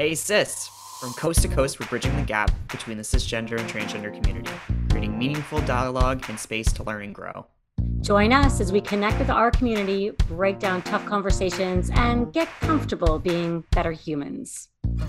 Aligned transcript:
Hey 0.00 0.14
sis! 0.14 0.70
From 0.98 1.12
coast 1.12 1.42
to 1.42 1.48
coast, 1.48 1.78
we're 1.78 1.86
bridging 1.88 2.16
the 2.16 2.22
gap 2.22 2.50
between 2.68 2.96
the 2.96 3.02
cisgender 3.02 3.60
and 3.60 3.68
transgender 3.68 4.10
community, 4.10 4.50
creating 4.88 5.18
meaningful 5.18 5.60
dialogue 5.66 6.24
and 6.30 6.40
space 6.40 6.72
to 6.72 6.82
learn 6.82 7.02
and 7.02 7.14
grow. 7.14 7.44
Join 8.00 8.32
us 8.32 8.62
as 8.62 8.72
we 8.72 8.80
connect 8.80 9.18
with 9.18 9.28
our 9.28 9.50
community, 9.50 10.12
break 10.26 10.58
down 10.58 10.80
tough 10.80 11.04
conversations, 11.04 11.90
and 11.92 12.32
get 12.32 12.48
comfortable 12.62 13.18
being 13.18 13.62
better 13.72 13.92
humans. 13.92 14.70
The 14.94 15.02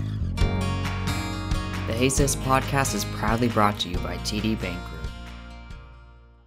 Hey 1.94 2.10
Cis 2.10 2.36
podcast 2.36 2.94
is 2.94 3.06
proudly 3.06 3.48
brought 3.48 3.78
to 3.78 3.88
you 3.88 3.96
by 3.96 4.18
TD 4.18 4.60
Bank 4.60 4.78
Group. 4.90 5.01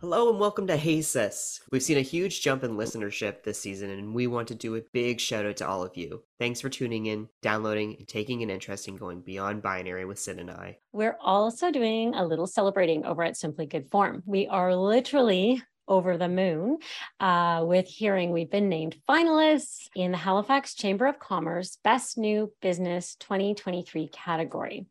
Hello 0.08 0.30
and 0.30 0.40
welcome 0.40 0.68
to 0.68 0.78
Hey 0.78 1.02
Cis. 1.02 1.62
We've 1.72 1.82
seen 1.82 1.98
a 1.98 2.02
huge 2.02 2.42
jump 2.42 2.64
in 2.64 2.78
listenership 2.78 3.42
this 3.42 3.60
season, 3.60 3.90
and 3.90 4.14
we 4.14 4.28
want 4.28 4.48
to 4.50 4.54
do 4.54 4.76
a 4.76 4.84
big 4.94 5.20
shout 5.20 5.48
out 5.48 5.58
to 5.58 5.68
all 5.68 5.82
of 5.82 5.98
you. 5.98 6.22
Thanks 6.38 6.62
for 6.62 6.70
tuning 6.70 7.08
in, 7.08 7.28
downloading, 7.42 7.96
and 7.98 8.08
taking 8.08 8.44
an 8.44 8.52
interest 8.52 8.88
in 8.88 8.98
going 8.98 9.22
beyond 9.22 9.64
binary 9.64 10.06
with 10.06 10.20
Sid 10.20 10.38
and 10.38 10.52
I. 10.52 10.78
We're 10.94 11.18
also 11.20 11.72
doing 11.72 12.14
a 12.14 12.24
little 12.24 12.46
celebrating 12.46 13.04
over 13.04 13.24
at 13.24 13.36
Simply 13.36 13.66
Good 13.66 13.90
Form. 13.90 14.22
We 14.28 14.46
are 14.46 14.76
literally 14.76 15.64
over 15.88 16.18
the 16.18 16.28
moon 16.28 16.78
uh, 17.20 17.64
with 17.66 17.88
hearing 17.88 18.32
we've 18.32 18.50
been 18.50 18.70
named 18.70 18.98
finalists 19.08 19.88
in 19.96 20.12
the 20.12 20.18
Halifax 20.18 20.76
Chamber 20.76 21.06
of 21.06 21.20
Commerce 21.20 21.78
Best 21.84 22.18
New 22.18 22.52
Business 22.62 23.16
2023 23.20 24.08
category. 24.08 24.86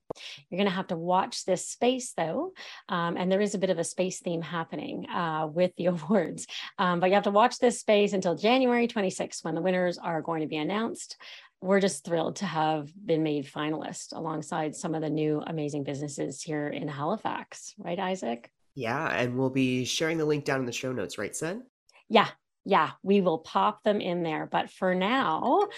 You're 0.48 0.58
going 0.58 0.70
to 0.70 0.76
have 0.76 0.88
to 0.88 0.96
watch 0.96 1.44
this 1.44 1.68
space 1.68 2.12
though, 2.16 2.52
um, 2.88 3.16
and 3.16 3.30
there 3.30 3.40
is 3.40 3.54
a 3.54 3.58
bit 3.58 3.70
of 3.70 3.78
a 3.78 3.84
space 3.84 4.20
theme 4.20 4.42
happening 4.42 5.08
uh, 5.08 5.48
with 5.52 5.72
the 5.76 5.86
awards. 5.86 6.46
Um, 6.78 7.00
but 7.00 7.08
you 7.08 7.14
have 7.14 7.24
to 7.24 7.30
watch 7.30 7.58
this 7.58 7.80
space 7.80 8.12
until 8.12 8.34
January 8.34 8.88
26th 8.88 9.44
when 9.44 9.54
the 9.54 9.62
winners 9.62 9.98
are 9.98 10.22
going 10.22 10.40
to 10.40 10.48
be 10.48 10.56
announced 10.56 11.16
we're 11.64 11.80
just 11.80 12.04
thrilled 12.04 12.36
to 12.36 12.44
have 12.44 12.92
been 13.06 13.22
made 13.22 13.50
finalist 13.50 14.14
alongside 14.14 14.76
some 14.76 14.94
of 14.94 15.00
the 15.00 15.08
new 15.08 15.42
amazing 15.46 15.82
businesses 15.82 16.42
here 16.42 16.68
in 16.68 16.88
Halifax, 16.88 17.74
right, 17.78 17.98
Isaac? 17.98 18.50
Yeah, 18.74 19.06
and 19.06 19.38
we'll 19.38 19.50
be 19.50 19.84
sharing 19.84 20.18
the 20.18 20.24
link 20.24 20.44
down 20.44 20.60
in 20.60 20.66
the 20.66 20.72
show 20.72 20.92
notes, 20.92 21.16
right, 21.16 21.34
Sen? 21.34 21.64
Yeah, 22.08 22.28
yeah, 22.64 22.92
we 23.02 23.20
will 23.20 23.38
pop 23.38 23.82
them 23.84 24.00
in 24.00 24.22
there. 24.22 24.48
But 24.50 24.70
for 24.70 24.94
now, 24.94 25.68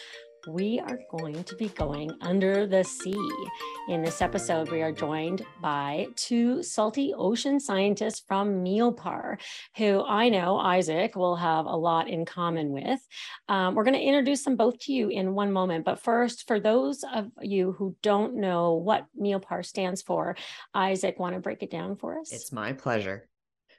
we 0.47 0.79
are 0.81 0.99
going 1.11 1.43
to 1.45 1.57
be 1.57 1.69
going 1.69 2.11
under 2.21 2.67
the 2.67 2.85
sea. 2.85 3.17
In 3.89 4.03
this 4.03 4.23
episode, 4.23 4.71
we 4.71 4.83
are 4.83 4.93
joined 4.93 5.45
by 5.61 6.07
two 6.17 6.63
salty 6.63 7.13
ocean 7.17 7.59
scientists 7.59 8.23
from 8.27 8.65
Meopar, 8.65 9.39
who 9.77 10.05
I 10.05 10.29
know 10.29 10.59
Isaac 10.59 11.17
will 11.17 11.37
have 11.37 11.67
a 11.67 11.77
lot 11.77 12.09
in 12.09 12.25
common 12.25 12.71
with. 12.71 13.01
Um, 13.49 13.75
we're 13.75 13.85
going 13.85 13.95
to 13.95 14.01
introduce 14.01 14.45
them 14.45 14.57
both 14.57 14.79
to 14.81 14.93
you 14.93 15.09
in 15.09 15.35
one 15.35 15.53
moment. 15.53 15.85
But 15.85 16.01
first, 16.01 16.47
for 16.47 16.61
those 16.61 17.05
of 17.15 17.31
you 17.41 17.73
who 17.73 17.97
don't 18.03 18.37
know 18.37 18.75
what 18.75 19.07
Meopar 19.21 19.65
stands 19.65 20.03
for, 20.03 20.37
Isaac, 20.75 21.19
want 21.19 21.35
to 21.35 21.41
break 21.41 21.63
it 21.63 21.71
down 21.71 21.97
for 21.97 22.19
us? 22.21 22.33
It's 22.33 22.53
my 22.53 22.73
pleasure. 22.73 23.29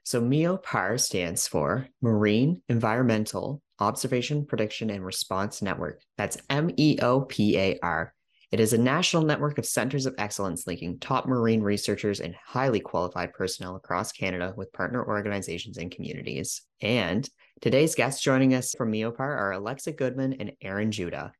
So 0.03 0.21
MEOPAR 0.21 0.99
stands 1.01 1.49
for 1.49 1.89
Marine 2.01 2.61
Environmental 2.69 3.61
Observation, 3.79 4.45
Prediction, 4.45 4.89
and 4.89 5.05
Response 5.05 5.61
Network. 5.61 6.01
That's 6.17 6.37
M 6.49 6.71
E 6.77 6.97
O 7.01 7.21
P 7.21 7.57
A 7.57 7.79
R. 7.81 8.13
It 8.49 8.61
is 8.61 8.71
a 8.71 8.77
national 8.77 9.23
network 9.23 9.57
of 9.57 9.65
centers 9.65 10.05
of 10.05 10.15
excellence 10.17 10.65
linking 10.65 10.99
top 10.99 11.27
marine 11.27 11.61
researchers 11.61 12.21
and 12.21 12.33
highly 12.45 12.79
qualified 12.79 13.33
personnel 13.33 13.75
across 13.75 14.13
Canada 14.13 14.53
with 14.55 14.71
partner 14.71 15.05
organizations 15.05 15.77
and 15.77 15.91
communities. 15.91 16.61
And 16.81 17.29
today's 17.59 17.93
guests 17.93 18.23
joining 18.23 18.53
us 18.53 18.73
from 18.77 18.93
MEOPAR 18.93 19.19
are 19.19 19.51
Alexa 19.51 19.91
Goodman 19.91 20.33
and 20.39 20.53
Aaron 20.61 20.91
Judah. 20.91 21.33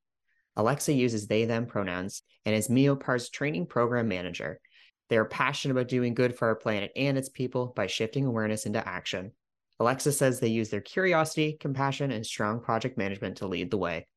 Alexa 0.58 0.92
uses 0.92 1.28
they 1.28 1.46
them 1.46 1.66
pronouns 1.66 2.24
and 2.46 2.54
is 2.54 2.68
MEOPAR's 2.68 3.30
training 3.30 3.68
program 3.68 4.10
manager. 4.10 4.60
They 5.10 5.16
are 5.16 5.26
passionate 5.26 5.76
about 5.76 5.88
doing 5.88 6.14
good 6.14 6.36
for 6.36 6.50
our 6.50 6.56
planet 6.56 6.92
and 6.98 7.18
its 7.18 7.30
people 7.30 7.68
by 7.68 7.88
shifting 7.88 8.26
awareness 8.26 8.66
into 8.66 8.86
action. 8.86 9.32
Alexa 9.80 10.12
says 10.12 10.40
they 10.40 10.48
use 10.48 10.70
their 10.70 10.82
curiosity, 10.82 11.58
compassion, 11.60 12.12
and 12.12 12.26
strong 12.26 12.60
project 12.60 12.98
management 12.98 13.38
to 13.38 13.48
lead 13.48 13.70
the 13.70 13.78
way. 13.78 14.08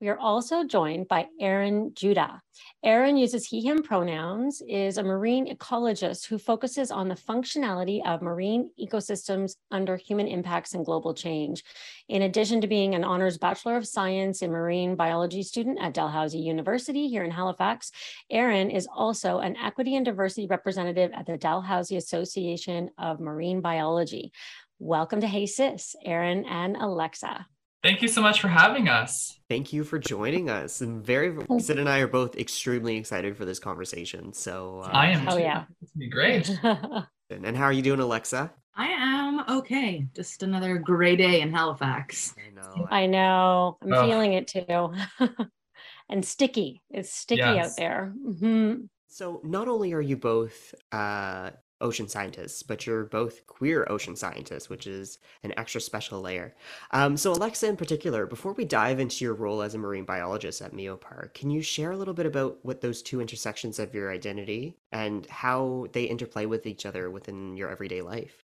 We 0.00 0.08
are 0.08 0.18
also 0.18 0.64
joined 0.64 1.08
by 1.08 1.28
Aaron 1.40 1.92
Judah. 1.94 2.42
Aaron 2.84 3.16
uses 3.16 3.46
he, 3.46 3.62
him 3.62 3.82
pronouns, 3.82 4.60
is 4.68 4.98
a 4.98 5.02
marine 5.02 5.46
ecologist 5.46 6.26
who 6.26 6.36
focuses 6.36 6.90
on 6.90 7.08
the 7.08 7.14
functionality 7.14 8.04
of 8.06 8.20
marine 8.20 8.70
ecosystems 8.78 9.52
under 9.70 9.96
human 9.96 10.28
impacts 10.28 10.74
and 10.74 10.84
global 10.84 11.14
change. 11.14 11.64
In 12.08 12.22
addition 12.22 12.60
to 12.60 12.66
being 12.66 12.94
an 12.94 13.02
honors 13.02 13.38
Bachelor 13.38 13.76
of 13.76 13.86
Science 13.86 14.42
in 14.42 14.50
Marine 14.50 14.94
Biology 14.94 15.42
student 15.42 15.78
at 15.80 15.94
Dalhousie 15.94 16.38
University 16.38 17.08
here 17.08 17.24
in 17.24 17.30
Halifax, 17.30 17.90
Aaron 18.30 18.70
is 18.70 18.86
also 18.94 19.38
an 19.38 19.56
equity 19.56 19.96
and 19.96 20.04
diversity 20.04 20.46
representative 20.46 21.12
at 21.14 21.24
the 21.24 21.38
Dalhousie 21.38 21.96
Association 21.96 22.90
of 22.98 23.20
Marine 23.20 23.62
Biology. 23.62 24.32
Welcome 24.80 25.20
to 25.20 25.28
Hey 25.28 25.46
Cis, 25.46 25.94
Aaron 26.04 26.44
and 26.46 26.76
Alexa. 26.76 27.46
Thank 27.84 28.02
you 28.02 28.08
so 28.08 28.20
much 28.20 28.40
for 28.40 28.48
having 28.48 28.88
us. 28.88 29.38
Thank 29.48 29.72
you 29.72 29.84
for 29.84 30.00
joining 30.00 30.50
us. 30.50 30.80
And 30.80 31.04
very 31.04 31.32
Sid 31.60 31.78
and 31.78 31.88
I 31.88 32.00
are 32.00 32.08
both 32.08 32.36
extremely 32.36 32.96
excited 32.96 33.36
for 33.36 33.44
this 33.44 33.60
conversation. 33.60 34.32
So 34.32 34.80
uh, 34.84 34.90
I 34.92 35.10
am. 35.10 35.28
Oh 35.28 35.36
yeah, 35.36 35.64
it's 35.80 35.92
gonna 35.92 36.00
be 36.00 36.08
great. 36.08 36.48
and 37.44 37.56
how 37.56 37.64
are 37.64 37.72
you 37.72 37.82
doing, 37.82 38.00
Alexa? 38.00 38.52
I 38.74 38.86
am 38.88 39.58
okay. 39.58 40.08
Just 40.12 40.42
another 40.42 40.78
gray 40.78 41.14
day 41.14 41.40
in 41.40 41.52
Halifax. 41.52 42.34
I 42.36 42.52
know. 42.52 42.88
I 42.90 43.06
know. 43.06 43.78
I'm 43.80 43.92
oh. 43.92 44.06
feeling 44.06 44.32
it 44.32 44.48
too. 44.48 44.92
and 46.08 46.24
sticky. 46.24 46.82
It's 46.90 47.12
sticky 47.12 47.42
yes. 47.42 47.66
out 47.66 47.76
there. 47.76 48.12
Mm-hmm. 48.26 48.86
So 49.06 49.40
not 49.44 49.68
only 49.68 49.92
are 49.92 50.00
you 50.00 50.16
both 50.16 50.74
uh, 50.90 51.50
ocean 51.84 52.08
scientists, 52.08 52.62
but 52.62 52.86
you're 52.86 53.04
both 53.04 53.46
queer 53.46 53.86
ocean 53.88 54.16
scientists, 54.16 54.68
which 54.68 54.86
is 54.86 55.18
an 55.44 55.52
extra 55.56 55.80
special 55.80 56.20
layer. 56.20 56.54
Um, 56.90 57.16
so, 57.16 57.32
Alexa, 57.32 57.68
in 57.68 57.76
particular, 57.76 58.26
before 58.26 58.54
we 58.54 58.64
dive 58.64 58.98
into 58.98 59.24
your 59.24 59.34
role 59.34 59.62
as 59.62 59.74
a 59.74 59.78
marine 59.78 60.04
biologist 60.04 60.62
at 60.62 60.72
Meopar, 60.72 61.32
can 61.34 61.50
you 61.50 61.62
share 61.62 61.92
a 61.92 61.96
little 61.96 62.14
bit 62.14 62.26
about 62.26 62.58
what 62.62 62.80
those 62.80 63.02
two 63.02 63.20
intersections 63.20 63.78
of 63.78 63.94
your 63.94 64.10
identity 64.10 64.76
and 64.90 65.26
how 65.26 65.86
they 65.92 66.04
interplay 66.04 66.46
with 66.46 66.66
each 66.66 66.86
other 66.86 67.10
within 67.10 67.56
your 67.56 67.70
everyday 67.70 68.00
life? 68.00 68.42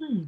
Hmm. 0.00 0.24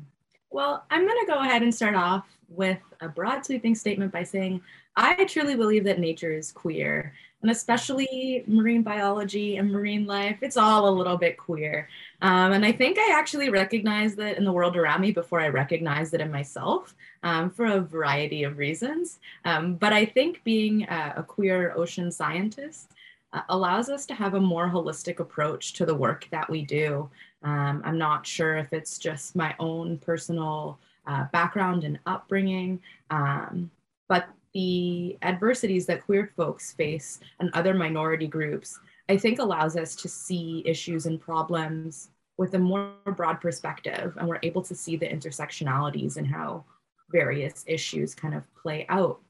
Well, 0.50 0.84
I'm 0.91 1.06
going 1.06 1.27
to 1.27 1.32
go 1.32 1.41
ahead 1.41 1.62
and 1.62 1.75
start 1.75 1.94
off 1.94 2.27
with 2.50 2.78
a 3.00 3.08
broad 3.08 3.44
sweeping 3.44 3.74
statement 3.74 4.12
by 4.12 4.24
saying 4.24 4.60
I 4.96 5.24
truly 5.24 5.54
believe 5.54 5.84
that 5.84 6.00
nature 6.00 6.32
is 6.32 6.52
queer, 6.52 7.14
and 7.42 7.50
especially 7.50 8.44
marine 8.46 8.82
biology 8.82 9.56
and 9.56 9.70
marine 9.70 10.04
life. 10.04 10.38
It's 10.42 10.56
all 10.56 10.88
a 10.88 10.90
little 10.90 11.16
bit 11.16 11.38
queer. 11.38 11.88
Um, 12.20 12.52
and 12.52 12.64
I 12.64 12.72
think 12.72 12.98
I 12.98 13.18
actually 13.18 13.50
recognized 13.50 14.16
that 14.18 14.36
in 14.36 14.44
the 14.44 14.52
world 14.52 14.76
around 14.76 15.00
me 15.00 15.12
before 15.12 15.40
I 15.40 15.48
recognized 15.48 16.12
it 16.12 16.20
in 16.20 16.30
myself 16.30 16.94
um, 17.22 17.50
for 17.50 17.66
a 17.66 17.80
variety 17.80 18.42
of 18.42 18.58
reasons. 18.58 19.20
Um, 19.44 19.76
but 19.76 19.92
I 19.92 20.04
think 20.04 20.42
being 20.44 20.82
a, 20.82 21.14
a 21.18 21.22
queer 21.22 21.72
ocean 21.76 22.10
scientist 22.10 22.90
uh, 23.32 23.42
allows 23.48 23.88
us 23.88 24.04
to 24.06 24.14
have 24.14 24.34
a 24.34 24.40
more 24.40 24.68
holistic 24.68 25.20
approach 25.20 25.72
to 25.74 25.86
the 25.86 25.94
work 25.94 26.26
that 26.30 26.50
we 26.50 26.62
do. 26.62 27.08
Um, 27.42 27.80
I'm 27.84 27.96
not 27.96 28.26
sure 28.26 28.56
if 28.56 28.72
it's 28.72 28.98
just 28.98 29.34
my 29.34 29.54
own 29.58 29.98
personal 29.98 30.78
uh, 31.06 31.24
background 31.32 31.84
and 31.84 31.98
upbringing, 32.06 32.80
um, 33.10 33.70
but 34.08 34.28
the 34.54 35.16
adversities 35.22 35.86
that 35.86 36.04
queer 36.04 36.32
folks 36.36 36.72
face 36.72 37.20
and 37.38 37.50
other 37.52 37.74
minority 37.74 38.26
groups, 38.26 38.78
I 39.08 39.16
think 39.16 39.38
allows 39.38 39.76
us 39.76 39.94
to 39.96 40.08
see 40.08 40.62
issues 40.66 41.06
and 41.06 41.20
problems 41.20 42.10
with 42.36 42.54
a 42.54 42.58
more 42.58 42.92
broad 43.16 43.40
perspective. 43.40 44.16
And 44.16 44.28
we're 44.28 44.40
able 44.42 44.62
to 44.62 44.74
see 44.74 44.96
the 44.96 45.06
intersectionalities 45.06 46.16
and 46.16 46.26
how 46.26 46.64
various 47.10 47.64
issues 47.66 48.14
kind 48.14 48.34
of 48.34 48.42
play 48.54 48.86
out. 48.88 49.20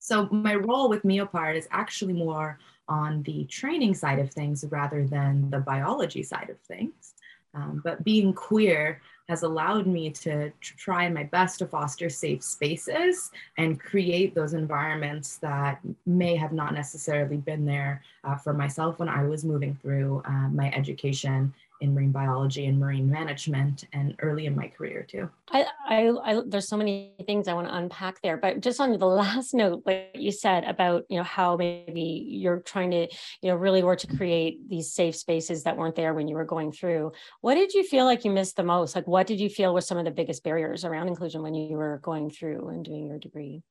So 0.00 0.28
my 0.30 0.54
role 0.54 0.88
with 0.88 1.02
MEOPAR 1.02 1.56
is 1.56 1.68
actually 1.70 2.12
more 2.12 2.58
on 2.88 3.22
the 3.22 3.44
training 3.44 3.94
side 3.94 4.18
of 4.18 4.30
things 4.30 4.64
rather 4.68 5.06
than 5.06 5.48
the 5.50 5.60
biology 5.60 6.22
side 6.22 6.50
of 6.50 6.58
things. 6.60 7.14
Um, 7.54 7.80
but 7.84 8.04
being 8.04 8.34
queer 8.34 9.00
has 9.28 9.42
allowed 9.42 9.86
me 9.86 10.10
to 10.10 10.50
try 10.60 11.08
my 11.08 11.24
best 11.24 11.58
to 11.58 11.66
foster 11.66 12.10
safe 12.10 12.42
spaces 12.42 13.30
and 13.56 13.80
create 13.80 14.34
those 14.34 14.52
environments 14.52 15.38
that 15.38 15.80
may 16.04 16.36
have 16.36 16.52
not 16.52 16.74
necessarily 16.74 17.38
been 17.38 17.64
there 17.64 18.02
uh, 18.24 18.36
for 18.36 18.52
myself 18.52 18.98
when 18.98 19.08
I 19.08 19.24
was 19.24 19.44
moving 19.44 19.78
through 19.80 20.22
uh, 20.26 20.48
my 20.48 20.70
education 20.72 21.54
in 21.84 21.94
marine 21.94 22.10
biology 22.10 22.66
and 22.66 22.78
marine 22.78 23.08
management 23.08 23.84
and 23.92 24.14
early 24.20 24.46
in 24.46 24.56
my 24.56 24.66
career 24.68 25.06
too. 25.08 25.30
I, 25.50 25.66
I, 25.86 26.08
I, 26.24 26.42
there's 26.46 26.66
so 26.66 26.76
many 26.76 27.12
things 27.26 27.46
I 27.46 27.52
want 27.52 27.68
to 27.68 27.76
unpack 27.76 28.20
there, 28.22 28.36
but 28.36 28.60
just 28.60 28.80
on 28.80 28.90
the 28.98 29.06
last 29.06 29.54
note, 29.54 29.82
what 29.84 30.16
you 30.16 30.32
said 30.32 30.64
about, 30.64 31.04
you 31.08 31.18
know, 31.18 31.22
how 31.22 31.56
maybe 31.56 32.26
you're 32.26 32.60
trying 32.60 32.90
to, 32.90 33.06
you 33.42 33.50
know, 33.50 33.54
really 33.54 33.82
work 33.82 34.00
to 34.00 34.16
create 34.16 34.68
these 34.68 34.92
safe 34.92 35.14
spaces 35.14 35.62
that 35.64 35.76
weren't 35.76 35.94
there 35.94 36.14
when 36.14 36.26
you 36.26 36.34
were 36.34 36.44
going 36.44 36.72
through. 36.72 37.12
What 37.42 37.54
did 37.54 37.72
you 37.72 37.84
feel 37.84 38.06
like 38.06 38.24
you 38.24 38.30
missed 38.30 38.56
the 38.56 38.64
most? 38.64 38.96
Like, 38.96 39.06
what 39.06 39.26
did 39.26 39.38
you 39.38 39.48
feel 39.48 39.74
were 39.74 39.80
some 39.80 39.98
of 39.98 40.04
the 40.04 40.10
biggest 40.10 40.42
barriers 40.42 40.84
around 40.84 41.08
inclusion 41.08 41.42
when 41.42 41.54
you 41.54 41.76
were 41.76 42.00
going 42.02 42.30
through 42.30 42.68
and 42.68 42.84
doing 42.84 43.06
your 43.06 43.18
degree? 43.18 43.62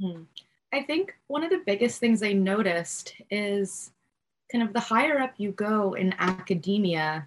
Hmm. 0.00 0.22
I 0.72 0.82
think 0.82 1.14
one 1.28 1.44
of 1.44 1.50
the 1.50 1.62
biggest 1.64 1.98
things 1.98 2.22
I 2.22 2.32
noticed 2.32 3.14
is 3.30 3.90
kind 4.50 4.66
of 4.66 4.72
the 4.72 4.80
higher 4.80 5.20
up 5.20 5.34
you 5.36 5.52
go 5.52 5.94
in 5.94 6.14
academia, 6.18 7.26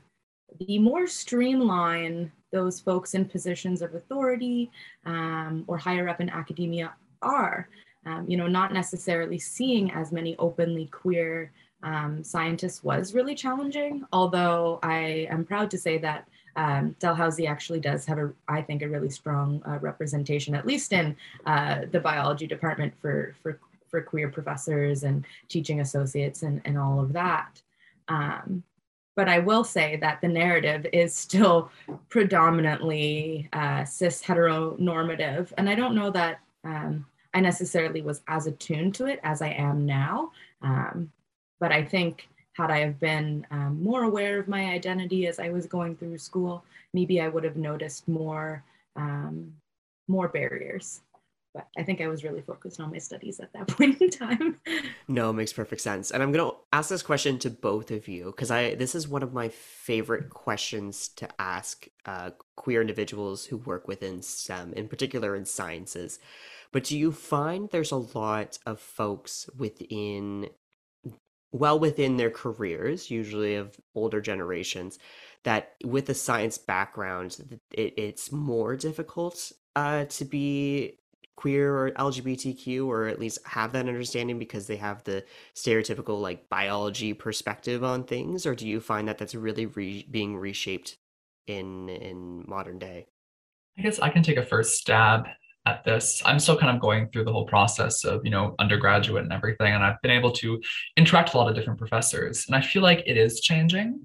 the 0.59 0.79
more 0.79 1.07
streamlined 1.07 2.31
those 2.51 2.79
folks 2.79 3.13
in 3.13 3.25
positions 3.25 3.81
of 3.81 3.95
authority 3.95 4.69
um, 5.05 5.63
or 5.67 5.77
higher 5.77 6.09
up 6.09 6.21
in 6.21 6.29
academia 6.29 6.93
are. 7.21 7.67
Um, 8.05 8.25
you 8.27 8.35
know, 8.35 8.47
not 8.47 8.73
necessarily 8.73 9.37
seeing 9.37 9.91
as 9.91 10.11
many 10.11 10.35
openly 10.37 10.87
queer 10.87 11.51
um, 11.83 12.23
scientists 12.23 12.83
was 12.83 13.13
really 13.13 13.35
challenging, 13.35 14.05
although 14.11 14.79
I 14.83 15.27
am 15.29 15.45
proud 15.45 15.71
to 15.71 15.77
say 15.77 15.97
that 15.99 16.27
um, 16.55 16.95
Dalhousie 16.99 17.47
actually 17.47 17.79
does 17.79 18.05
have 18.05 18.17
a, 18.17 18.33
I 18.47 18.61
think, 18.61 18.81
a 18.81 18.89
really 18.89 19.09
strong 19.09 19.61
uh, 19.67 19.79
representation, 19.79 20.53
at 20.55 20.65
least 20.65 20.93
in 20.93 21.15
uh, 21.45 21.81
the 21.91 21.99
biology 21.99 22.47
department 22.47 22.93
for, 22.99 23.35
for, 23.41 23.59
for 23.89 24.01
queer 24.01 24.29
professors 24.29 25.03
and 25.03 25.25
teaching 25.47 25.79
associates 25.79 26.43
and, 26.43 26.61
and 26.65 26.77
all 26.77 26.99
of 26.99 27.13
that. 27.13 27.61
Um, 28.07 28.63
but 29.15 29.27
I 29.27 29.39
will 29.39 29.63
say 29.63 29.97
that 29.97 30.21
the 30.21 30.27
narrative 30.27 30.85
is 30.93 31.15
still 31.15 31.69
predominantly 32.09 33.49
uh, 33.53 33.83
cis 33.83 34.21
heteronormative. 34.21 35.51
And 35.57 35.69
I 35.69 35.75
don't 35.75 35.95
know 35.95 36.09
that 36.11 36.39
um, 36.63 37.05
I 37.33 37.41
necessarily 37.41 38.01
was 38.01 38.21
as 38.27 38.47
attuned 38.47 38.95
to 38.95 39.05
it 39.05 39.19
as 39.23 39.41
I 39.41 39.49
am 39.49 39.85
now. 39.85 40.31
Um, 40.61 41.11
but 41.59 41.71
I 41.71 41.83
think 41.83 42.27
had 42.53 42.71
I 42.71 42.79
have 42.79 42.99
been 42.99 43.45
um, 43.51 43.81
more 43.81 44.03
aware 44.03 44.39
of 44.39 44.47
my 44.47 44.65
identity 44.65 45.27
as 45.27 45.39
I 45.39 45.49
was 45.49 45.65
going 45.65 45.95
through 45.95 46.17
school, 46.17 46.63
maybe 46.93 47.21
I 47.21 47.27
would 47.27 47.43
have 47.43 47.57
noticed 47.57 48.07
more 48.07 48.63
um, 48.95 49.53
more 50.07 50.27
barriers 50.27 51.01
but 51.53 51.67
I 51.77 51.83
think 51.83 52.01
I 52.01 52.07
was 52.07 52.23
really 52.23 52.41
focused 52.41 52.79
on 52.79 52.91
my 52.91 52.97
studies 52.97 53.39
at 53.39 53.51
that 53.53 53.67
point 53.77 54.01
in 54.01 54.09
time. 54.09 54.59
No, 55.07 55.33
makes 55.33 55.53
perfect 55.53 55.81
sense. 55.81 56.11
And 56.11 56.23
I'm 56.23 56.31
going 56.31 56.49
to 56.49 56.57
ask 56.71 56.89
this 56.89 57.03
question 57.03 57.39
to 57.39 57.49
both 57.49 57.91
of 57.91 58.07
you 58.07 58.25
because 58.25 58.51
I 58.51 58.75
this 58.75 58.95
is 58.95 59.07
one 59.07 59.23
of 59.23 59.33
my 59.33 59.49
favorite 59.49 60.29
questions 60.29 61.09
to 61.09 61.27
ask 61.39 61.87
uh, 62.05 62.31
queer 62.55 62.81
individuals 62.81 63.45
who 63.45 63.57
work 63.57 63.87
within 63.87 64.21
STEM, 64.21 64.73
in 64.73 64.87
particular 64.87 65.35
in 65.35 65.45
sciences. 65.45 66.19
But 66.71 66.85
do 66.85 66.97
you 66.97 67.11
find 67.11 67.69
there's 67.69 67.91
a 67.91 67.97
lot 67.97 68.57
of 68.65 68.79
folks 68.79 69.49
within 69.57 70.49
well 71.51 71.77
within 71.77 72.15
their 72.15 72.29
careers, 72.29 73.11
usually 73.11 73.55
of 73.55 73.77
older 73.93 74.21
generations, 74.21 74.97
that 75.43 75.73
with 75.83 76.07
a 76.09 76.13
science 76.13 76.57
background, 76.57 77.59
it, 77.73 77.93
it's 77.97 78.31
more 78.31 78.77
difficult 78.77 79.51
uh, 79.75 80.05
to 80.05 80.25
be 80.25 80.97
queer 81.41 81.75
or 81.75 81.89
LGBTQ 81.91 82.85
or 82.85 83.07
at 83.07 83.19
least 83.19 83.39
have 83.47 83.71
that 83.71 83.87
understanding 83.87 84.37
because 84.37 84.67
they 84.67 84.75
have 84.75 85.03
the 85.05 85.25
stereotypical 85.55 86.21
like 86.21 86.47
biology 86.49 87.13
perspective 87.13 87.83
on 87.83 88.03
things 88.03 88.45
or 88.45 88.53
do 88.53 88.67
you 88.67 88.79
find 88.79 89.07
that 89.07 89.17
that's 89.17 89.33
really 89.33 89.65
re- 89.65 90.07
being 90.11 90.37
reshaped 90.37 90.97
in 91.47 91.89
in 91.89 92.45
modern 92.47 92.77
day? 92.77 93.07
I 93.75 93.81
guess 93.81 93.97
I 93.99 94.09
can 94.09 94.21
take 94.21 94.37
a 94.37 94.45
first 94.45 94.75
stab 94.75 95.25
at 95.65 95.83
this. 95.83 96.21
I'm 96.25 96.37
still 96.37 96.57
kind 96.57 96.75
of 96.75 96.79
going 96.79 97.09
through 97.09 97.25
the 97.25 97.31
whole 97.31 97.47
process 97.47 98.03
of, 98.03 98.21
you 98.23 98.29
know, 98.29 98.53
undergraduate 98.59 99.23
and 99.23 99.33
everything 99.33 99.73
and 99.73 99.83
I've 99.83 100.01
been 100.03 100.11
able 100.11 100.31
to 100.33 100.61
interact 100.95 101.29
with 101.29 101.35
a 101.35 101.37
lot 101.39 101.49
of 101.49 101.55
different 101.55 101.79
professors 101.79 102.45
and 102.45 102.55
I 102.55 102.61
feel 102.61 102.83
like 102.83 103.01
it 103.07 103.17
is 103.17 103.41
changing. 103.41 103.99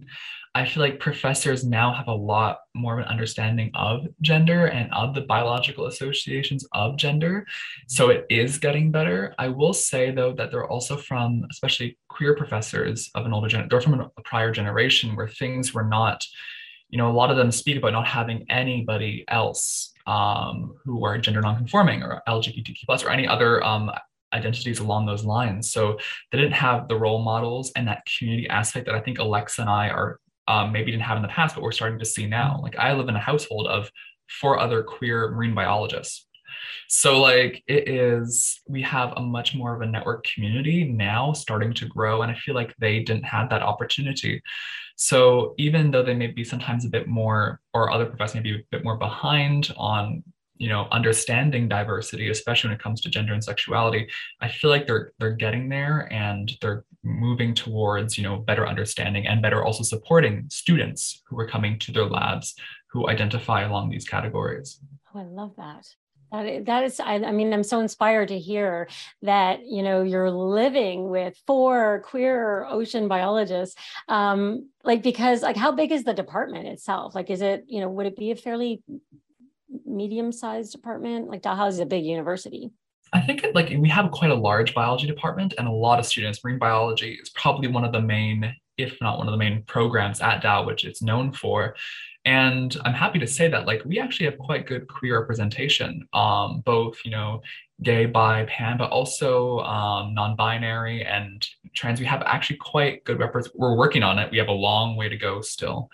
I 0.56 0.64
feel 0.64 0.82
like 0.82 0.98
professors 0.98 1.66
now 1.66 1.92
have 1.92 2.08
a 2.08 2.14
lot 2.14 2.60
more 2.74 2.94
of 2.94 3.00
an 3.00 3.12
understanding 3.12 3.70
of 3.74 4.06
gender 4.22 4.68
and 4.68 4.90
of 4.94 5.14
the 5.14 5.20
biological 5.20 5.84
associations 5.84 6.66
of 6.72 6.96
gender. 6.96 7.46
So 7.88 8.08
it 8.08 8.24
is 8.30 8.56
getting 8.56 8.90
better. 8.90 9.34
I 9.38 9.48
will 9.48 9.74
say, 9.74 10.12
though, 10.12 10.32
that 10.32 10.50
they're 10.50 10.66
also 10.66 10.96
from, 10.96 11.44
especially 11.50 11.98
queer 12.08 12.34
professors 12.34 13.10
of 13.14 13.26
an 13.26 13.34
older 13.34 13.48
generation, 13.48 13.68
they're 13.70 13.82
from 13.82 14.00
a 14.00 14.22
prior 14.22 14.50
generation 14.50 15.14
where 15.14 15.28
things 15.28 15.74
were 15.74 15.84
not, 15.84 16.24
you 16.88 16.96
know, 16.96 17.10
a 17.10 17.12
lot 17.12 17.30
of 17.30 17.36
them 17.36 17.52
speak 17.52 17.76
about 17.76 17.92
not 17.92 18.06
having 18.06 18.46
anybody 18.48 19.26
else 19.28 19.92
um, 20.06 20.74
who 20.86 21.04
are 21.04 21.18
gender 21.18 21.42
nonconforming 21.42 22.02
or 22.02 22.22
LGBTQ 22.26 22.78
plus 22.86 23.04
or 23.04 23.10
any 23.10 23.28
other 23.28 23.62
um, 23.62 23.90
identities 24.32 24.78
along 24.78 25.04
those 25.04 25.22
lines. 25.22 25.70
So 25.70 25.98
they 26.32 26.38
didn't 26.38 26.54
have 26.54 26.88
the 26.88 26.96
role 26.96 27.22
models 27.22 27.72
and 27.76 27.86
that 27.88 28.06
community 28.06 28.48
aspect 28.48 28.86
that 28.86 28.94
I 28.94 29.00
think 29.00 29.18
Alexa 29.18 29.60
and 29.60 29.70
I 29.70 29.90
are 29.90 30.18
um, 30.48 30.72
maybe 30.72 30.90
didn't 30.90 31.04
have 31.04 31.16
in 31.16 31.22
the 31.22 31.28
past, 31.28 31.54
but 31.54 31.62
we're 31.62 31.72
starting 31.72 31.98
to 31.98 32.04
see 32.04 32.26
now. 32.26 32.60
Like 32.62 32.78
I 32.78 32.92
live 32.92 33.08
in 33.08 33.16
a 33.16 33.20
household 33.20 33.66
of 33.66 33.90
four 34.28 34.58
other 34.58 34.82
queer 34.82 35.30
marine 35.30 35.54
biologists. 35.54 36.26
So 36.88 37.20
like 37.20 37.64
it 37.66 37.88
is, 37.88 38.60
we 38.68 38.82
have 38.82 39.12
a 39.16 39.20
much 39.20 39.54
more 39.54 39.74
of 39.74 39.82
a 39.82 39.86
network 39.86 40.26
community 40.34 40.84
now 40.84 41.32
starting 41.32 41.74
to 41.74 41.86
grow. 41.86 42.22
And 42.22 42.30
I 42.30 42.34
feel 42.34 42.54
like 42.54 42.74
they 42.78 43.00
didn't 43.00 43.24
have 43.24 43.50
that 43.50 43.62
opportunity. 43.62 44.40
So 44.96 45.54
even 45.58 45.90
though 45.90 46.02
they 46.02 46.14
may 46.14 46.28
be 46.28 46.44
sometimes 46.44 46.84
a 46.84 46.88
bit 46.88 47.08
more, 47.08 47.60
or 47.74 47.90
other 47.90 48.06
professors 48.06 48.36
may 48.36 48.40
be 48.42 48.54
a 48.54 48.62
bit 48.70 48.84
more 48.84 48.96
behind 48.96 49.72
on 49.76 50.22
you 50.58 50.68
know 50.68 50.88
understanding 50.90 51.68
diversity 51.68 52.30
especially 52.30 52.68
when 52.68 52.76
it 52.76 52.82
comes 52.82 53.00
to 53.02 53.10
gender 53.10 53.34
and 53.34 53.44
sexuality 53.44 54.08
i 54.40 54.48
feel 54.48 54.70
like 54.70 54.86
they're 54.86 55.12
they're 55.18 55.32
getting 55.32 55.68
there 55.68 56.10
and 56.10 56.52
they're 56.62 56.84
moving 57.06 57.54
towards 57.54 58.18
you 58.18 58.24
know 58.24 58.36
better 58.36 58.66
understanding 58.66 59.26
and 59.26 59.42
better 59.42 59.64
also 59.64 59.82
supporting 59.82 60.44
students 60.50 61.22
who 61.26 61.38
are 61.38 61.46
coming 61.46 61.78
to 61.78 61.92
their 61.92 62.06
labs 62.06 62.54
who 62.90 63.08
identify 63.08 63.62
along 63.62 63.88
these 63.88 64.06
categories 64.08 64.80
oh 65.14 65.20
i 65.20 65.24
love 65.24 65.54
that 65.56 65.86
that, 66.32 66.64
that 66.66 66.82
is 66.82 66.98
I, 66.98 67.14
I 67.14 67.32
mean 67.32 67.52
i'm 67.52 67.62
so 67.62 67.80
inspired 67.80 68.28
to 68.28 68.38
hear 68.38 68.88
that 69.22 69.64
you 69.64 69.82
know 69.82 70.02
you're 70.02 70.30
living 70.30 71.08
with 71.08 71.40
four 71.46 72.02
queer 72.04 72.66
ocean 72.68 73.06
biologists 73.06 73.76
um 74.08 74.68
like 74.82 75.02
because 75.02 75.42
like 75.42 75.56
how 75.56 75.70
big 75.70 75.92
is 75.92 76.02
the 76.02 76.12
department 76.12 76.66
itself 76.66 77.14
like 77.14 77.30
is 77.30 77.40
it 77.40 77.64
you 77.68 77.80
know 77.80 77.88
would 77.88 78.06
it 78.06 78.16
be 78.16 78.32
a 78.32 78.36
fairly 78.36 78.82
medium-sized 79.84 80.72
department? 80.72 81.28
Like 81.28 81.42
Dalhousie 81.42 81.76
is 81.76 81.80
a 81.80 81.86
big 81.86 82.04
university. 82.04 82.70
I 83.16 83.20
think 83.22 83.44
it, 83.44 83.54
like 83.54 83.72
we 83.78 83.88
have 83.88 84.10
quite 84.10 84.30
a 84.30 84.34
large 84.34 84.74
biology 84.74 85.06
department 85.06 85.54
and 85.56 85.66
a 85.66 85.70
lot 85.70 85.98
of 85.98 86.04
students. 86.04 86.44
Marine 86.44 86.58
biology 86.58 87.18
is 87.20 87.30
probably 87.30 87.66
one 87.66 87.84
of 87.84 87.92
the 87.92 88.00
main, 88.00 88.54
if 88.76 88.98
not 89.00 89.16
one 89.16 89.26
of 89.26 89.32
the 89.32 89.38
main 89.38 89.62
programs 89.62 90.20
at 90.20 90.42
Dal, 90.42 90.66
which 90.66 90.84
it's 90.84 91.00
known 91.00 91.32
for. 91.32 91.76
And 92.26 92.76
I'm 92.84 92.92
happy 92.92 93.18
to 93.20 93.26
say 93.26 93.48
that 93.48 93.66
like 93.66 93.82
we 93.86 94.00
actually 94.00 94.26
have 94.26 94.38
quite 94.38 94.66
good 94.66 94.86
queer 94.88 95.18
representation, 95.18 96.06
um, 96.12 96.62
both 96.66 96.98
you 97.04 97.10
know 97.10 97.40
gay, 97.82 98.04
bi, 98.04 98.44
pan, 98.44 98.76
but 98.76 98.90
also 98.90 99.60
um, 99.60 100.12
non-binary 100.12 101.04
and 101.04 101.46
trans. 101.76 102.00
We 102.00 102.06
have 102.06 102.22
actually 102.22 102.56
quite 102.56 103.04
good 103.04 103.18
reps. 103.18 103.48
We're 103.54 103.76
working 103.76 104.02
on 104.02 104.18
it. 104.18 104.30
We 104.30 104.38
have 104.38 104.48
a 104.48 104.52
long 104.52 104.96
way 104.96 105.08
to 105.08 105.16
go 105.16 105.40
still, 105.40 105.88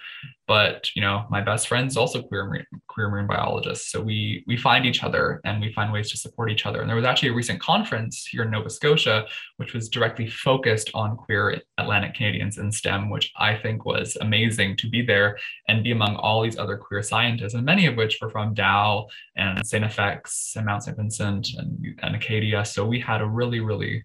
but 0.47 0.89
you 0.95 1.03
know, 1.03 1.27
my 1.31 1.41
best 1.41 1.69
friend's 1.69 1.97
also 1.97 2.23
queer 2.23 2.47
marine, 2.47 2.67
queer 2.87 3.09
marine 3.11 3.27
biologist. 3.27 3.91
So 3.91 4.01
we 4.01 4.45
we 4.47 4.57
find 4.57 4.87
each 4.87 5.03
other 5.03 5.41
and 5.45 5.61
we 5.61 5.73
find 5.73 5.93
ways 5.93 6.11
to 6.13 6.17
support 6.17 6.51
each 6.51 6.67
other. 6.67 6.81
And 6.81 6.89
there 6.89 6.97
was 6.97 7.05
actually 7.05 7.31
a 7.31 7.35
recent 7.35 7.61
conference 7.61 8.27
here 8.27 8.43
in 8.43 8.51
Nova 8.51 8.71
Scotia, 8.71 9.27
which 9.57 9.75
was 9.75 9.89
directly 9.89 10.29
focused 10.29 10.91
on 10.95 11.17
queer 11.17 11.61
Atlantic 11.79 12.15
Canadians 12.15 12.59
in 12.59 12.71
STEM, 12.71 13.11
which 13.11 13.33
I 13.37 13.57
think 13.57 13.85
was 13.85 14.17
amazing 14.21 14.77
to 14.79 14.89
be 14.89 15.03
there 15.03 15.39
and 15.69 15.85
be 15.85 15.93
among 15.93 16.17
all 16.17 16.43
these 16.43 16.59
other 16.59 16.77
queer 16.77 17.03
scientists, 17.03 17.55
and 17.55 17.65
many 17.65 17.87
of 17.87 17.97
which 17.97 18.19
were 18.21 18.31
from 18.31 18.55
Dal 18.55 19.11
and 19.37 19.67
St. 19.67 19.85
FX 19.85 20.57
and 20.57 20.67
Mount 20.67 20.85
St. 20.85 20.97
Vincent 20.97 21.49
and 21.59 21.73
and, 22.03 22.17
Acadia. 22.17 22.65
So 22.65 22.87
we 22.87 23.01
had 23.01 23.21
a 23.21 23.27
really, 23.27 23.61
really, 23.61 24.05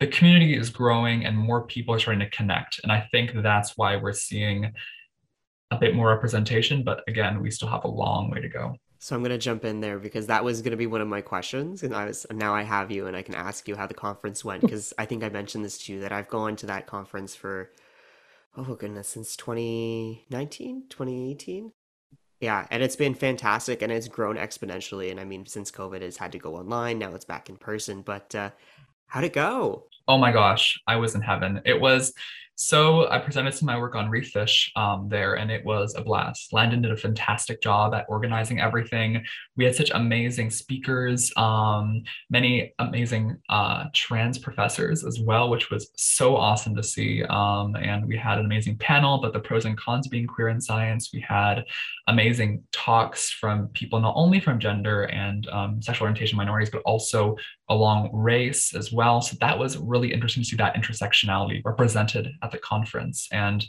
the 0.00 0.06
community 0.08 0.56
is 0.56 0.70
growing 0.70 1.24
and 1.24 1.36
more 1.36 1.66
people 1.66 1.94
are 1.94 1.98
starting 1.98 2.20
to 2.20 2.30
connect. 2.30 2.80
And 2.82 2.90
I 2.90 3.08
think 3.10 3.32
that's 3.34 3.76
why 3.76 3.96
we're 3.96 4.12
seeing 4.12 4.72
a 5.70 5.78
bit 5.78 5.94
more 5.94 6.08
representation. 6.08 6.82
But 6.82 7.02
again, 7.08 7.40
we 7.40 7.50
still 7.50 7.68
have 7.68 7.84
a 7.84 7.88
long 7.88 8.30
way 8.30 8.40
to 8.40 8.48
go. 8.48 8.76
So 8.98 9.14
I'm 9.14 9.22
going 9.22 9.32
to 9.32 9.38
jump 9.38 9.66
in 9.66 9.80
there 9.80 9.98
because 9.98 10.28
that 10.28 10.42
was 10.42 10.62
going 10.62 10.70
to 10.70 10.78
be 10.78 10.86
one 10.86 11.02
of 11.02 11.08
my 11.08 11.20
questions, 11.20 11.82
and 11.82 11.94
I 11.94 12.06
was 12.06 12.24
now 12.32 12.54
I 12.54 12.62
have 12.62 12.90
you, 12.90 13.06
and 13.06 13.14
I 13.14 13.20
can 13.20 13.34
ask 13.34 13.68
you 13.68 13.76
how 13.76 13.86
the 13.86 13.92
conference 13.92 14.42
went 14.46 14.60
because 14.62 14.94
I 14.96 15.04
think 15.04 15.22
I 15.22 15.28
mentioned 15.28 15.62
this 15.62 15.76
to 15.84 15.92
you 15.92 16.00
that 16.00 16.12
I've 16.12 16.30
gone 16.30 16.56
to 16.56 16.66
that 16.66 16.86
conference 16.86 17.34
for 17.34 17.70
oh 18.56 18.74
goodness 18.74 19.08
since 19.08 19.36
2019, 19.36 20.84
2018. 20.88 21.72
Yeah, 22.40 22.66
and 22.70 22.82
it's 22.82 22.96
been 22.96 23.14
fantastic 23.14 23.82
and 23.82 23.92
it's 23.92 24.08
grown 24.08 24.36
exponentially. 24.36 25.10
And 25.10 25.20
I 25.20 25.24
mean, 25.24 25.44
since 25.44 25.70
COVID 25.70 26.00
has 26.00 26.16
had 26.16 26.32
to 26.32 26.38
go 26.38 26.56
online, 26.56 26.98
now 26.98 27.14
it's 27.14 27.24
back 27.26 27.50
in 27.50 27.56
person. 27.56 28.00
But 28.00 28.34
uh, 28.34 28.50
how'd 29.14 29.22
it 29.22 29.32
go? 29.32 29.84
Oh 30.08 30.18
my 30.18 30.32
gosh, 30.32 30.80
I 30.88 30.96
was 30.96 31.14
in 31.14 31.20
heaven. 31.20 31.60
It 31.64 31.80
was 31.80 32.14
So 32.56 33.10
I 33.10 33.18
presented 33.18 33.52
some 33.52 33.68
of 33.68 33.74
my 33.74 33.80
work 33.80 33.96
on 33.96 34.08
reef 34.08 34.28
fish 34.28 34.70
um, 34.76 35.08
there, 35.08 35.34
and 35.34 35.50
it 35.50 35.64
was 35.64 35.94
a 35.96 36.02
blast. 36.02 36.52
Landon 36.52 36.82
did 36.82 36.92
a 36.92 36.96
fantastic 36.96 37.60
job 37.60 37.94
at 37.94 38.06
organizing 38.08 38.60
everything. 38.60 39.24
We 39.56 39.64
had 39.64 39.74
such 39.74 39.90
amazing 39.92 40.50
speakers, 40.50 41.32
um, 41.36 42.04
many 42.30 42.72
amazing 42.78 43.38
uh, 43.48 43.86
trans 43.92 44.38
professors 44.38 45.04
as 45.04 45.18
well, 45.18 45.50
which 45.50 45.70
was 45.70 45.90
so 45.96 46.36
awesome 46.36 46.76
to 46.76 46.82
see. 46.84 47.24
Um, 47.24 47.74
and 47.74 48.06
we 48.06 48.16
had 48.16 48.38
an 48.38 48.44
amazing 48.44 48.78
panel 48.78 49.16
about 49.16 49.32
the 49.32 49.40
pros 49.40 49.64
and 49.64 49.76
cons 49.76 50.06
being 50.06 50.28
queer 50.28 50.48
in 50.48 50.60
science. 50.60 51.10
We 51.12 51.20
had 51.28 51.64
amazing 52.06 52.62
talks 52.70 53.30
from 53.30 53.68
people 53.68 54.00
not 54.00 54.14
only 54.16 54.38
from 54.38 54.60
gender 54.60 55.04
and 55.04 55.48
um, 55.48 55.82
sexual 55.82 56.04
orientation 56.04 56.36
minorities, 56.36 56.70
but 56.70 56.82
also 56.82 57.36
along 57.68 58.10
race 58.12 58.74
as 58.74 58.92
well. 58.92 59.20
So 59.20 59.36
that 59.40 59.58
was 59.58 59.76
really 59.78 60.12
interesting 60.12 60.42
to 60.42 60.48
see 60.48 60.56
that 60.56 60.74
intersectionality 60.76 61.62
represented 61.64 62.28
at 62.44 62.50
the 62.50 62.58
conference. 62.58 63.28
And 63.32 63.64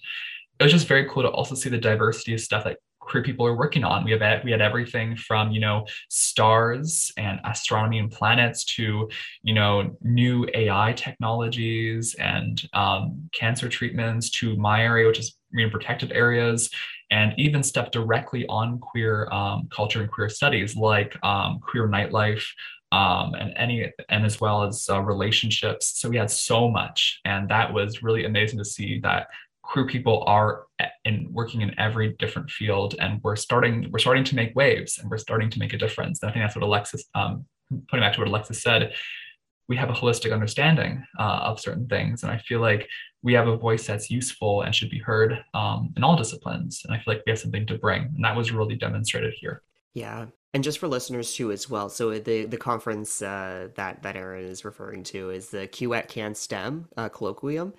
it 0.59 0.63
was 0.63 0.71
just 0.71 0.87
very 0.87 1.07
cool 1.09 1.23
to 1.23 1.29
also 1.29 1.55
see 1.55 1.69
the 1.69 1.77
diversity 1.77 2.33
of 2.33 2.41
stuff 2.41 2.63
that 2.63 2.77
queer 3.05 3.23
people 3.23 3.45
are 3.45 3.55
working 3.55 3.83
on. 3.83 4.03
We 4.03 4.11
have 4.11 4.43
we 4.43 4.51
had 4.51 4.61
everything 4.61 5.15
from 5.15 5.51
you 5.51 5.59
know 5.59 5.85
stars 6.09 7.11
and 7.17 7.39
astronomy 7.43 7.99
and 7.99 8.11
planets 8.11 8.65
to 8.75 9.09
you 9.43 9.53
know 9.53 9.95
new 10.01 10.47
AI 10.53 10.93
technologies 10.93 12.15
and 12.15 12.67
um, 12.73 13.29
cancer 13.31 13.69
treatments 13.69 14.29
to 14.31 14.55
my 14.57 14.81
area, 14.81 15.07
which 15.07 15.19
is 15.19 15.37
marine 15.53 15.69
protected 15.69 16.11
areas, 16.11 16.69
and 17.11 17.33
even 17.37 17.63
stuff 17.63 17.91
directly 17.91 18.45
on 18.47 18.79
queer 18.79 19.29
um, 19.31 19.67
culture 19.71 20.01
and 20.01 20.11
queer 20.11 20.29
studies 20.29 20.75
like 20.75 21.15
um, 21.23 21.59
queer 21.59 21.87
nightlife, 21.87 22.45
um, 22.95 23.33
and 23.33 23.53
any 23.57 23.91
and 24.07 24.25
as 24.25 24.39
well 24.39 24.63
as 24.63 24.87
uh, 24.89 25.01
relationships. 25.01 25.99
So 25.99 26.07
we 26.07 26.17
had 26.17 26.31
so 26.31 26.69
much, 26.69 27.19
and 27.25 27.49
that 27.49 27.73
was 27.73 28.01
really 28.01 28.23
amazing 28.23 28.57
to 28.59 28.65
see 28.65 28.99
that 28.99 29.27
queer 29.63 29.85
people 29.85 30.23
are 30.27 30.63
in 31.03 31.27
working 31.31 31.61
in 31.61 31.77
every 31.77 32.15
different 32.19 32.49
field, 32.49 32.95
and 32.99 33.21
we're 33.21 33.35
starting 33.35 33.89
we're 33.91 33.99
starting 33.99 34.23
to 34.23 34.35
make 34.35 34.55
waves, 34.55 34.97
and 34.97 35.11
we're 35.11 35.17
starting 35.17 35.49
to 35.49 35.59
make 35.59 35.73
a 35.73 35.77
difference. 35.77 36.21
And 36.21 36.29
I 36.29 36.33
think 36.33 36.45
that's 36.45 36.55
what 36.55 36.63
Alexis, 36.63 37.03
um, 37.15 37.45
putting 37.89 38.03
back 38.03 38.13
to 38.13 38.19
what 38.21 38.29
Alexis 38.29 38.61
said, 38.61 38.93
we 39.67 39.75
have 39.75 39.89
a 39.89 39.93
holistic 39.93 40.31
understanding 40.31 41.03
uh, 41.19 41.39
of 41.49 41.59
certain 41.59 41.87
things, 41.87 42.23
and 42.23 42.31
I 42.31 42.37
feel 42.37 42.61
like 42.61 42.87
we 43.23 43.33
have 43.33 43.49
a 43.49 43.57
voice 43.57 43.85
that's 43.85 44.09
useful 44.09 44.61
and 44.61 44.73
should 44.73 44.89
be 44.89 44.99
heard 44.99 45.43
um, 45.53 45.93
in 45.97 46.03
all 46.03 46.15
disciplines. 46.15 46.83
And 46.85 46.93
I 46.93 46.97
feel 46.99 47.15
like 47.15 47.23
we 47.25 47.31
have 47.31 47.39
something 47.39 47.65
to 47.67 47.77
bring, 47.77 48.03
and 48.15 48.23
that 48.23 48.37
was 48.37 48.53
really 48.53 48.75
demonstrated 48.77 49.33
here. 49.37 49.63
Yeah, 49.95 50.27
and 50.55 50.63
just 50.63 50.79
for 50.79 50.87
listeners 50.87 51.33
too 51.33 51.51
as 51.51 51.69
well. 51.69 51.89
So 51.89 52.17
the 52.17 52.45
the 52.45 52.57
conference 52.57 53.21
uh, 53.21 53.67
that 53.75 54.01
that 54.03 54.15
Aaron 54.15 54.45
is 54.45 54.63
referring 54.63 55.03
to 55.03 55.29
is 55.29 55.49
the 55.49 55.67
QET 55.67 56.07
Can 56.07 56.33
STEM 56.33 56.87
uh, 56.95 57.09
colloquium. 57.09 57.73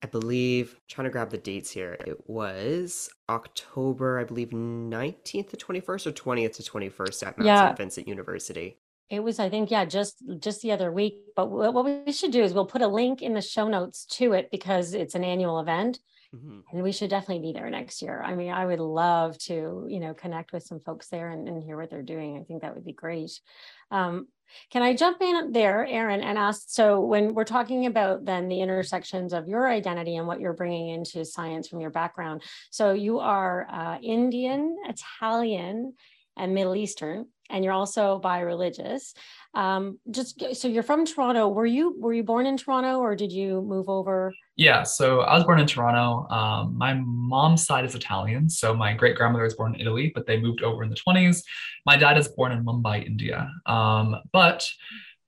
I 0.00 0.06
believe 0.06 0.74
I'm 0.76 0.80
trying 0.88 1.04
to 1.06 1.10
grab 1.10 1.30
the 1.30 1.38
dates 1.38 1.72
here. 1.72 1.98
It 2.06 2.30
was 2.30 3.10
October, 3.28 4.20
I 4.20 4.24
believe, 4.24 4.52
nineteenth 4.52 5.50
to 5.50 5.56
twenty 5.56 5.80
first 5.80 6.06
or 6.06 6.12
twentieth 6.12 6.52
to 6.52 6.62
twenty 6.62 6.88
first 6.88 7.20
at 7.24 7.36
Mount 7.36 7.48
yeah. 7.48 7.66
St. 7.66 7.76
Vincent 7.76 8.08
University. 8.08 8.78
It 9.10 9.24
was, 9.24 9.40
I 9.40 9.50
think, 9.50 9.72
yeah, 9.72 9.84
just 9.84 10.22
just 10.38 10.62
the 10.62 10.70
other 10.70 10.92
week. 10.92 11.24
But 11.34 11.50
what 11.50 11.84
we 11.84 12.12
should 12.12 12.30
do 12.30 12.44
is 12.44 12.54
we'll 12.54 12.64
put 12.64 12.80
a 12.80 12.86
link 12.86 13.22
in 13.22 13.34
the 13.34 13.42
show 13.42 13.66
notes 13.66 14.06
to 14.18 14.34
it 14.34 14.52
because 14.52 14.94
it's 14.94 15.16
an 15.16 15.24
annual 15.24 15.58
event. 15.58 15.98
Mm-hmm. 16.34 16.60
And 16.72 16.82
we 16.84 16.92
should 16.92 17.10
definitely 17.10 17.42
be 17.42 17.52
there 17.52 17.68
next 17.70 18.02
year. 18.02 18.22
I 18.24 18.36
mean, 18.36 18.52
I 18.52 18.64
would 18.64 18.78
love 18.78 19.36
to, 19.38 19.86
you 19.88 19.98
know, 19.98 20.14
connect 20.14 20.52
with 20.52 20.62
some 20.62 20.78
folks 20.78 21.08
there 21.08 21.30
and, 21.30 21.48
and 21.48 21.62
hear 21.62 21.76
what 21.76 21.90
they're 21.90 22.02
doing. 22.02 22.38
I 22.38 22.44
think 22.44 22.62
that 22.62 22.74
would 22.74 22.84
be 22.84 22.92
great. 22.92 23.32
Um, 23.90 24.28
can 24.70 24.82
I 24.82 24.94
jump 24.94 25.20
in 25.20 25.52
there, 25.52 25.84
Aaron, 25.86 26.22
and 26.22 26.38
ask? 26.38 26.64
So, 26.68 27.00
when 27.00 27.34
we're 27.34 27.44
talking 27.44 27.86
about 27.86 28.24
then 28.24 28.48
the 28.48 28.60
intersections 28.60 29.32
of 29.32 29.48
your 29.48 29.68
identity 29.68 30.16
and 30.16 30.26
what 30.26 30.40
you're 30.40 30.52
bringing 30.52 30.88
into 30.88 31.24
science 31.24 31.68
from 31.68 31.80
your 31.80 31.90
background, 31.90 32.42
so 32.70 32.92
you 32.92 33.20
are 33.20 33.66
uh, 33.70 33.98
Indian, 34.02 34.76
Italian, 34.88 35.94
and 36.36 36.54
Middle 36.54 36.74
Eastern, 36.74 37.26
and 37.48 37.64
you're 37.64 37.72
also 37.72 38.18
bi-religious. 38.18 39.14
Um, 39.54 39.98
just 40.10 40.42
so 40.54 40.68
you're 40.68 40.82
from 40.82 41.04
Toronto. 41.04 41.48
Were 41.48 41.66
you 41.66 41.94
were 41.98 42.12
you 42.12 42.22
born 42.22 42.46
in 42.46 42.56
Toronto 42.56 42.98
or 42.98 43.16
did 43.16 43.32
you 43.32 43.62
move 43.62 43.88
over? 43.88 44.32
Yeah, 44.60 44.82
so 44.82 45.22
I 45.22 45.36
was 45.36 45.44
born 45.44 45.58
in 45.58 45.66
Toronto. 45.66 46.28
Um, 46.28 46.76
my 46.76 46.92
mom's 46.92 47.64
side 47.64 47.86
is 47.86 47.94
Italian, 47.94 48.50
so 48.50 48.74
my 48.74 48.92
great 48.92 49.16
grandmother 49.16 49.44
was 49.44 49.54
born 49.54 49.74
in 49.74 49.80
Italy, 49.80 50.12
but 50.14 50.26
they 50.26 50.38
moved 50.38 50.62
over 50.62 50.82
in 50.82 50.90
the 50.90 50.96
20s. 50.96 51.42
My 51.86 51.96
dad 51.96 52.18
is 52.18 52.28
born 52.28 52.52
in 52.52 52.62
Mumbai, 52.62 53.06
India. 53.06 53.50
Um, 53.64 54.16
but 54.34 54.68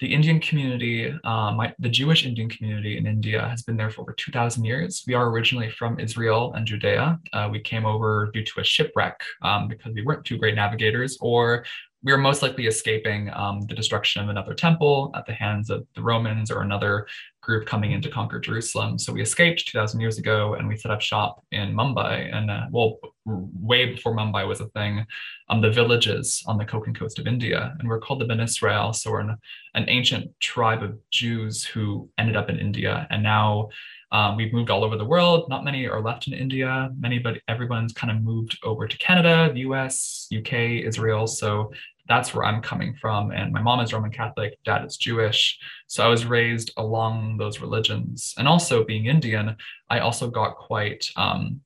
the 0.00 0.12
Indian 0.12 0.38
community, 0.38 1.14
um, 1.24 1.56
my, 1.56 1.72
the 1.78 1.88
Jewish 1.88 2.26
Indian 2.26 2.50
community 2.50 2.98
in 2.98 3.06
India 3.06 3.48
has 3.48 3.62
been 3.62 3.78
there 3.78 3.88
for 3.88 4.02
over 4.02 4.12
2,000 4.12 4.66
years. 4.66 5.02
We 5.06 5.14
are 5.14 5.30
originally 5.30 5.70
from 5.70 5.98
Israel 5.98 6.52
and 6.52 6.66
Judea. 6.66 7.18
Uh, 7.32 7.48
we 7.50 7.60
came 7.60 7.86
over 7.86 8.30
due 8.34 8.44
to 8.44 8.60
a 8.60 8.64
shipwreck 8.64 9.18
um, 9.40 9.66
because 9.66 9.94
we 9.94 10.02
weren't 10.02 10.26
too 10.26 10.36
great 10.36 10.56
navigators, 10.56 11.16
or 11.22 11.64
we 12.04 12.12
were 12.12 12.18
most 12.18 12.42
likely 12.42 12.66
escaping 12.66 13.30
um, 13.32 13.61
the 13.62 13.75
destruction 13.75 14.23
of 14.23 14.28
another 14.28 14.54
temple 14.54 15.12
at 15.14 15.25
the 15.26 15.32
hands 15.32 15.71
of 15.71 15.87
the 15.94 16.02
Romans 16.02 16.50
or 16.50 16.62
another 16.62 17.06
group 17.42 17.66
coming 17.66 17.92
in 17.92 18.00
to 18.02 18.11
conquer 18.11 18.40
Jerusalem. 18.40 18.99
So 18.99 19.12
we 19.12 19.21
escaped 19.21 19.66
2,000 19.68 20.00
years 20.00 20.18
ago 20.18 20.54
and 20.54 20.66
we 20.66 20.76
set 20.76 20.90
up 20.90 21.00
shop 21.00 21.44
in 21.52 21.75
Mumbai. 21.75 22.35
And 22.35 22.50
uh, 22.50 22.66
well, 22.71 22.99
way 23.25 23.87
before 23.87 24.16
Mumbai 24.16 24.47
was 24.47 24.61
a 24.61 24.68
thing, 24.68 25.04
um, 25.49 25.61
the 25.61 25.71
villages 25.71 26.42
on 26.47 26.56
the 26.59 26.64
Konkan 26.64 26.97
coast 26.97 27.18
of 27.18 27.26
India. 27.26 27.75
And 27.78 27.88
we're 27.88 28.00
called 28.00 28.21
the 28.21 28.25
Bene 28.25 28.42
Israel. 28.42 28.92
So 28.92 29.11
we're 29.11 29.21
an, 29.21 29.37
an 29.75 29.85
ancient 29.88 30.30
tribe 30.40 30.82
of 30.82 30.99
Jews 31.11 31.64
who 31.64 32.09
ended 32.18 32.37
up 32.37 32.49
in 32.49 32.59
India. 32.59 33.06
And 33.11 33.23
now 33.23 33.71
um, 34.12 34.37
we've 34.37 34.52
moved 34.52 34.71
all 34.71 34.85
over 34.85 34.97
the 34.97 35.04
world. 35.04 35.49
Not 35.49 35.64
many 35.64 35.88
are 35.88 36.02
left 36.02 36.28
in 36.28 36.35
India. 36.35 36.90
Many, 36.99 37.18
but 37.18 37.38
everyone's 37.49 37.94
kind 37.94 38.11
of 38.11 38.23
moved 38.23 38.59
over 38.62 38.87
to 38.87 38.99
Canada, 38.99 39.50
the 39.52 39.61
US, 39.61 40.28
UK, 40.37 40.85
Israel. 40.85 41.26
So 41.26 41.73
that's 42.09 42.35
where 42.35 42.44
I'm 42.44 42.61
coming 42.61 42.94
from. 43.00 43.30
And 43.30 43.52
my 43.52 43.62
mom 43.62 43.80
is 43.80 43.92
Roman 43.92 44.11
Catholic, 44.11 44.59
dad 44.64 44.85
is 44.85 44.97
Jewish. 44.97 45.59
So 45.87 46.04
I 46.04 46.09
was 46.09 46.26
raised 46.26 46.73
along 46.76 47.37
those 47.37 47.61
religions. 47.61 48.35
And 48.37 48.49
also 48.49 48.85
being 48.85 49.06
Indian, 49.06 49.56
I 49.88 50.00
also 50.00 50.28
got 50.28 50.56
quite 50.56 51.06
um, 51.16 51.61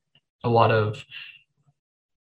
a 0.45 0.49
lot 0.49 0.71
of 0.71 1.05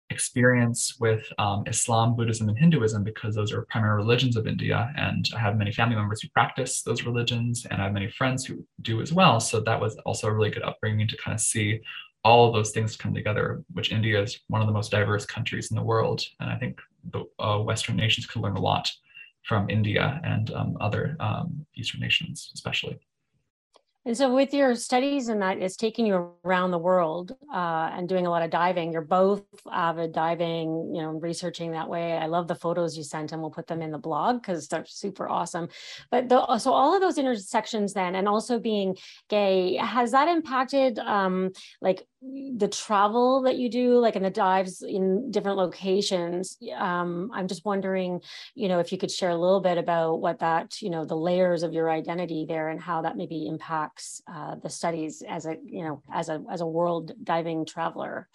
experience 0.10 0.98
with 1.00 1.26
um, 1.40 1.64
Islam, 1.66 2.16
Buddhism, 2.16 2.48
and 2.48 2.58
Hinduism 2.58 3.04
because 3.04 3.34
those 3.34 3.52
are 3.52 3.64
primary 3.64 3.96
religions 3.96 4.38
of 4.38 4.48
India. 4.48 4.94
And 4.96 5.28
I 5.36 5.40
have 5.40 5.58
many 5.58 5.72
family 5.72 5.96
members 5.96 6.22
who 6.22 6.30
practice 6.30 6.84
those 6.84 7.04
religions, 7.04 7.66
and 7.70 7.82
I 7.82 7.86
have 7.86 7.94
many 7.94 8.10
friends 8.10 8.46
who 8.46 8.66
do 8.82 9.02
as 9.02 9.12
well. 9.12 9.40
So 9.40 9.60
that 9.62 9.82
was 9.82 9.96
also 10.06 10.28
a 10.28 10.34
really 10.34 10.52
good 10.52 10.64
upbringing 10.64 11.08
to 11.08 11.18
kind 11.18 11.34
of 11.34 11.42
see 11.42 11.82
all 12.24 12.48
of 12.48 12.54
those 12.54 12.72
things 12.72 12.96
come 12.96 13.14
together, 13.14 13.64
which 13.74 13.92
India 13.92 14.22
is 14.22 14.40
one 14.48 14.62
of 14.62 14.68
the 14.68 14.74
most 14.74 14.92
diverse 14.92 15.26
countries 15.26 15.72
in 15.72 15.76
the 15.76 15.84
world. 15.84 16.22
And 16.40 16.50
I 16.50 16.56
think 16.58 16.80
the 17.12 17.26
uh, 17.40 17.60
Western 17.60 17.96
nations 17.96 18.26
could 18.26 18.42
learn 18.42 18.56
a 18.56 18.62
lot 18.62 18.92
from 19.44 19.70
India 19.70 20.22
and 20.24 20.52
um, 20.52 20.78
other 20.80 21.16
um, 21.20 21.66
Eastern 21.76 22.00
nations, 22.00 22.52
especially. 22.54 23.00
And 24.06 24.18
so, 24.18 24.34
with 24.34 24.54
your 24.54 24.76
studies 24.76 25.30
and 25.30 25.42
that, 25.42 25.60
it's 25.60 25.78
taking 25.78 26.06
you 26.06 26.34
around 26.44 26.72
the 26.72 26.78
world 26.78 27.38
uh, 27.54 27.90
and 27.94 28.10
doing 28.10 28.28
a 28.28 28.30
lot 28.30 28.44
of 28.44 28.50
diving. 28.50 28.92
You're 28.92 29.02
both 29.02 29.44
avid 29.72 30.12
diving, 30.12 30.94
you 30.94 31.02
know, 31.02 31.12
researching 31.12 31.72
that 31.72 31.88
way. 31.88 32.18
I 32.18 32.26
love 32.26 32.50
the 32.50 32.56
photos 32.56 32.98
you 32.98 33.04
sent, 33.04 33.32
and 33.32 33.42
we'll 33.42 33.50
put 33.50 33.66
them 33.66 33.82
in 33.82 33.92
the 33.92 33.98
blog 33.98 34.42
because 34.42 34.68
they're 34.68 34.86
super 34.86 35.30
awesome. 35.30 35.70
But 36.12 36.28
the, 36.28 36.58
so, 36.58 36.74
all 36.74 36.94
of 36.94 37.00
those 37.00 37.18
intersections, 37.18 37.94
then, 37.94 38.16
and 38.16 38.28
also 38.28 38.60
being 38.60 38.98
gay, 39.30 39.78
has 39.78 40.12
that 40.12 40.28
impacted 40.28 41.00
um, 41.00 41.52
like 41.80 42.06
the 42.56 42.68
travel 42.68 43.42
that 43.42 43.58
you 43.58 43.70
do 43.70 44.00
like 44.00 44.16
in 44.16 44.24
the 44.24 44.30
dives 44.30 44.82
in 44.82 45.30
different 45.32 45.58
locations 45.58 46.58
um, 46.78 47.30
i'm 47.34 47.48
just 47.48 47.66
wondering 47.66 48.22
you 48.56 48.68
know 48.68 48.80
if 48.80 48.92
you 48.92 48.98
could 48.98 49.12
share 49.12 49.32
a 49.32 49.36
little 49.36 49.60
bit 49.60 49.78
about 49.78 50.22
what 50.22 50.40
that 50.40 50.82
you 50.82 50.90
know 50.90 51.04
the 51.04 51.16
layers 51.16 51.64
of 51.64 51.74
your 51.74 51.90
identity 51.90 52.46
there 52.48 52.70
and 52.70 52.80
how 52.80 53.02
that 53.02 53.18
maybe 53.18 53.48
impacts 53.48 54.22
uh, 54.34 54.56
the 54.64 54.70
studies 54.70 55.22
as 55.28 55.46
a 55.46 55.58
you 55.66 55.84
know 55.84 56.02
as 56.14 56.30
a 56.30 56.42
as 56.50 56.62
a 56.62 56.66
world 56.66 57.12
diving 57.24 57.66
traveler. 57.66 58.30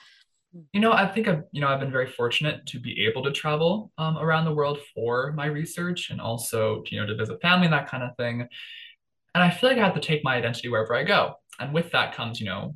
You 0.73 0.81
know 0.81 0.93
i 0.93 1.07
think 1.07 1.29
i've 1.29 1.45
you 1.53 1.61
know 1.61 1.69
i've 1.69 1.81
been 1.81 1.93
very 1.93 2.07
fortunate 2.07 2.67
to 2.67 2.81
be 2.81 3.07
able 3.07 3.23
to 3.23 3.31
travel 3.31 3.93
um, 3.99 4.19
around 4.19 4.45
the 4.45 4.55
world 4.55 4.79
for 4.95 5.33
my 5.33 5.47
research 5.47 6.11
and 6.11 6.21
also 6.21 6.83
you 6.91 7.01
know 7.01 7.07
to 7.07 7.15
visit 7.15 7.41
family 7.41 7.67
and 7.67 7.75
that 7.75 7.89
kind 7.89 8.03
of 8.03 8.17
thing. 8.17 8.49
And 9.35 9.45
i 9.45 9.51
feel 9.51 9.71
like 9.71 9.79
i 9.79 9.85
have 9.85 9.95
to 9.95 10.01
take 10.01 10.25
my 10.25 10.37
identity 10.37 10.69
wherever 10.69 10.95
i 10.95 11.05
go. 11.05 11.35
And 11.61 11.73
with 11.73 11.91
that 11.93 12.15
comes 12.15 12.41
you 12.41 12.47
know 12.47 12.75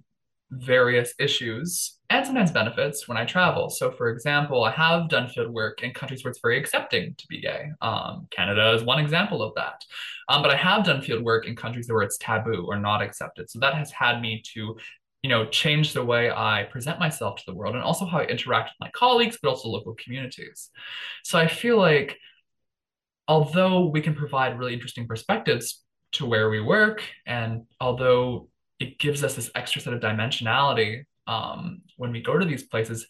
various 0.53 1.15
issues 1.19 1.99
and 2.11 2.27
sometimes 2.27 2.51
benefits 2.51 3.09
when 3.09 3.17
I 3.17 3.25
travel. 3.25 3.71
So, 3.71 3.91
for 3.91 4.11
example, 4.11 4.65
I 4.65 4.71
have 4.71 5.09
done 5.09 5.29
field 5.29 5.51
work 5.51 5.83
in 5.83 5.95
countries 5.95 6.23
where 6.23 6.31
it's 6.31 6.41
very 6.43 6.59
accepting 6.59 7.15
to 7.17 7.27
be 7.27 7.41
gay. 7.41 7.71
Um, 7.81 8.27
Canada 8.31 8.73
is 8.73 8.85
one 8.85 8.99
example 8.99 9.43
of 9.43 9.55
that. 9.55 9.83
Um, 10.29 10.43
but 10.43 10.51
I 10.51 10.57
have 10.57 10.85
done 10.85 11.01
field 11.01 11.23
work 11.25 11.47
in 11.47 11.57
countries 11.57 11.91
where 11.91 12.03
it's 12.03 12.19
taboo 12.19 12.67
or 12.69 12.77
not 12.77 13.01
accepted. 13.01 13.49
So 13.51 13.61
that 13.61 13.75
has 13.75 13.91
had 13.91 14.21
me 14.21 14.43
to, 14.53 14.77
you 15.23 15.31
know, 15.31 15.47
change 15.47 15.95
the 15.95 16.05
way 16.05 16.31
I 16.31 16.69
present 16.71 16.99
myself 16.99 17.37
to 17.37 17.45
the 17.47 17.55
world 17.55 17.75
and 17.75 17.83
also 17.83 18.05
how 18.05 18.19
I 18.19 18.27
interact 18.27 18.71
with 18.71 18.87
my 18.87 18.91
colleagues, 18.91 19.39
but 19.43 19.49
also 19.49 19.71
local 19.71 19.95
communities. 19.95 20.69
So 21.25 21.39
I 21.39 21.47
feel 21.47 21.79
like 21.79 22.19
although 23.27 23.87
we 23.87 24.03
can 24.03 24.15
provide 24.15 24.59
really 24.59 24.75
interesting 24.75 25.07
perspectives 25.07 25.83
to 26.13 26.27
where 26.27 26.51
we 26.51 26.61
work, 26.61 27.03
and 27.25 27.63
although 27.81 28.49
it 28.83 28.99
gives 28.99 29.23
us 29.23 29.35
this 29.35 29.51
extra 29.55 29.81
set 29.81 29.93
of 29.93 30.01
dimensionality 30.01 31.05
um, 31.27 31.83
when 31.97 32.11
we 32.13 32.21
go 32.21 32.39
to 32.39 32.45
these 32.45 32.65
places. 32.65 33.07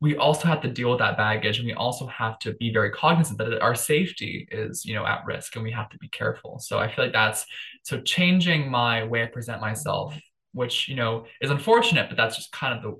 We 0.00 0.16
also 0.16 0.48
have 0.48 0.62
to 0.62 0.68
deal 0.68 0.88
with 0.88 1.00
that 1.00 1.18
baggage 1.18 1.58
and 1.58 1.66
we 1.66 1.74
also 1.74 2.06
have 2.06 2.38
to 2.40 2.54
be 2.54 2.72
very 2.72 2.90
cognizant 2.90 3.36
that 3.38 3.60
our 3.60 3.74
safety 3.74 4.48
is 4.50 4.84
you 4.86 4.94
know 4.94 5.04
at 5.04 5.26
risk 5.26 5.56
and 5.56 5.62
we 5.62 5.72
have 5.72 5.90
to 5.90 5.98
be 5.98 6.08
careful. 6.08 6.58
So 6.58 6.78
i 6.78 6.88
feel 6.90 7.04
like 7.04 7.12
that's 7.12 7.44
so 7.82 8.00
changing 8.00 8.70
my 8.70 9.04
way 9.04 9.22
i 9.22 9.26
present 9.26 9.60
myself 9.60 10.18
which 10.52 10.88
you 10.88 10.96
know 10.96 11.26
is 11.40 11.50
unfortunate 11.50 12.08
but 12.08 12.16
that's 12.16 12.36
just 12.36 12.50
kind 12.52 12.72
of 12.76 12.82
the 12.82 12.94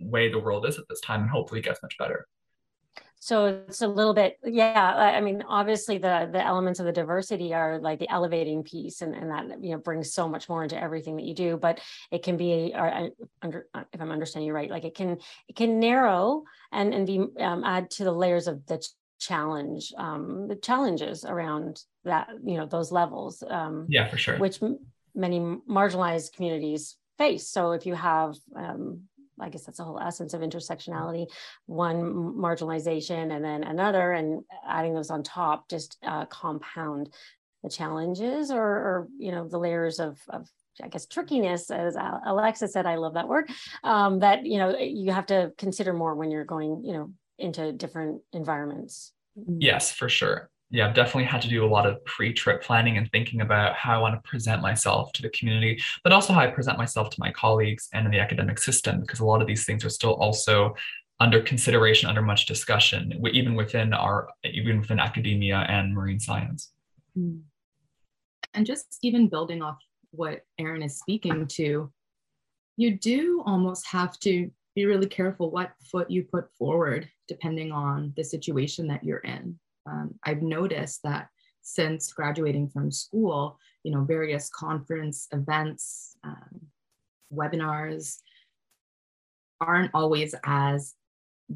way 0.00 0.30
the 0.30 0.38
world 0.38 0.66
is 0.66 0.78
at 0.78 0.84
this 0.88 1.00
time 1.00 1.22
and 1.22 1.30
hopefully 1.30 1.60
it 1.60 1.64
gets 1.64 1.82
much 1.82 1.96
better 1.98 2.26
so 3.20 3.46
it's 3.66 3.82
a 3.82 3.88
little 3.88 4.14
bit 4.14 4.38
yeah 4.44 4.94
i 4.94 5.20
mean 5.20 5.42
obviously 5.48 5.98
the 5.98 6.28
the 6.32 6.44
elements 6.44 6.80
of 6.80 6.86
the 6.86 6.92
diversity 6.92 7.52
are 7.52 7.78
like 7.78 7.98
the 7.98 8.10
elevating 8.10 8.62
piece 8.62 9.00
and, 9.00 9.14
and 9.14 9.30
that 9.30 9.62
you 9.62 9.72
know 9.72 9.78
brings 9.78 10.12
so 10.12 10.28
much 10.28 10.48
more 10.48 10.62
into 10.62 10.80
everything 10.80 11.16
that 11.16 11.24
you 11.24 11.34
do 11.34 11.56
but 11.56 11.80
it 12.10 12.22
can 12.22 12.36
be 12.36 12.72
or 12.74 13.10
under 13.42 13.66
if 13.92 14.00
i'm 14.00 14.12
understanding 14.12 14.46
you 14.46 14.52
right 14.52 14.70
like 14.70 14.84
it 14.84 14.94
can 14.94 15.18
it 15.48 15.56
can 15.56 15.80
narrow 15.80 16.42
and 16.72 16.94
and 16.94 17.06
be 17.06 17.24
um, 17.40 17.64
add 17.64 17.90
to 17.90 18.04
the 18.04 18.12
layers 18.12 18.46
of 18.46 18.64
the 18.66 18.84
challenge 19.18 19.92
um 19.98 20.46
the 20.46 20.54
challenges 20.56 21.24
around 21.24 21.82
that 22.04 22.28
you 22.44 22.56
know 22.56 22.66
those 22.66 22.92
levels 22.92 23.42
um 23.50 23.86
yeah 23.88 24.06
for 24.06 24.16
sure. 24.16 24.38
which 24.38 24.60
many 25.14 25.40
marginalized 25.40 26.32
communities 26.32 26.96
face. 27.18 27.48
So 27.48 27.72
if 27.72 27.84
you 27.84 27.94
have 27.94 28.36
um 28.56 29.02
I 29.40 29.48
guess 29.48 29.64
that's 29.64 29.78
the 29.78 29.84
whole 29.84 30.00
essence 30.00 30.34
of 30.34 30.40
intersectionality, 30.40 31.26
one 31.66 32.02
marginalization 32.02 33.34
and 33.34 33.44
then 33.44 33.64
another, 33.64 34.12
and 34.12 34.42
adding 34.66 34.94
those 34.94 35.10
on 35.10 35.22
top 35.22 35.68
just 35.68 35.96
uh, 36.02 36.26
compound 36.26 37.10
the 37.62 37.68
challenges 37.68 38.50
or, 38.50 38.62
or, 38.62 39.08
you 39.18 39.32
know, 39.32 39.48
the 39.48 39.58
layers 39.58 39.98
of, 39.98 40.20
of 40.28 40.48
I 40.82 40.88
guess 40.88 41.06
trickiness, 41.06 41.70
as 41.70 41.96
Alexa 42.24 42.68
said, 42.68 42.86
I 42.86 42.96
love 42.96 43.14
that 43.14 43.28
word. 43.28 43.50
Um, 43.82 44.20
that 44.20 44.46
you 44.46 44.58
know 44.58 44.78
you 44.78 45.10
have 45.10 45.26
to 45.26 45.52
consider 45.58 45.92
more 45.92 46.14
when 46.14 46.30
you're 46.30 46.44
going, 46.44 46.84
you 46.84 46.92
know, 46.92 47.12
into 47.36 47.72
different 47.72 48.22
environments. 48.32 49.12
Yes, 49.34 49.90
for 49.90 50.08
sure 50.08 50.50
yeah, 50.70 50.86
I've 50.86 50.94
definitely 50.94 51.24
had 51.24 51.40
to 51.42 51.48
do 51.48 51.64
a 51.64 51.66
lot 51.66 51.86
of 51.86 52.04
pre-trip 52.04 52.62
planning 52.62 52.98
and 52.98 53.10
thinking 53.10 53.40
about 53.40 53.74
how 53.74 53.96
I 53.96 54.02
want 54.02 54.22
to 54.22 54.28
present 54.28 54.60
myself 54.60 55.12
to 55.12 55.22
the 55.22 55.30
community, 55.30 55.80
but 56.04 56.12
also 56.12 56.34
how 56.34 56.40
I 56.40 56.48
present 56.48 56.76
myself 56.76 57.08
to 57.10 57.16
my 57.18 57.32
colleagues 57.32 57.88
and 57.94 58.04
in 58.04 58.12
the 58.12 58.18
academic 58.18 58.58
system, 58.58 59.00
because 59.00 59.20
a 59.20 59.24
lot 59.24 59.40
of 59.40 59.46
these 59.46 59.64
things 59.64 59.84
are 59.84 59.90
still 59.90 60.14
also 60.14 60.74
under 61.20 61.40
consideration, 61.40 62.08
under 62.08 62.20
much 62.20 62.44
discussion, 62.46 63.18
even 63.32 63.54
within 63.54 63.94
our, 63.94 64.28
even 64.44 64.80
within 64.80 65.00
academia 65.00 65.64
and 65.68 65.94
marine 65.94 66.20
science. 66.20 66.72
Hmm. 67.14 67.38
And 68.52 68.66
just 68.66 68.98
even 69.02 69.28
building 69.28 69.62
off 69.62 69.78
what 70.10 70.44
Aaron 70.58 70.82
is 70.82 70.98
speaking 70.98 71.46
to, 71.46 71.90
you 72.76 72.98
do 72.98 73.42
almost 73.46 73.86
have 73.86 74.18
to 74.20 74.50
be 74.74 74.84
really 74.84 75.08
careful 75.08 75.50
what 75.50 75.72
foot 75.90 76.10
you 76.10 76.24
put 76.24 76.52
forward, 76.58 77.08
depending 77.26 77.72
on 77.72 78.12
the 78.16 78.22
situation 78.22 78.86
that 78.88 79.02
you're 79.02 79.18
in 79.18 79.58
um, 79.88 80.14
I've 80.24 80.42
noticed 80.42 81.02
that 81.04 81.28
since 81.62 82.12
graduating 82.12 82.68
from 82.68 82.90
school, 82.90 83.58
you 83.82 83.92
know, 83.92 84.04
various 84.04 84.48
conference 84.50 85.28
events, 85.32 86.16
um, 86.24 86.60
webinars 87.32 88.18
aren't 89.60 89.90
always 89.94 90.34
as 90.44 90.94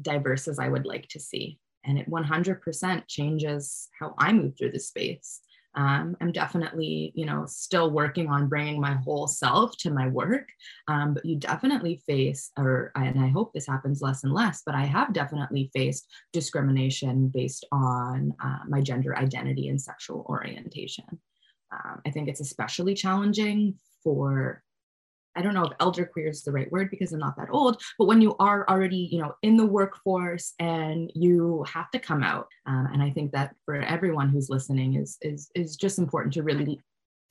diverse 0.01 0.47
as 0.47 0.59
I 0.59 0.67
would 0.67 0.85
like 0.85 1.07
to 1.09 1.19
see. 1.19 1.59
And 1.85 1.97
it 1.97 2.09
100% 2.09 3.03
changes 3.07 3.89
how 3.99 4.15
I 4.17 4.33
move 4.33 4.57
through 4.57 4.71
the 4.71 4.79
space 4.79 5.41
um, 5.75 6.15
i'm 6.21 6.31
definitely 6.31 7.11
you 7.15 7.25
know 7.25 7.45
still 7.47 7.91
working 7.91 8.27
on 8.27 8.47
bringing 8.47 8.79
my 8.79 8.93
whole 8.93 9.27
self 9.27 9.75
to 9.77 9.91
my 9.91 10.07
work. 10.07 10.49
Um, 10.87 11.13
but 11.13 11.25
you 11.25 11.37
definitely 11.37 12.01
face 12.07 12.51
or 12.57 12.91
and 12.95 13.19
i 13.19 13.27
hope 13.27 13.53
this 13.53 13.67
happens 13.67 14.01
less 14.01 14.23
and 14.23 14.33
less 14.33 14.61
but 14.65 14.75
i 14.75 14.85
have 14.85 15.13
definitely 15.13 15.69
faced 15.73 16.07
discrimination 16.31 17.27
based 17.29 17.65
on 17.71 18.33
uh, 18.43 18.59
my 18.67 18.81
gender 18.81 19.17
identity 19.17 19.69
and 19.69 19.81
sexual 19.81 20.25
orientation. 20.29 21.05
Um, 21.71 22.01
i 22.05 22.09
think 22.11 22.27
it's 22.27 22.41
especially 22.41 22.93
challenging 22.93 23.75
for 24.03 24.63
I 25.35 25.41
don't 25.41 25.53
know 25.53 25.65
if 25.65 25.73
elder 25.79 26.05
queer 26.05 26.27
is 26.27 26.43
the 26.43 26.51
right 26.51 26.71
word 26.71 26.89
because 26.89 27.13
I'm 27.13 27.19
not 27.19 27.35
that 27.37 27.49
old, 27.51 27.81
but 27.97 28.05
when 28.05 28.21
you 28.21 28.35
are 28.39 28.67
already, 28.69 29.09
you 29.11 29.19
know, 29.19 29.33
in 29.41 29.57
the 29.57 29.65
workforce 29.65 30.53
and 30.59 31.11
you 31.15 31.65
have 31.67 31.89
to 31.91 31.99
come 31.99 32.23
out, 32.23 32.47
um, 32.65 32.87
and 32.93 33.01
I 33.01 33.09
think 33.09 33.31
that 33.31 33.55
for 33.65 33.75
everyone 33.75 34.29
who's 34.29 34.49
listening 34.49 34.95
is 34.95 35.17
is 35.21 35.49
is 35.55 35.75
just 35.75 35.99
important 35.99 36.33
to 36.33 36.43
really 36.43 36.81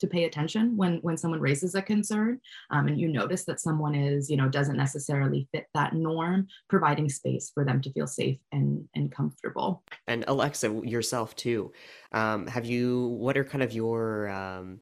to 0.03 0.07
pay 0.07 0.25
attention 0.25 0.75
when 0.75 0.97
when 0.97 1.15
someone 1.15 1.39
raises 1.39 1.75
a 1.75 1.81
concern 1.81 2.39
um, 2.71 2.87
and 2.87 2.99
you 2.99 3.07
notice 3.07 3.45
that 3.45 3.61
someone 3.61 3.95
is 3.95 4.29
you 4.29 4.35
know 4.35 4.49
doesn't 4.49 4.75
necessarily 4.75 5.47
fit 5.53 5.65
that 5.73 5.93
norm 5.93 6.45
providing 6.67 7.07
space 7.07 7.51
for 7.53 7.63
them 7.63 7.79
to 7.81 7.91
feel 7.93 8.07
safe 8.07 8.37
and 8.51 8.83
and 8.95 9.11
comfortable. 9.11 9.83
And 10.07 10.25
alexa 10.27 10.67
yourself 10.83 11.35
too. 11.35 11.71
Um, 12.11 12.47
have 12.47 12.65
you 12.65 13.07
what 13.19 13.37
are 13.37 13.45
kind 13.45 13.63
of 13.63 13.71
your 13.71 14.29
um, 14.29 14.81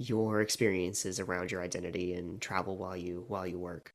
your 0.00 0.40
experiences 0.40 1.20
around 1.20 1.50
your 1.50 1.62
identity 1.62 2.14
and 2.14 2.40
travel 2.40 2.78
while 2.78 2.96
you 2.96 3.24
while 3.28 3.46
you 3.46 3.58
work? 3.58 3.92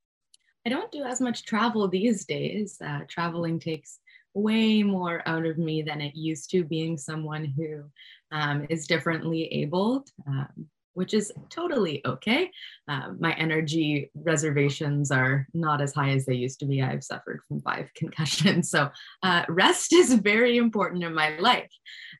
I 0.65 0.69
don't 0.69 0.91
do 0.91 1.03
as 1.03 1.19
much 1.19 1.45
travel 1.45 1.87
these 1.87 2.25
days. 2.25 2.77
Uh, 2.83 3.01
traveling 3.09 3.59
takes 3.59 3.99
way 4.35 4.83
more 4.83 5.23
out 5.25 5.45
of 5.45 5.57
me 5.57 5.81
than 5.81 6.01
it 6.01 6.15
used 6.15 6.51
to, 6.51 6.63
being 6.63 6.97
someone 6.97 7.45
who 7.45 7.83
um, 8.31 8.67
is 8.69 8.85
differently 8.85 9.45
abled. 9.45 10.09
Um, 10.27 10.67
which 10.95 11.13
is 11.13 11.31
totally 11.49 12.01
okay. 12.05 12.49
Uh, 12.87 13.11
my 13.19 13.33
energy 13.33 14.09
reservations 14.15 15.11
are 15.11 15.47
not 15.53 15.81
as 15.81 15.93
high 15.93 16.09
as 16.09 16.25
they 16.25 16.33
used 16.33 16.59
to 16.59 16.65
be. 16.65 16.81
I've 16.81 17.03
suffered 17.03 17.41
from 17.47 17.61
five 17.61 17.93
concussions. 17.95 18.71
So, 18.71 18.89
uh, 19.21 19.43
rest 19.47 19.93
is 19.93 20.13
very 20.15 20.57
important 20.57 21.03
in 21.03 21.13
my 21.13 21.37
life. 21.37 21.71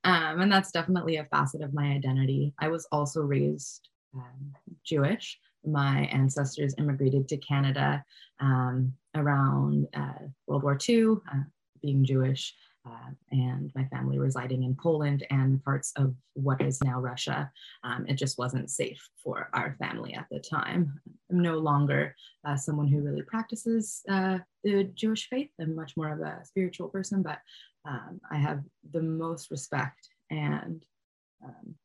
Um, 0.03 0.41
and 0.41 0.51
that's 0.51 0.71
definitely 0.71 1.17
a 1.17 1.25
facet 1.25 1.61
of 1.61 1.73
my 1.73 1.87
identity. 1.87 2.53
I 2.59 2.67
was 2.67 2.87
also 2.91 3.21
raised 3.21 3.89
um, 4.13 4.53
Jewish. 4.85 5.39
My 5.65 6.01
ancestors 6.11 6.75
immigrated 6.77 7.27
to 7.29 7.37
Canada 7.37 8.03
um, 8.39 8.93
around 9.15 9.87
uh, 9.95 10.27
World 10.47 10.63
War 10.63 10.77
II, 10.87 11.15
uh, 11.31 11.43
being 11.81 12.05
Jewish 12.05 12.53
uh, 12.87 13.11
and 13.31 13.71
my 13.75 13.85
family 13.85 14.19
residing 14.19 14.63
in 14.63 14.75
Poland 14.75 15.25
and 15.31 15.63
parts 15.63 15.91
of 15.95 16.13
what 16.33 16.61
is 16.61 16.83
now 16.83 16.99
Russia. 16.99 17.51
Um, 17.83 18.05
it 18.07 18.15
just 18.15 18.37
wasn't 18.37 18.69
safe 18.69 19.07
for 19.23 19.49
our 19.53 19.75
family 19.79 20.13
at 20.13 20.27
the 20.29 20.39
time. 20.39 20.99
I'm 21.31 21.41
no 21.41 21.57
longer 21.57 22.15
uh, 22.45 22.55
someone 22.55 22.87
who 22.87 23.01
really 23.01 23.23
practices 23.23 24.01
uh, 24.09 24.39
the 24.63 24.83
Jewish 24.93 25.27
faith. 25.29 25.49
I'm 25.59 25.75
much 25.75 25.97
more 25.97 26.11
of 26.11 26.21
a 26.21 26.45
spiritual 26.45 26.89
person, 26.89 27.23
but 27.23 27.39
um, 27.87 28.19
I 28.31 28.37
have 28.37 28.61
the 28.91 29.01
most 29.01 29.51
respect 29.51 30.09
and 30.29 30.83
um, 31.43 31.75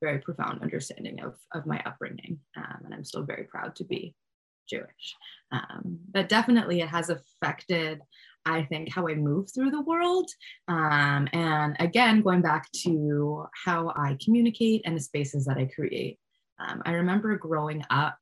very 0.00 0.18
profound 0.18 0.62
understanding 0.62 1.20
of, 1.22 1.36
of 1.52 1.66
my 1.66 1.80
upbringing. 1.84 2.38
Um, 2.56 2.82
and 2.84 2.94
I'm 2.94 3.04
still 3.04 3.24
very 3.24 3.44
proud 3.44 3.74
to 3.76 3.84
be 3.84 4.14
Jewish. 4.68 5.16
Um, 5.50 5.98
but 6.12 6.28
definitely 6.28 6.80
it 6.80 6.88
has 6.88 7.10
affected 7.10 8.00
I 8.48 8.64
think, 8.64 8.92
how 8.92 9.06
I 9.08 9.14
move 9.14 9.48
through 9.52 9.70
the 9.70 9.82
world. 9.82 10.30
Um, 10.68 11.28
and 11.32 11.76
again, 11.80 12.22
going 12.22 12.42
back 12.42 12.70
to 12.84 13.44
how 13.64 13.92
I 13.96 14.16
communicate 14.24 14.82
and 14.84 14.96
the 14.96 15.00
spaces 15.00 15.44
that 15.46 15.58
I 15.58 15.66
create. 15.66 16.18
Um, 16.58 16.82
I 16.84 16.92
remember 16.92 17.36
growing 17.36 17.84
up 17.90 18.16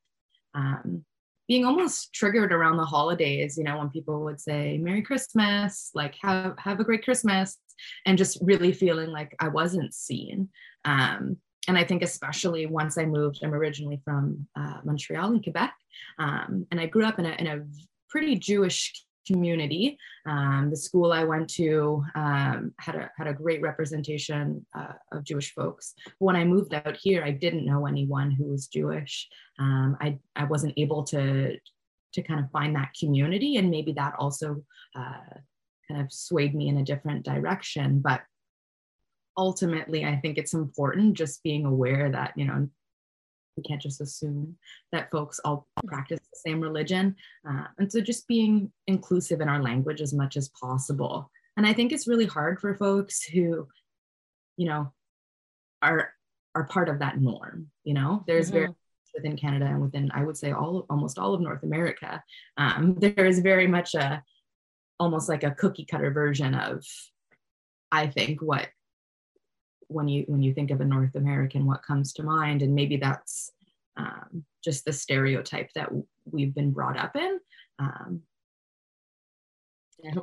um, 0.55 1.05
being 1.49 1.65
almost 1.65 2.13
triggered 2.13 2.53
around 2.53 2.77
the 2.77 2.85
holidays, 2.85 3.57
you 3.57 3.65
know, 3.65 3.79
when 3.79 3.91
people 3.91 4.25
would 4.25 4.41
say, 4.41 4.79
Merry 4.79 5.03
Christmas, 5.03 5.91
like, 5.95 6.15
have, 6.23 6.59
have 6.59 6.81
a 6.81 6.85
great 6.85 7.05
Christmas, 7.05 7.59
and 8.05 8.19
just 8.19 8.39
really 8.41 8.73
feeling 8.73 9.11
like 9.11 9.35
I 9.39 9.49
wasn't 9.49 9.95
seen. 9.95 10.49
Um, 10.85 11.37
and 11.69 11.79
I 11.79 11.85
think 11.85 12.03
especially 12.03 12.67
once 12.67 12.99
I 12.99 13.05
moved, 13.05 13.41
I'm 13.43 13.55
originally 13.55 14.01
from 14.05 14.49
uh, 14.57 14.79
Montreal 14.85 15.33
in 15.33 15.43
Quebec, 15.43 15.75
um, 16.19 16.67
and 16.71 16.81
I 16.81 16.87
grew 16.87 17.05
up 17.05 17.19
in 17.19 17.27
a, 17.27 17.35
in 17.39 17.47
a 17.47 17.65
pretty 18.09 18.37
Jewish 18.37 18.93
community. 19.27 19.99
Um, 20.27 20.69
the 20.71 20.77
school 20.77 21.13
I 21.13 21.25
went 21.25 21.49
to 21.51 22.05
um, 22.15 22.73
had 22.79 22.95
a 22.95 23.11
had 23.17 23.27
a 23.27 23.35
great 23.35 23.61
representation 23.63 24.65
uh, 24.77 24.93
of 25.13 25.25
Jewish 25.25 25.55
folks. 25.55 25.95
When 26.19 26.37
I 26.37 26.45
moved 26.45 26.75
out 26.75 26.97
here, 26.97 27.25
I 27.25 27.33
didn't 27.33 27.67
know 27.67 27.87
anyone 27.87 28.31
who 28.31 28.45
was 28.45 28.69
Jewish. 28.69 29.29
Um, 29.59 29.97
I 30.01 30.19
I 30.35 30.45
wasn't 30.45 30.75
able 30.77 31.05
to 31.05 31.57
to 32.13 32.23
kind 32.23 32.41
of 32.41 32.51
find 32.51 32.75
that 32.77 32.95
community, 32.99 33.57
and 33.57 33.71
maybe 33.71 33.93
that 33.93 34.15
also 34.19 34.63
uh, 34.95 35.35
kind 35.89 36.01
of 36.01 36.13
swayed 36.13 36.55
me 36.55 36.69
in 36.69 36.79
a 36.79 36.85
different 36.85 37.25
direction. 37.25 38.01
But 38.01 38.23
ultimately, 39.37 40.05
I 40.05 40.17
think 40.17 40.39
it's 40.39 40.55
important 40.55 41.15
just 41.15 41.43
being 41.43 41.67
aware 41.67 42.11
that 42.11 42.33
you 42.37 42.45
know 42.47 42.69
we 43.57 43.63
can't 43.63 43.81
just 43.81 44.01
assume 44.01 44.57
that 44.93 45.11
folks 45.11 45.41
all 45.45 45.67
practice 45.87 46.21
the 46.21 46.39
same 46.51 46.61
religion. 46.61 47.17
Uh, 47.49 47.65
and 47.79 47.91
so 47.91 48.01
just 48.01 48.29
being 48.29 48.71
inclusive 48.87 49.41
in 49.41 49.49
our 49.49 49.63
language 49.63 50.01
as 50.01 50.13
much 50.13 50.37
as 50.37 50.51
possible. 50.61 51.31
And 51.57 51.67
I 51.67 51.73
think 51.73 51.93
it's 51.93 52.09
really 52.09 52.27
hard 52.27 52.61
for 52.61 52.75
folks 52.75 53.23
who, 53.23 53.67
you 54.57 54.67
know, 54.67 54.93
are 55.83 56.11
are 56.55 56.65
part 56.65 56.89
of 56.89 56.99
that 57.01 57.21
norm. 57.21 57.71
You 57.85 57.95
know, 57.95 58.25
there's 58.27 58.47
mm-hmm. 58.47 58.59
very 58.59 58.75
within 59.17 59.37
Canada 59.37 59.65
and 59.65 59.81
within, 59.81 60.11
I 60.13 60.25
would 60.25 60.37
say, 60.37 60.53
all 60.53 60.87
almost 60.89 61.19
all 61.19 61.35
of 61.35 61.41
North 61.41 61.63
America, 61.63 62.23
um, 62.57 62.95
there 63.01 63.27
is 63.27 63.41
very 63.41 63.67
much 63.67 63.95
a 63.95 64.23
almost 64.99 65.29
like 65.29 65.43
a 65.43 65.51
cookie 65.51 65.85
cutter 65.85 66.11
version 66.11 66.55
of, 66.55 66.85
I 67.91 68.07
think, 68.07 68.41
what 68.41 68.69
when 69.89 70.09
you 70.09 70.25
when 70.27 70.43
you 70.43 70.53
think 70.53 70.71
of 70.71 70.81
a 70.81 70.85
North 70.85 71.15
American, 71.15 71.67
what 71.67 71.83
comes 71.83 72.13
to 72.15 72.23
mind, 72.23 72.63
and 72.63 72.75
maybe 72.75 72.97
that's 72.97 73.53
um, 73.97 74.45
just 74.65 74.85
the 74.85 74.93
stereotype 74.93 75.71
that 75.75 75.91
we've 76.31 76.55
been 76.55 76.73
brought 76.73 76.99
up 76.99 77.17
in. 77.17 77.39
Um, 77.79 78.23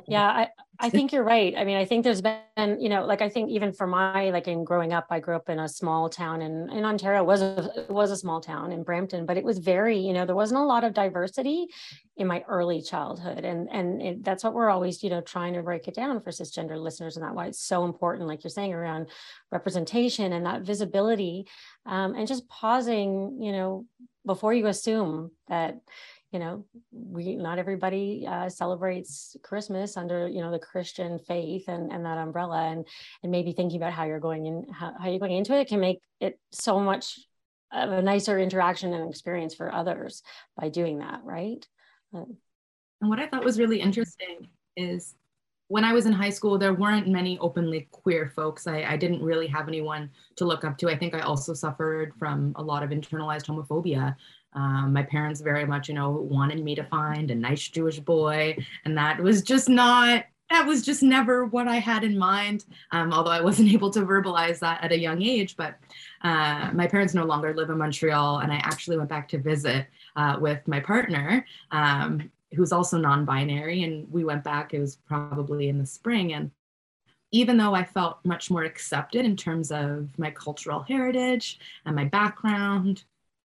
yeah. 0.06 0.28
I 0.28 0.48
i 0.78 0.90
think 0.90 1.12
you're 1.12 1.24
right. 1.24 1.54
I 1.56 1.64
mean 1.64 1.76
i 1.76 1.84
think 1.84 2.04
there's 2.04 2.22
been 2.22 2.80
you 2.80 2.88
know 2.88 3.04
like 3.04 3.22
i 3.22 3.28
think 3.28 3.50
even 3.50 3.72
for 3.72 3.86
my 3.86 4.30
like 4.30 4.48
in 4.48 4.64
growing 4.64 4.92
up 4.92 5.06
i 5.10 5.20
grew 5.20 5.36
up 5.36 5.48
in 5.48 5.58
a 5.58 5.68
small 5.68 6.08
town 6.08 6.42
in 6.42 6.70
in 6.70 6.84
ontario 6.84 7.22
it 7.22 7.26
was 7.26 7.42
a 7.42 7.86
was 7.88 8.10
a 8.10 8.16
small 8.16 8.40
town 8.40 8.72
in 8.72 8.82
brampton 8.82 9.26
but 9.26 9.36
it 9.36 9.44
was 9.44 9.58
very 9.58 9.98
you 9.98 10.12
know 10.12 10.24
there 10.24 10.34
wasn't 10.34 10.60
a 10.60 10.64
lot 10.64 10.84
of 10.84 10.94
diversity 10.94 11.68
in 12.16 12.26
my 12.26 12.44
early 12.48 12.80
childhood. 12.80 13.44
And 13.44 13.68
and 13.70 14.00
it, 14.00 14.24
that's 14.24 14.44
what 14.44 14.54
we're 14.54 14.70
always 14.70 15.02
you 15.02 15.10
know 15.10 15.20
trying 15.20 15.54
to 15.54 15.62
break 15.62 15.88
it 15.88 15.94
down 15.94 16.20
for 16.20 16.30
cisgender 16.30 16.80
listeners 16.80 17.16
and 17.16 17.24
that 17.24 17.34
why 17.34 17.46
it's 17.46 17.60
so 17.64 17.84
important 17.84 18.28
like 18.28 18.44
you're 18.44 18.50
saying 18.50 18.72
around 18.72 19.08
representation 19.50 20.32
and 20.32 20.46
that 20.46 20.62
visibility 20.62 21.46
um, 21.86 22.14
and 22.14 22.28
just 22.28 22.48
pausing 22.48 23.38
you 23.40 23.52
know 23.52 23.86
before 24.24 24.54
you 24.54 24.66
assume 24.66 25.30
that 25.48 25.80
you 26.34 26.40
know 26.40 26.64
we 26.90 27.36
not 27.36 27.58
everybody 27.58 28.26
uh, 28.28 28.48
celebrates 28.48 29.36
christmas 29.42 29.96
under 29.96 30.26
you 30.26 30.40
know 30.40 30.50
the 30.50 30.58
christian 30.58 31.18
faith 31.20 31.68
and, 31.68 31.92
and 31.92 32.04
that 32.04 32.18
umbrella. 32.18 32.64
And 32.64 32.84
and 33.22 33.30
maybe 33.30 33.52
thinking 33.52 33.76
about 33.78 33.92
how 33.92 34.04
you're 34.04 34.18
going 34.18 34.46
in 34.46 34.66
how, 34.72 34.92
how 35.00 35.08
you're 35.08 35.20
going 35.20 35.32
into 35.32 35.56
it 35.56 35.68
can 35.68 35.80
make 35.80 36.00
it 36.20 36.38
so 36.50 36.80
much 36.80 37.20
of 37.72 37.90
a 37.90 38.02
nicer 38.02 38.38
interaction 38.38 38.92
and 38.92 39.08
experience 39.08 39.54
for 39.54 39.72
others 39.72 40.22
by 40.60 40.68
doing 40.68 40.98
that 40.98 41.20
right? 41.22 41.66
And 42.12 42.36
what 43.00 43.20
i 43.20 43.28
thought 43.28 43.44
was 43.44 43.58
really 43.58 43.80
interesting 43.80 44.48
is 44.76 45.14
when 45.68 45.84
i 45.84 45.92
was 45.92 46.06
in 46.06 46.12
high 46.12 46.30
school 46.30 46.58
there 46.58 46.74
weren't 46.74 47.06
many 47.06 47.38
openly 47.38 47.88
queer 47.92 48.32
folks. 48.34 48.66
I, 48.66 48.82
I 48.82 48.96
didn't 48.96 49.22
really 49.22 49.46
have 49.46 49.68
anyone 49.68 50.10
to 50.36 50.44
look 50.44 50.64
up 50.64 50.78
to. 50.78 50.88
I 50.88 50.98
think 50.98 51.14
i 51.14 51.20
also 51.20 51.54
suffered 51.54 52.12
from 52.18 52.52
a 52.56 52.62
lot 52.62 52.82
of 52.82 52.90
internalized 52.90 53.46
homophobia 53.46 54.16
um, 54.54 54.92
my 54.92 55.02
parents 55.02 55.40
very 55.40 55.66
much, 55.66 55.88
you 55.88 55.94
know, 55.94 56.10
wanted 56.10 56.62
me 56.62 56.74
to 56.74 56.84
find 56.84 57.30
a 57.30 57.34
nice 57.34 57.68
Jewish 57.68 57.98
boy, 57.98 58.56
and 58.84 58.96
that 58.96 59.20
was 59.20 59.42
just 59.42 59.68
not. 59.68 60.24
That 60.50 60.66
was 60.66 60.82
just 60.82 61.02
never 61.02 61.46
what 61.46 61.68
I 61.68 61.76
had 61.76 62.04
in 62.04 62.18
mind. 62.18 62.66
Um, 62.92 63.12
although 63.12 63.30
I 63.30 63.40
wasn't 63.40 63.72
able 63.72 63.90
to 63.90 64.00
verbalize 64.00 64.58
that 64.60 64.84
at 64.84 64.92
a 64.92 64.98
young 64.98 65.22
age, 65.22 65.56
but 65.56 65.76
uh, 66.22 66.70
my 66.72 66.86
parents 66.86 67.14
no 67.14 67.24
longer 67.24 67.54
live 67.54 67.70
in 67.70 67.78
Montreal, 67.78 68.38
and 68.38 68.52
I 68.52 68.56
actually 68.56 68.96
went 68.96 69.08
back 69.08 69.28
to 69.28 69.38
visit 69.38 69.86
uh, 70.16 70.36
with 70.40 70.66
my 70.68 70.80
partner, 70.80 71.44
um, 71.70 72.30
who's 72.54 72.72
also 72.72 72.98
non-binary, 72.98 73.82
and 73.82 74.10
we 74.10 74.24
went 74.24 74.44
back. 74.44 74.74
It 74.74 74.80
was 74.80 74.96
probably 74.96 75.68
in 75.68 75.78
the 75.78 75.86
spring, 75.86 76.34
and 76.34 76.50
even 77.32 77.56
though 77.56 77.74
I 77.74 77.82
felt 77.82 78.24
much 78.24 78.48
more 78.48 78.62
accepted 78.62 79.24
in 79.24 79.34
terms 79.34 79.72
of 79.72 80.08
my 80.18 80.30
cultural 80.30 80.82
heritage 80.82 81.58
and 81.84 81.96
my 81.96 82.04
background, 82.04 83.02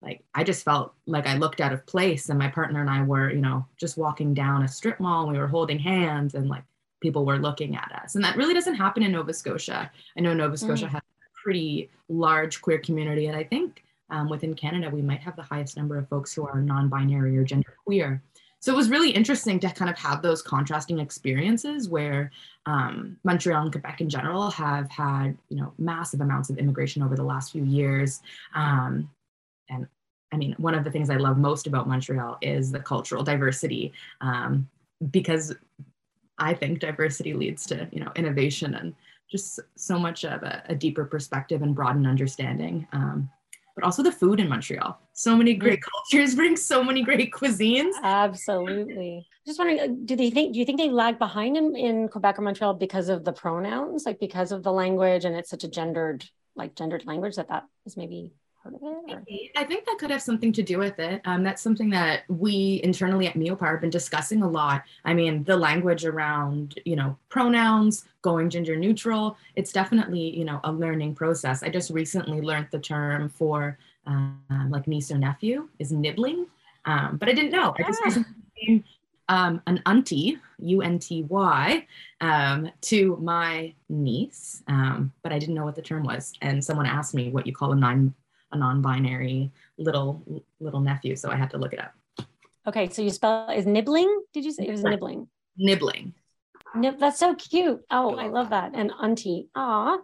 like 0.04 0.22
I 0.34 0.44
just 0.44 0.64
felt 0.64 0.92
like 1.06 1.26
I 1.26 1.36
looked 1.36 1.60
out 1.60 1.72
of 1.72 1.86
place 1.86 2.28
and 2.28 2.38
my 2.38 2.48
partner 2.48 2.80
and 2.80 2.90
I 2.90 3.02
were, 3.02 3.30
you 3.30 3.40
know, 3.40 3.66
just 3.78 3.96
walking 3.96 4.34
down 4.34 4.62
a 4.62 4.68
strip 4.68 5.00
mall 5.00 5.24
and 5.24 5.32
we 5.32 5.38
were 5.38 5.48
holding 5.48 5.78
hands 5.78 6.34
and 6.34 6.48
like 6.48 6.62
people 7.00 7.24
were 7.24 7.38
looking 7.38 7.74
at 7.74 7.90
us. 8.02 8.14
And 8.14 8.24
that 8.24 8.36
really 8.36 8.54
doesn't 8.54 8.74
happen 8.74 9.02
in 9.02 9.12
Nova 9.12 9.32
Scotia. 9.32 9.90
I 10.16 10.20
know 10.20 10.34
Nova 10.34 10.56
Scotia 10.56 10.86
mm. 10.86 10.90
has 10.90 11.00
a 11.00 11.42
pretty 11.42 11.90
large 12.08 12.60
queer 12.60 12.78
community 12.78 13.26
and 13.26 13.36
I 13.36 13.44
think 13.44 13.82
um, 14.10 14.28
within 14.28 14.54
Canada 14.54 14.90
we 14.90 15.02
might 15.02 15.20
have 15.20 15.36
the 15.36 15.42
highest 15.42 15.76
number 15.76 15.96
of 15.96 16.08
folks 16.08 16.34
who 16.34 16.46
are 16.46 16.60
non-binary 16.60 17.36
or 17.36 17.44
gender 17.44 17.74
queer. 17.84 18.22
So 18.60 18.72
it 18.72 18.76
was 18.76 18.88
really 18.88 19.10
interesting 19.10 19.60
to 19.60 19.68
kind 19.68 19.90
of 19.90 19.98
have 19.98 20.22
those 20.22 20.40
contrasting 20.40 20.98
experiences 20.98 21.88
where 21.88 22.30
um, 22.64 23.18
Montreal 23.22 23.62
and 23.62 23.72
Quebec 23.72 24.00
in 24.00 24.08
general 24.08 24.50
have 24.52 24.90
had, 24.90 25.36
you 25.50 25.58
know, 25.58 25.74
massive 25.78 26.22
amounts 26.22 26.48
of 26.48 26.56
immigration 26.56 27.02
over 27.02 27.14
the 27.14 27.22
last 27.22 27.52
few 27.52 27.62
years. 27.62 28.22
Um, 28.54 29.10
and 29.68 29.86
I 30.32 30.36
mean, 30.36 30.54
one 30.58 30.74
of 30.74 30.82
the 30.82 30.90
things 30.90 31.10
I 31.10 31.16
love 31.16 31.38
most 31.38 31.66
about 31.66 31.88
Montreal 31.88 32.38
is 32.42 32.72
the 32.72 32.80
cultural 32.80 33.22
diversity, 33.22 33.92
um, 34.20 34.68
because 35.10 35.54
I 36.38 36.54
think 36.54 36.80
diversity 36.80 37.34
leads 37.34 37.66
to 37.66 37.88
you 37.92 38.00
know 38.00 38.10
innovation 38.16 38.74
and 38.74 38.94
just 39.30 39.60
so 39.76 39.98
much 39.98 40.24
of 40.24 40.42
a, 40.42 40.62
a 40.68 40.74
deeper 40.74 41.04
perspective 41.04 41.62
and 41.62 41.74
broadened 41.74 42.06
understanding. 42.06 42.86
Um, 42.92 43.30
but 43.74 43.84
also 43.84 44.02
the 44.02 44.12
food 44.12 44.38
in 44.38 44.48
Montreal. 44.48 45.00
So 45.14 45.36
many 45.36 45.54
great 45.54 45.80
cultures 46.10 46.34
bring 46.34 46.56
so 46.56 46.84
many 46.84 47.02
great 47.02 47.32
cuisines. 47.32 47.92
Absolutely. 48.02 49.26
Just 49.46 49.58
wondering, 49.58 49.80
uh, 49.80 49.94
do 50.04 50.16
they 50.16 50.30
think? 50.30 50.52
Do 50.52 50.58
you 50.58 50.64
think 50.64 50.78
they 50.78 50.88
lag 50.88 51.18
behind 51.18 51.56
in, 51.56 51.76
in 51.76 52.08
Quebec 52.08 52.38
or 52.38 52.42
Montreal 52.42 52.74
because 52.74 53.08
of 53.08 53.24
the 53.24 53.32
pronouns, 53.32 54.04
like 54.06 54.20
because 54.20 54.52
of 54.52 54.62
the 54.62 54.72
language, 54.72 55.24
and 55.24 55.34
it's 55.34 55.50
such 55.50 55.64
a 55.64 55.68
gendered, 55.68 56.24
like 56.54 56.76
gendered 56.76 57.04
language 57.06 57.36
that 57.36 57.48
that 57.48 57.64
is 57.84 57.96
maybe 57.96 58.32
part 58.64 58.74
of 58.74 58.82
it? 58.82 59.14
Or? 59.14 59.22
I 59.56 59.64
think 59.64 59.84
that 59.84 59.98
could 59.98 60.10
have 60.10 60.22
something 60.22 60.52
to 60.54 60.62
do 60.62 60.78
with 60.78 60.98
it. 60.98 61.20
Um, 61.24 61.42
that's 61.44 61.62
something 61.62 61.90
that 61.90 62.22
we 62.28 62.80
internally 62.82 63.26
at 63.26 63.34
Meopar 63.34 63.70
have 63.72 63.80
been 63.80 63.90
discussing 63.90 64.42
a 64.42 64.48
lot. 64.48 64.82
I 65.04 65.14
mean, 65.14 65.44
the 65.44 65.56
language 65.56 66.04
around, 66.04 66.80
you 66.84 66.96
know, 66.96 67.16
pronouns, 67.28 68.06
going 68.22 68.50
gender 68.50 68.76
neutral, 68.76 69.36
it's 69.54 69.72
definitely, 69.72 70.36
you 70.36 70.44
know, 70.44 70.60
a 70.64 70.72
learning 70.72 71.14
process. 71.14 71.62
I 71.62 71.68
just 71.68 71.90
recently 71.90 72.40
learned 72.40 72.68
the 72.70 72.78
term 72.80 73.28
for 73.28 73.78
um, 74.06 74.68
like 74.70 74.88
niece 74.88 75.10
or 75.10 75.18
nephew 75.18 75.68
is 75.78 75.92
nibling, 75.92 76.46
um, 76.86 77.16
but 77.18 77.28
I 77.28 77.32
didn't 77.32 77.52
know. 77.52 77.74
I 77.78 77.82
just 77.82 78.04
recently 78.04 78.84
um, 79.28 79.62
an 79.66 79.80
auntie, 79.86 80.38
U 80.58 80.82
N 80.82 80.98
T 80.98 81.22
Y, 81.22 81.86
um, 82.20 82.70
to 82.82 83.16
my 83.22 83.72
niece, 83.88 84.62
um, 84.68 85.12
but 85.22 85.32
I 85.32 85.38
didn't 85.38 85.54
know 85.54 85.64
what 85.64 85.74
the 85.74 85.82
term 85.82 86.02
was. 86.02 86.34
And 86.42 86.62
someone 86.62 86.86
asked 86.86 87.14
me 87.14 87.30
what 87.30 87.46
you 87.46 87.54
call 87.54 87.72
a 87.72 87.76
non 87.76 88.14
a 88.52 88.56
non-binary 88.56 89.50
little 89.78 90.22
little 90.60 90.80
nephew, 90.80 91.16
so 91.16 91.30
I 91.30 91.36
had 91.36 91.50
to 91.50 91.58
look 91.58 91.72
it 91.72 91.80
up. 91.80 91.94
Okay, 92.66 92.88
so 92.88 93.02
you 93.02 93.10
spell 93.10 93.50
is 93.50 93.66
nibling? 93.66 94.22
Did 94.32 94.44
you 94.44 94.52
say 94.52 94.66
it 94.66 94.70
was 94.70 94.82
nibling? 94.82 95.28
Nibling. 95.56 96.14
Nib- 96.74 96.98
that's 96.98 97.18
so 97.18 97.34
cute. 97.34 97.84
Oh, 97.90 98.16
I 98.16 98.28
love 98.28 98.50
that. 98.50 98.72
And 98.74 98.90
auntie. 99.00 99.48
Ah, 99.54 99.98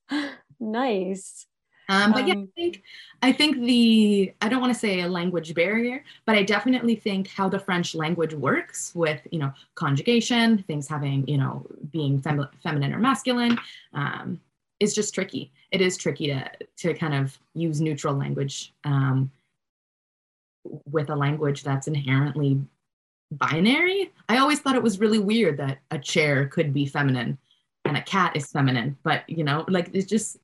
nice. 0.60 1.46
Um, 1.90 2.12
but 2.12 2.26
yeah, 2.26 2.34
um, 2.34 2.48
I 2.56 2.60
think 2.60 2.82
I 3.22 3.32
think 3.32 3.60
the 3.60 4.32
I 4.42 4.48
don't 4.48 4.60
want 4.60 4.72
to 4.72 4.78
say 4.78 5.00
a 5.00 5.08
language 5.08 5.54
barrier, 5.54 6.04
but 6.26 6.36
I 6.36 6.42
definitely 6.42 6.96
think 6.96 7.28
how 7.28 7.48
the 7.48 7.58
French 7.58 7.94
language 7.94 8.34
works 8.34 8.92
with 8.94 9.20
you 9.30 9.38
know 9.38 9.52
conjugation, 9.74 10.62
things 10.64 10.86
having 10.86 11.26
you 11.26 11.38
know 11.38 11.66
being 11.90 12.20
fem- 12.20 12.48
feminine 12.62 12.92
or 12.92 12.98
masculine, 12.98 13.58
um, 13.94 14.38
is 14.80 14.94
just 14.94 15.14
tricky. 15.14 15.52
It 15.70 15.80
is 15.80 15.96
tricky 15.96 16.28
to 16.28 16.50
to 16.78 16.94
kind 16.94 17.14
of 17.14 17.38
use 17.54 17.80
neutral 17.80 18.14
language 18.14 18.72
um, 18.84 19.30
with 20.90 21.10
a 21.10 21.16
language 21.16 21.62
that's 21.62 21.88
inherently 21.88 22.60
binary. 23.30 24.12
I 24.28 24.38
always 24.38 24.60
thought 24.60 24.76
it 24.76 24.82
was 24.82 25.00
really 25.00 25.18
weird 25.18 25.58
that 25.58 25.78
a 25.90 25.98
chair 25.98 26.46
could 26.46 26.72
be 26.72 26.86
feminine 26.86 27.38
and 27.84 27.96
a 27.96 28.02
cat 28.02 28.36
is 28.36 28.50
feminine, 28.50 28.96
but 29.02 29.28
you 29.28 29.44
know, 29.44 29.64
like 29.68 29.90
it's 29.92 30.06
just 30.06 30.38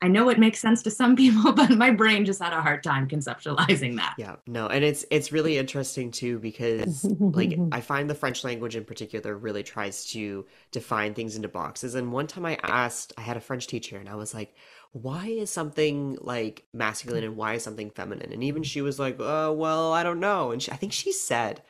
I 0.00 0.06
know 0.08 0.28
it 0.28 0.38
makes 0.38 0.60
sense 0.60 0.82
to 0.84 0.90
some 0.90 1.16
people, 1.22 1.52
but 1.52 1.70
my 1.70 1.90
brain 1.90 2.24
just 2.24 2.40
had 2.40 2.52
a 2.52 2.60
hard 2.60 2.82
time 2.82 3.08
conceptualizing 3.08 3.96
that. 3.96 4.14
Yeah, 4.18 4.36
no, 4.46 4.68
and 4.68 4.84
it's 4.84 5.04
it's 5.10 5.32
really 5.32 5.58
interesting 5.58 6.10
too 6.10 6.38
because 6.38 7.04
like 7.18 7.58
I 7.72 7.80
find 7.80 8.08
the 8.08 8.14
French 8.14 8.44
language 8.44 8.76
in 8.76 8.84
particular 8.84 9.36
really 9.36 9.62
tries 9.62 10.04
to 10.12 10.46
define 10.70 11.14
things 11.14 11.36
into 11.36 11.48
boxes. 11.48 11.94
And 11.94 12.12
one 12.12 12.26
time 12.26 12.46
I 12.46 12.58
asked, 12.62 13.12
I 13.18 13.22
had 13.22 13.36
a 13.36 13.40
French 13.40 13.66
teacher, 13.66 13.96
and 13.96 14.08
I 14.08 14.14
was 14.14 14.34
like, 14.34 14.54
"Why 14.92 15.26
is 15.26 15.50
something 15.50 16.16
like 16.20 16.64
masculine 16.72 17.24
and 17.24 17.36
why 17.36 17.54
is 17.54 17.64
something 17.64 17.90
feminine?" 17.90 18.32
And 18.32 18.44
even 18.44 18.62
she 18.62 18.82
was 18.82 18.98
like, 18.98 19.16
"Oh, 19.18 19.52
well, 19.52 19.92
I 19.92 20.02
don't 20.02 20.20
know." 20.20 20.52
And 20.52 20.62
she, 20.62 20.70
I 20.70 20.76
think 20.76 20.92
she 20.92 21.12
said, 21.12 21.62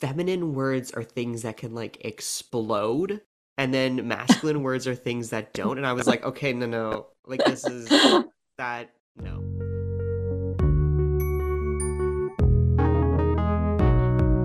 "Feminine 0.00 0.54
words 0.54 0.90
are 0.92 1.04
things 1.04 1.42
that 1.42 1.58
can 1.58 1.74
like 1.74 1.98
explode." 2.04 3.20
And 3.58 3.72
then 3.72 4.08
masculine 4.08 4.62
words 4.64 4.86
are 4.86 4.94
things 4.94 5.30
that 5.30 5.52
don't. 5.52 5.78
And 5.78 5.86
I 5.86 5.92
was 5.92 6.06
like, 6.06 6.24
okay, 6.24 6.52
no, 6.52 6.66
no, 6.66 7.06
like 7.26 7.44
this 7.44 7.66
is 7.66 7.88
that 8.58 8.90
no. 9.16 9.42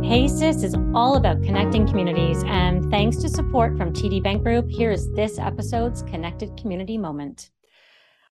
Hey 0.07 0.29
Cis 0.29 0.63
is 0.63 0.73
all 0.93 1.17
about 1.17 1.43
connecting 1.43 1.85
communities, 1.85 2.41
and 2.47 2.89
thanks 2.89 3.17
to 3.17 3.27
support 3.27 3.77
from 3.77 3.91
TD 3.91 4.23
Bank 4.23 4.41
Group, 4.41 4.69
here 4.69 4.89
is 4.89 5.11
this 5.11 5.37
episode's 5.37 6.01
Connected 6.03 6.55
Community 6.55 6.97
Moment. 6.97 7.49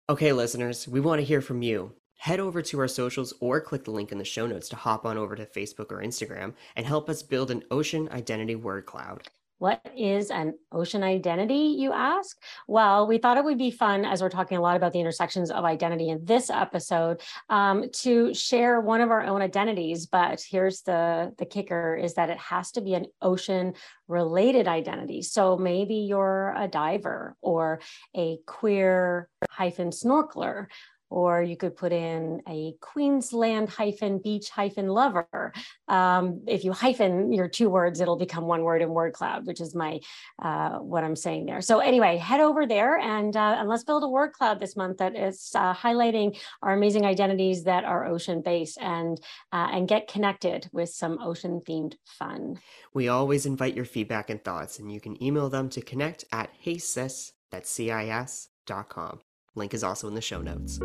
Okay, 0.10 0.32
listeners, 0.32 0.88
we 0.88 1.02
want 1.02 1.20
to 1.20 1.26
hear 1.26 1.42
from 1.42 1.62
you. 1.62 1.92
Head 2.18 2.40
over 2.40 2.62
to 2.62 2.80
our 2.80 2.88
socials 2.88 3.34
or 3.42 3.60
click 3.60 3.84
the 3.84 3.92
link 3.92 4.14
in 4.14 4.18
the 4.18 4.24
show 4.24 4.48
notes 4.48 4.70
to 4.70 4.78
hop 4.78 5.06
on 5.06 5.18
over 5.18 5.36
to 5.36 5.46
Facebook 5.46 5.92
or 5.92 6.02
Instagram 6.02 6.54
and 6.78 6.86
help 6.86 7.10
us 7.10 7.22
build 7.22 7.52
an 7.52 7.64
ocean 7.70 8.08
identity 8.10 8.56
word 8.56 8.86
cloud. 8.86 9.28
What 9.58 9.82
is 9.96 10.32
an 10.32 10.56
ocean 10.72 11.02
identity, 11.02 11.76
you 11.78 11.94
ask? 11.94 12.38
Well, 12.68 13.08
we 13.08 13.18
thought 13.18 13.38
it 13.38 13.46
would 13.46 13.58
be 13.58 13.72
fun 13.72 14.04
as 14.04 14.22
we're 14.22 14.30
talking 14.30 14.58
a 14.58 14.62
lot 14.62 14.76
about 14.76 14.92
the 14.92 15.00
intersections 15.00 15.50
of 15.50 15.64
identity 15.64 16.10
in 16.10 16.26
this 16.26 16.50
episode 16.50 17.22
um, 17.50 17.90
to 18.02 18.34
share 18.34 18.82
one 18.82 19.00
of 19.00 19.12
our 19.12 19.24
own 19.24 19.42
identities. 19.42 20.08
But 20.08 20.44
here's 20.48 20.82
the, 20.82 21.34
the 21.38 21.46
kicker 21.46 21.96
is 21.96 22.16
that 22.16 22.30
it 22.30 22.38
has 22.38 22.72
to 22.72 22.82
be 22.82 22.96
an 22.96 23.06
ocean 23.22 23.74
related 24.08 24.68
identity. 24.68 25.22
So 25.22 25.58
maybe 25.58 25.96
you're 25.96 26.54
a 26.58 26.68
diver 26.68 27.38
or 27.42 27.80
a 28.16 28.40
queer 28.46 29.30
hyphen 29.50 29.92
snorkeler 29.92 30.68
or 31.10 31.42
you 31.42 31.56
could 31.56 31.76
put 31.76 31.92
in 31.92 32.42
a 32.48 32.76
Queensland 32.82 33.70
hyphen 33.70 34.20
beach 34.20 34.50
hyphen 34.50 34.88
lover. 34.88 35.54
Um, 35.88 36.42
if 36.48 36.64
you 36.64 36.72
hyphen 36.72 37.32
your 37.32 37.48
two 37.48 37.70
words, 37.70 38.00
it'll 38.00 38.18
become 38.18 38.46
one 38.46 38.64
word 38.64 38.82
in 38.82 38.90
word 38.90 39.14
cloud, 39.14 39.46
which 39.46 39.62
is 39.62 39.76
my 39.76 40.00
uh, 40.42 40.80
what 40.80 41.04
I'm 41.04 41.16
saying 41.16 41.46
there. 41.46 41.62
So 41.62 41.80
anyway, 41.80 42.18
head 42.18 42.40
over 42.40 42.66
there 42.66 42.98
and, 42.98 43.36
uh, 43.36 43.58
and 43.60 43.70
let's 43.70 43.84
build 43.84 44.04
a 44.04 44.08
word 44.08 44.34
cloud 44.34 44.60
this 44.60 44.76
month 44.76 44.98
that 44.98 45.16
is 45.16 45.52
uh, 45.56 45.74
highlighting 45.74 46.38
our 46.62 46.74
amazing 46.74 47.06
identities 47.06 47.64
that 47.64 47.84
are 47.84 48.06
ocean 48.06 48.42
based 48.42 48.78
and 48.82 49.20
uh, 49.52 49.70
and 49.72 49.88
get 49.88 50.08
connected 50.08 50.70
with 50.72 50.90
some 50.90 51.20
ocean 51.22 51.62
themed 51.68 51.96
fun. 52.06 52.60
We 52.94 53.08
always 53.08 53.46
invite 53.46 53.76
your 53.76 53.86
feedback 53.86 54.30
and 54.30 54.44
thoughts, 54.44 54.80
and 54.80 54.92
you 54.92 55.00
can 55.00 55.22
email 55.22 55.50
them 55.50 55.70
to 55.70 55.82
connect 55.82 56.26
at 56.32 56.50
heycis, 56.64 57.32
that's 57.52 57.70
C-I-S.com. 57.70 59.20
Link 59.56 59.74
is 59.74 59.84
also 59.84 60.08
in 60.08 60.14
the 60.14 60.22
show 60.22 60.42
notes. 60.42 60.80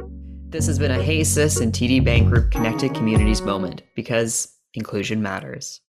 This 0.48 0.66
has 0.66 0.78
been 0.78 0.90
a 0.90 1.02
Hey 1.02 1.22
Cis 1.24 1.61
and 1.61 1.72
TD 1.72 2.04
Bank 2.04 2.28
Group 2.28 2.50
Connected 2.50 2.94
Communities 2.94 3.42
moment 3.42 3.83
because 3.94 4.56
inclusion 4.74 5.22
matters. 5.22 5.80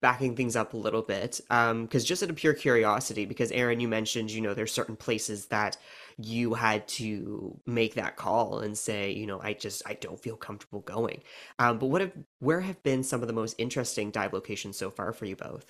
Backing 0.00 0.34
things 0.34 0.56
up 0.56 0.72
a 0.72 0.78
little 0.78 1.02
bit, 1.02 1.40
because 1.48 1.70
um, 1.70 1.88
just 1.88 2.22
out 2.22 2.30
of 2.30 2.36
pure 2.36 2.54
curiosity, 2.54 3.26
because 3.26 3.52
Aaron, 3.52 3.80
you 3.80 3.88
mentioned, 3.88 4.30
you 4.30 4.40
know, 4.40 4.54
there's 4.54 4.72
certain 4.72 4.96
places 4.96 5.46
that 5.46 5.76
you 6.16 6.54
had 6.54 6.88
to 6.88 7.58
make 7.66 7.94
that 7.94 8.16
call 8.16 8.60
and 8.60 8.76
say, 8.76 9.12
you 9.12 9.26
know, 9.26 9.40
I 9.42 9.52
just 9.52 9.82
I 9.84 9.94
don't 9.94 10.18
feel 10.18 10.36
comfortable 10.36 10.80
going. 10.80 11.22
Um, 11.58 11.78
but 11.78 11.86
what 11.86 12.00
have 12.00 12.12
where 12.38 12.60
have 12.60 12.82
been 12.82 13.02
some 13.02 13.20
of 13.20 13.26
the 13.26 13.34
most 13.34 13.56
interesting 13.58 14.10
dive 14.10 14.32
locations 14.32 14.78
so 14.78 14.90
far 14.90 15.12
for 15.12 15.26
you 15.26 15.36
both? 15.36 15.66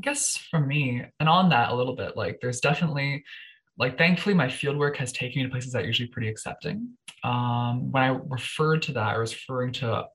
I 0.00 0.02
guess 0.02 0.36
for 0.36 0.58
me, 0.58 1.04
and 1.20 1.28
on 1.28 1.48
that 1.50 1.70
a 1.70 1.74
little 1.74 1.94
bit, 1.94 2.16
like 2.16 2.40
there's 2.40 2.58
definitely 2.58 3.24
like 3.78 3.98
thankfully 3.98 4.34
my 4.34 4.46
fieldwork 4.46 4.96
has 4.96 5.12
taken 5.12 5.40
me 5.40 5.46
to 5.46 5.50
places 5.50 5.72
that 5.72 5.82
are 5.82 5.86
usually 5.86 6.08
pretty 6.08 6.28
accepting. 6.28 6.90
Um, 7.22 7.90
when 7.90 8.02
i 8.02 8.08
referred 8.08 8.82
to 8.82 8.92
that 8.92 9.14
i 9.14 9.18
was 9.18 9.32
referring 9.32 9.72
to 9.74 10.06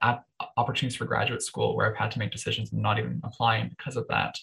opportunities 0.58 0.96
for 0.96 1.06
graduate 1.06 1.42
school 1.42 1.76
where 1.76 1.90
i've 1.90 1.98
had 1.98 2.12
to 2.12 2.20
make 2.20 2.32
decisions 2.32 2.72
and 2.72 2.82
not 2.82 3.00
even 3.00 3.20
applying 3.24 3.70
because 3.70 3.96
of 3.98 4.08
that. 4.10 4.36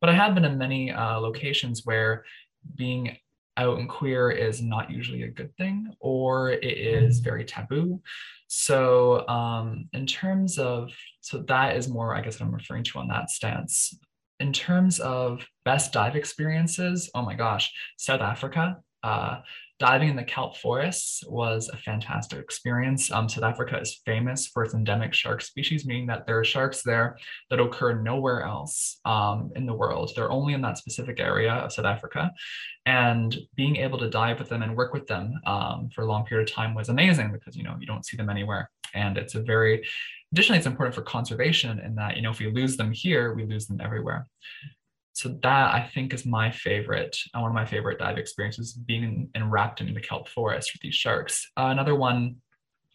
But 0.00 0.10
i 0.10 0.14
have 0.14 0.34
been 0.34 0.44
in 0.44 0.58
many 0.58 0.90
uh, 0.90 1.18
locations 1.18 1.82
where 1.84 2.24
being 2.76 3.16
out 3.56 3.78
and 3.78 3.88
queer 3.88 4.30
is 4.30 4.60
not 4.62 4.90
usually 4.90 5.22
a 5.22 5.28
good 5.28 5.54
thing 5.56 5.92
or 6.00 6.50
it 6.50 6.64
is 6.64 7.20
very 7.20 7.44
taboo. 7.44 8.00
So 8.48 9.26
um, 9.28 9.88
in 9.92 10.06
terms 10.06 10.58
of 10.58 10.90
so 11.24 11.38
that 11.38 11.76
is 11.76 11.88
more 11.88 12.14
i 12.14 12.20
guess 12.20 12.38
what 12.38 12.46
i'm 12.46 12.54
referring 12.54 12.84
to 12.84 12.98
on 12.98 13.08
that 13.08 13.30
stance 13.30 13.98
in 14.44 14.52
terms 14.52 15.00
of 15.00 15.42
best 15.64 15.90
dive 15.90 16.16
experiences, 16.16 17.10
oh 17.14 17.22
my 17.22 17.34
gosh, 17.34 17.72
South 17.96 18.20
Africa. 18.20 18.76
Uh, 19.02 19.40
diving 19.80 20.10
in 20.10 20.16
the 20.16 20.22
kelp 20.22 20.56
forests 20.58 21.24
was 21.26 21.70
a 21.70 21.76
fantastic 21.78 22.38
experience. 22.38 23.10
Um, 23.10 23.26
South 23.26 23.44
Africa 23.44 23.78
is 23.80 24.02
famous 24.04 24.46
for 24.46 24.62
its 24.62 24.74
endemic 24.74 25.14
shark 25.14 25.40
species, 25.40 25.86
meaning 25.86 26.06
that 26.08 26.26
there 26.26 26.38
are 26.38 26.44
sharks 26.44 26.82
there 26.82 27.16
that 27.48 27.58
occur 27.58 27.94
nowhere 27.94 28.42
else 28.42 29.00
um, 29.06 29.50
in 29.56 29.64
the 29.64 29.72
world. 29.72 30.12
They're 30.14 30.30
only 30.30 30.52
in 30.52 30.60
that 30.60 30.76
specific 30.76 31.18
area 31.18 31.52
of 31.52 31.72
South 31.72 31.86
Africa. 31.86 32.30
And 32.84 33.34
being 33.56 33.76
able 33.76 33.98
to 33.98 34.10
dive 34.10 34.38
with 34.38 34.50
them 34.50 34.62
and 34.62 34.76
work 34.76 34.92
with 34.92 35.06
them 35.06 35.40
um, 35.46 35.88
for 35.94 36.02
a 36.02 36.06
long 36.06 36.26
period 36.26 36.50
of 36.50 36.54
time 36.54 36.74
was 36.74 36.90
amazing 36.90 37.32
because, 37.32 37.56
you 37.56 37.64
know, 37.64 37.76
you 37.80 37.86
don't 37.86 38.04
see 38.04 38.18
them 38.18 38.28
anywhere. 38.28 38.70
And 38.92 39.16
it's 39.16 39.34
a 39.34 39.42
very 39.42 39.84
Additionally, 40.34 40.58
it's 40.58 40.66
important 40.66 40.96
for 40.96 41.02
conservation 41.02 41.78
in 41.78 41.94
that, 41.94 42.16
you 42.16 42.22
know, 42.22 42.32
if 42.32 42.40
we 42.40 42.50
lose 42.50 42.76
them 42.76 42.90
here, 42.90 43.34
we 43.34 43.46
lose 43.46 43.68
them 43.68 43.80
everywhere. 43.80 44.26
So 45.12 45.28
that 45.28 45.72
I 45.72 45.88
think 45.94 46.12
is 46.12 46.26
my 46.26 46.50
favorite, 46.50 47.16
uh, 47.34 47.40
one 47.40 47.52
of 47.52 47.54
my 47.54 47.64
favorite 47.64 48.00
dive 48.00 48.18
experiences, 48.18 48.72
being 48.72 49.28
enwrapped 49.36 49.80
in 49.80 49.94
the 49.94 50.00
kelp 50.00 50.28
forest 50.28 50.72
with 50.72 50.82
these 50.82 50.96
sharks. 50.96 51.48
Uh, 51.56 51.66
another 51.66 51.94
one, 51.94 52.34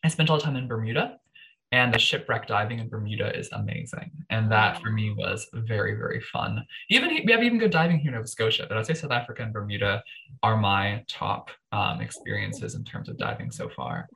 I 0.04 0.10
spent 0.10 0.30
all 0.30 0.36
the 0.36 0.44
time 0.44 0.58
in 0.58 0.68
Bermuda 0.68 1.18
and 1.72 1.94
the 1.94 2.00
shipwreck 2.00 2.46
diving 2.46 2.80
in 2.80 2.90
Bermuda 2.90 3.34
is 3.40 3.48
amazing. 3.54 4.12
And 4.30 4.52
that 4.52 4.82
for 4.82 4.92
me 4.92 5.16
was 5.18 5.48
very, 5.54 5.96
very 5.96 6.20
fun. 6.20 6.66
Even 6.90 7.22
we 7.26 7.32
have 7.32 7.42
even 7.42 7.58
good 7.58 7.72
diving 7.72 8.00
here 8.00 8.10
in 8.10 8.16
Nova 8.16 8.28
Scotia, 8.28 8.66
but 8.68 8.78
I'd 8.78 8.86
say 8.86 8.96
South 8.96 9.12
Africa 9.12 9.44
and 9.44 9.54
Bermuda 9.54 10.04
are 10.44 10.58
my 10.58 11.06
top 11.08 11.52
um, 11.72 12.02
experiences 12.02 12.76
in 12.76 12.84
terms 12.84 13.08
of 13.08 13.18
diving 13.18 13.50
so 13.50 13.70
far. 13.70 14.10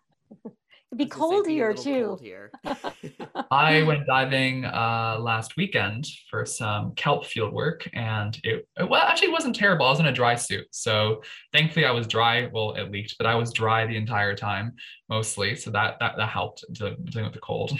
It'd 0.93 0.99
be 0.99 1.05
cold 1.07 1.47
here 1.47 1.73
too. 1.73 2.05
Cold 2.05 2.21
here. 2.21 2.51
I 3.49 3.81
went 3.81 4.05
diving 4.05 4.63
uh, 4.63 5.17
last 5.19 5.57
weekend 5.57 6.05
for 6.29 6.45
some 6.45 6.93
kelp 6.93 7.25
field 7.25 7.51
work, 7.51 7.89
and 7.93 8.39
it, 8.43 8.67
it 8.77 8.87
well 8.87 9.01
actually 9.01 9.29
it 9.29 9.31
wasn't 9.31 9.55
terrible. 9.55 9.87
I 9.87 9.89
was 9.89 9.99
in 9.99 10.05
a 10.05 10.11
dry 10.11 10.35
suit, 10.35 10.67
so 10.69 11.23
thankfully 11.51 11.87
I 11.87 11.91
was 11.91 12.05
dry. 12.05 12.47
Well, 12.53 12.73
it 12.73 12.91
leaked, 12.91 13.15
but 13.17 13.25
I 13.25 13.33
was 13.33 13.51
dry 13.51 13.87
the 13.87 13.97
entire 13.97 14.35
time, 14.35 14.73
mostly. 15.09 15.55
So 15.55 15.71
that 15.71 15.97
that 15.99 16.15
that 16.15 16.29
helped 16.29 16.63
to 16.75 16.95
dealing 16.95 17.25
with 17.25 17.33
the 17.33 17.39
cold. 17.39 17.71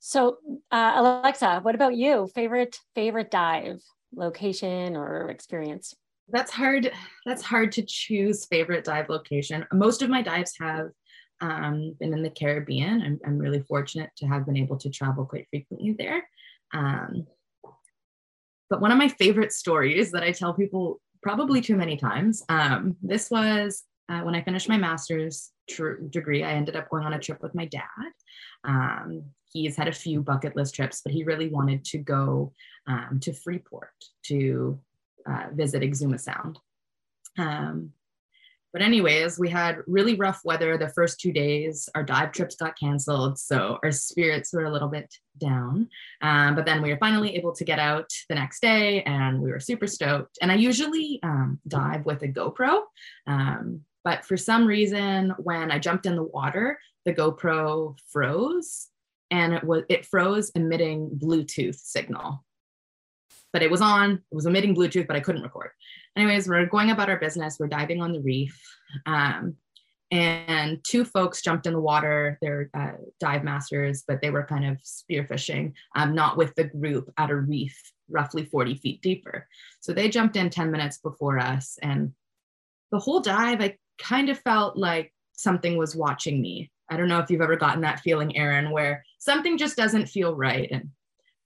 So, 0.00 0.38
uh, 0.72 0.94
Alexa, 0.96 1.60
what 1.62 1.76
about 1.76 1.94
you? 1.94 2.28
Favorite 2.34 2.76
favorite 2.96 3.30
dive 3.30 3.80
location 4.12 4.96
or 4.96 5.30
experience? 5.30 5.94
That's 6.28 6.50
hard. 6.50 6.90
That's 7.24 7.42
hard 7.42 7.70
to 7.72 7.82
choose 7.86 8.46
favorite 8.46 8.82
dive 8.82 9.08
location. 9.08 9.64
Most 9.72 10.02
of 10.02 10.10
my 10.10 10.22
dives 10.22 10.54
have 10.60 10.88
um, 11.40 11.94
been 12.00 12.12
in 12.12 12.22
the 12.22 12.30
Caribbean. 12.30 13.02
I'm, 13.02 13.20
I'm 13.24 13.38
really 13.38 13.60
fortunate 13.60 14.10
to 14.16 14.26
have 14.26 14.46
been 14.46 14.56
able 14.56 14.76
to 14.78 14.90
travel 14.90 15.24
quite 15.24 15.46
frequently 15.50 15.94
there. 15.98 16.28
Um, 16.74 17.26
but 18.70 18.80
one 18.80 18.92
of 18.92 18.98
my 18.98 19.08
favorite 19.08 19.52
stories 19.52 20.10
that 20.12 20.22
I 20.22 20.32
tell 20.32 20.52
people 20.52 21.00
probably 21.22 21.60
too 21.60 21.76
many 21.76 21.96
times, 21.96 22.44
um, 22.48 22.96
this 23.02 23.30
was 23.30 23.84
uh, 24.08 24.20
when 24.20 24.34
I 24.34 24.42
finished 24.42 24.68
my 24.68 24.76
master's 24.76 25.50
tr- 25.68 26.00
degree. 26.10 26.42
I 26.44 26.52
ended 26.52 26.76
up 26.76 26.90
going 26.90 27.04
on 27.04 27.14
a 27.14 27.18
trip 27.18 27.42
with 27.42 27.54
my 27.54 27.66
dad. 27.66 28.12
Um, 28.64 29.24
he's 29.50 29.76
had 29.76 29.88
a 29.88 29.92
few 29.92 30.22
bucket 30.22 30.56
list 30.56 30.74
trips, 30.74 31.00
but 31.02 31.12
he 31.12 31.24
really 31.24 31.48
wanted 31.48 31.84
to 31.86 31.98
go 31.98 32.52
um, 32.86 33.18
to 33.22 33.32
Freeport 33.32 33.92
to 34.24 34.78
uh, 35.26 35.46
visit 35.52 35.82
Exuma 35.82 36.20
Sound. 36.20 36.58
Um, 37.38 37.92
but 38.72 38.82
anyways, 38.82 39.38
we 39.38 39.48
had 39.48 39.78
really 39.86 40.14
rough 40.14 40.40
weather 40.44 40.76
the 40.76 40.90
first 40.90 41.20
two 41.20 41.32
days. 41.32 41.88
Our 41.94 42.02
dive 42.02 42.32
trips 42.32 42.56
got 42.56 42.78
canceled, 42.78 43.38
so 43.38 43.78
our 43.82 43.92
spirits 43.92 44.52
were 44.52 44.64
a 44.64 44.72
little 44.72 44.88
bit 44.88 45.12
down. 45.38 45.88
Um, 46.20 46.54
but 46.54 46.66
then 46.66 46.82
we 46.82 46.90
were 46.90 46.98
finally 46.98 47.36
able 47.36 47.54
to 47.54 47.64
get 47.64 47.78
out 47.78 48.10
the 48.28 48.34
next 48.34 48.60
day, 48.60 49.02
and 49.04 49.40
we 49.40 49.50
were 49.50 49.60
super 49.60 49.86
stoked. 49.86 50.38
And 50.42 50.52
I 50.52 50.56
usually 50.56 51.20
um, 51.22 51.60
dive 51.66 52.04
with 52.04 52.22
a 52.22 52.28
GoPro, 52.28 52.82
um, 53.26 53.82
but 54.04 54.24
for 54.24 54.36
some 54.36 54.66
reason, 54.66 55.34
when 55.38 55.70
I 55.70 55.78
jumped 55.78 56.06
in 56.06 56.16
the 56.16 56.22
water, 56.22 56.78
the 57.04 57.14
GoPro 57.14 57.98
froze, 58.10 58.88
and 59.30 59.54
it 59.54 59.64
was 59.64 59.84
it 59.88 60.06
froze 60.06 60.50
emitting 60.54 61.10
Bluetooth 61.22 61.76
signal 61.76 62.44
but 63.52 63.62
it 63.62 63.70
was 63.70 63.80
on, 63.80 64.12
it 64.12 64.34
was 64.34 64.46
emitting 64.46 64.74
Bluetooth, 64.74 65.06
but 65.06 65.16
I 65.16 65.20
couldn't 65.20 65.42
record. 65.42 65.70
Anyways, 66.16 66.48
we're 66.48 66.66
going 66.66 66.90
about 66.90 67.10
our 67.10 67.18
business. 67.18 67.56
We're 67.58 67.68
diving 67.68 68.02
on 68.02 68.12
the 68.12 68.20
reef. 68.20 68.60
Um, 69.06 69.56
and 70.10 70.82
two 70.84 71.04
folks 71.04 71.42
jumped 71.42 71.66
in 71.66 71.74
the 71.74 71.80
water. 71.80 72.38
They're 72.40 72.70
uh, 72.72 72.92
dive 73.20 73.44
masters, 73.44 74.04
but 74.08 74.22
they 74.22 74.30
were 74.30 74.44
kind 74.44 74.64
of 74.64 74.78
spearfishing, 74.78 75.74
um, 75.94 76.14
not 76.14 76.36
with 76.36 76.54
the 76.54 76.64
group 76.64 77.12
at 77.18 77.30
a 77.30 77.36
reef 77.36 77.78
roughly 78.08 78.44
40 78.44 78.76
feet 78.76 79.02
deeper. 79.02 79.46
So 79.80 79.92
they 79.92 80.08
jumped 80.08 80.36
in 80.36 80.48
10 80.48 80.70
minutes 80.70 80.98
before 80.98 81.38
us. 81.38 81.78
And 81.82 82.12
the 82.90 82.98
whole 82.98 83.20
dive, 83.20 83.60
I 83.60 83.76
kind 83.98 84.30
of 84.30 84.38
felt 84.40 84.76
like 84.76 85.12
something 85.32 85.76
was 85.76 85.94
watching 85.94 86.40
me. 86.40 86.70
I 86.90 86.96
don't 86.96 87.08
know 87.08 87.18
if 87.18 87.30
you've 87.30 87.42
ever 87.42 87.56
gotten 87.56 87.82
that 87.82 88.00
feeling, 88.00 88.36
Aaron, 88.36 88.70
where 88.70 89.04
something 89.18 89.58
just 89.58 89.76
doesn't 89.76 90.08
feel 90.08 90.34
right. 90.34 90.70
And 90.70 90.88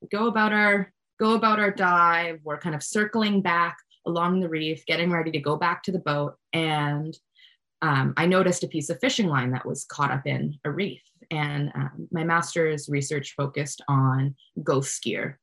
we 0.01 0.09
go 0.09 0.29
about 0.29 0.53
our 0.53 0.93
go 1.23 1.35
about 1.35 1.61
our 1.61 1.71
dive. 1.71 2.41
We're 2.43 2.59
kind 2.59 2.75
of 2.75 2.83
circling 2.83 3.43
back 3.43 3.77
along 4.07 4.41
the 4.41 4.49
reef, 4.49 4.85
getting 4.87 5.13
ready 5.13 5.31
to 5.31 5.39
go 5.39 5.57
back 5.57 5.85
to 5.85 5.93
the 5.93 6.01
boat. 6.01 6.35
And 6.53 7.17
um, 7.81 8.13
I 8.17 8.27
noticed 8.27 8.65
a 8.65 8.69
piece 8.69 8.91
of 8.91 8.99
fishing 9.01 9.29
line 9.29 9.53
that 9.53 9.65
was 9.65 9.85
caught 9.85 10.11
up 10.11 10.27
in 10.27 10.59
a 10.65 10.71
reef. 10.71 11.01
And 11.31 11.71
um, 11.77 12.09
my 12.11 12.25
master's 12.25 12.89
research 12.89 13.35
focused 13.37 13.83
on 13.87 14.35
ghost 14.65 15.01
gear, 15.01 15.39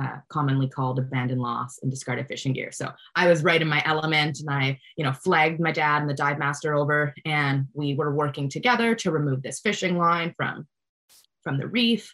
uh, 0.00 0.16
commonly 0.30 0.68
called 0.68 0.98
abandoned 0.98 1.40
loss 1.40 1.78
and 1.80 1.92
discarded 1.92 2.26
fishing 2.26 2.52
gear. 2.52 2.72
So 2.72 2.90
I 3.14 3.28
was 3.28 3.44
right 3.44 3.62
in 3.62 3.68
my 3.68 3.82
element 3.86 4.40
and 4.40 4.50
I, 4.50 4.80
you 4.96 5.04
know, 5.04 5.12
flagged 5.12 5.60
my 5.60 5.70
dad 5.70 6.00
and 6.00 6.10
the 6.10 6.14
dive 6.14 6.40
master 6.40 6.74
over 6.74 7.14
and 7.24 7.66
we 7.72 7.94
were 7.94 8.12
working 8.12 8.48
together 8.48 8.96
to 8.96 9.12
remove 9.12 9.42
this 9.42 9.60
fishing 9.60 9.96
line 9.96 10.34
from, 10.36 10.66
from 11.44 11.56
the 11.56 11.68
reef. 11.68 12.12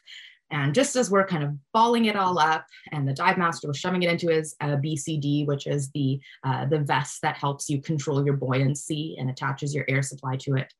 And 0.50 0.74
just 0.74 0.94
as 0.94 1.10
we're 1.10 1.26
kind 1.26 1.42
of 1.42 1.54
balling 1.72 2.04
it 2.04 2.16
all 2.16 2.38
up, 2.38 2.66
and 2.92 3.06
the 3.06 3.12
dive 3.12 3.36
master 3.36 3.66
was 3.66 3.78
shoving 3.78 4.02
it 4.04 4.10
into 4.10 4.28
his 4.28 4.54
uh, 4.60 4.76
BCD, 4.76 5.46
which 5.46 5.66
is 5.66 5.90
the 5.90 6.20
uh, 6.44 6.66
the 6.66 6.78
vest 6.80 7.22
that 7.22 7.36
helps 7.36 7.68
you 7.68 7.82
control 7.82 8.24
your 8.24 8.36
buoyancy 8.36 9.16
and 9.18 9.28
attaches 9.28 9.74
your 9.74 9.84
air 9.88 10.02
supply 10.02 10.36
to 10.36 10.54
it. 10.54 10.72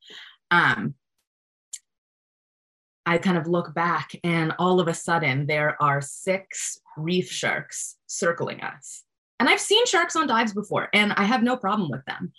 Um, 0.51 0.95
I 3.05 3.19
kind 3.19 3.37
of 3.37 3.47
look 3.47 3.75
back, 3.75 4.11
and 4.25 4.53
all 4.59 4.81
of 4.81 4.89
a 4.89 4.95
sudden, 4.95 5.47
there 5.47 5.81
are 5.83 6.01
six 6.01 6.81
reef 6.97 7.31
sharks 7.31 7.97
circling 8.07 8.61
us. 8.61 9.03
And 9.39 9.49
I've 9.49 9.61
seen 9.61 9.85
sharks 9.87 10.17
on 10.17 10.27
dives 10.27 10.53
before, 10.53 10.89
and 10.93 11.13
I 11.13 11.25
have 11.25 11.43
no 11.43 11.57
problem 11.57 11.91
with 11.91 12.05
them. 12.07 12.33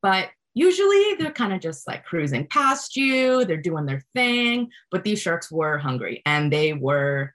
But 0.00 0.28
usually 0.54 1.14
they're 1.18 1.32
kind 1.32 1.52
of 1.52 1.60
just 1.60 1.86
like 1.86 2.04
cruising 2.04 2.46
past 2.46 2.96
you, 2.96 3.44
they're 3.44 3.56
doing 3.56 3.86
their 3.86 4.02
thing. 4.14 4.70
But 4.90 5.04
these 5.04 5.20
sharks 5.20 5.50
were 5.50 5.78
hungry 5.78 6.22
and 6.26 6.52
they 6.52 6.72
were, 6.72 7.34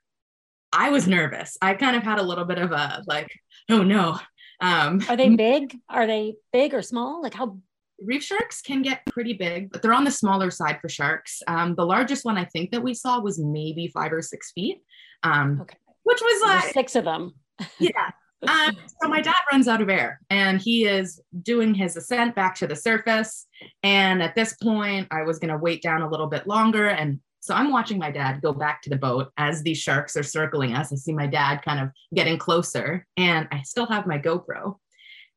I 0.72 0.90
was 0.90 1.08
nervous. 1.08 1.56
I 1.60 1.74
kind 1.74 1.96
of 1.96 2.02
had 2.02 2.18
a 2.18 2.22
little 2.22 2.44
bit 2.44 2.58
of 2.58 2.72
a 2.72 3.02
like, 3.06 3.28
oh 3.70 3.82
no. 3.82 4.18
Um, 4.60 5.02
Are 5.08 5.16
they 5.16 5.28
big? 5.36 5.76
Are 5.88 6.06
they 6.06 6.34
big 6.52 6.74
or 6.74 6.82
small? 6.82 7.22
Like 7.22 7.34
how? 7.34 7.58
Reef 8.00 8.22
sharks 8.22 8.62
can 8.62 8.82
get 8.82 9.04
pretty 9.06 9.32
big, 9.32 9.72
but 9.72 9.82
they're 9.82 9.92
on 9.92 10.04
the 10.04 10.10
smaller 10.12 10.52
side 10.52 10.78
for 10.80 10.88
sharks. 10.88 11.42
Um, 11.48 11.74
the 11.74 11.84
largest 11.84 12.24
one 12.24 12.38
I 12.38 12.44
think 12.44 12.70
that 12.70 12.80
we 12.80 12.94
saw 12.94 13.20
was 13.20 13.40
maybe 13.40 13.88
five 13.88 14.12
or 14.12 14.22
six 14.22 14.52
feet, 14.52 14.82
um, 15.24 15.62
okay. 15.62 15.76
which 16.04 16.20
was 16.20 16.42
like 16.42 16.72
six 16.72 16.94
of 16.94 17.04
them. 17.04 17.34
yeah, 17.80 18.10
um, 18.46 18.76
so 19.02 19.08
my 19.08 19.20
dad 19.20 19.34
runs 19.50 19.66
out 19.66 19.82
of 19.82 19.88
air 19.88 20.20
and 20.30 20.60
he 20.60 20.86
is 20.86 21.20
doing 21.42 21.74
his 21.74 21.96
ascent 21.96 22.34
back 22.36 22.54
to 22.56 22.66
the 22.66 22.76
surface. 22.76 23.46
And 23.82 24.22
at 24.22 24.34
this 24.34 24.54
point, 24.62 25.08
I 25.10 25.22
was 25.22 25.38
going 25.38 25.50
to 25.50 25.58
wait 25.58 25.82
down 25.82 26.02
a 26.02 26.08
little 26.08 26.28
bit 26.28 26.46
longer. 26.46 26.88
And 26.88 27.20
so 27.40 27.54
I'm 27.54 27.72
watching 27.72 27.98
my 27.98 28.10
dad 28.10 28.40
go 28.42 28.52
back 28.52 28.82
to 28.82 28.90
the 28.90 28.96
boat 28.96 29.32
as 29.38 29.62
these 29.62 29.78
sharks 29.78 30.16
are 30.16 30.22
circling 30.22 30.74
us. 30.74 30.92
I 30.92 30.96
see 30.96 31.12
my 31.12 31.26
dad 31.26 31.62
kind 31.64 31.80
of 31.80 31.90
getting 32.14 32.36
closer, 32.36 33.06
and 33.16 33.48
I 33.50 33.62
still 33.62 33.86
have 33.86 34.06
my 34.06 34.18
GoPro. 34.18 34.76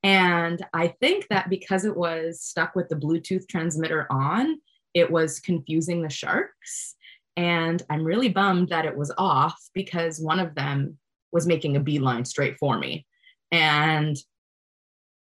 And 0.03 0.63
I 0.73 0.89
think 0.99 1.27
that 1.29 1.49
because 1.49 1.85
it 1.85 1.95
was 1.95 2.41
stuck 2.41 2.75
with 2.75 2.89
the 2.89 2.95
Bluetooth 2.95 3.47
transmitter 3.47 4.07
on, 4.11 4.59
it 4.93 5.09
was 5.09 5.39
confusing 5.39 6.01
the 6.01 6.09
sharks. 6.09 6.95
And 7.37 7.81
I'm 7.89 8.03
really 8.03 8.29
bummed 8.29 8.69
that 8.69 8.85
it 8.85 8.97
was 8.97 9.13
off 9.17 9.57
because 9.73 10.19
one 10.19 10.39
of 10.39 10.53
them 10.55 10.97
was 11.31 11.47
making 11.47 11.75
a 11.75 11.81
beeline 11.81 12.25
straight 12.25 12.57
for 12.57 12.77
me. 12.77 13.05
And 13.51 14.17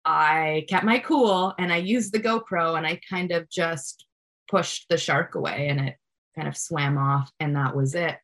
I 0.06 0.66
kept 0.70 0.86
my 0.86 1.00
cool 1.00 1.54
and 1.60 1.72
I 1.72 1.78
used 1.78 2.14
the 2.14 2.20
GoPro 2.20 2.78
and 2.78 2.88
I 2.88 3.00
kind 3.10 3.32
of 3.32 3.50
just 3.50 4.06
pushed 4.50 4.86
the 4.90 4.98
shark 4.98 5.36
away 5.36 5.68
and 5.70 5.82
it 5.82 5.96
kind 6.36 6.48
of 6.48 6.56
swam 6.56 6.98
off 6.98 7.32
and 7.40 7.56
that 7.56 7.76
was 7.76 7.94
it. 7.96 8.18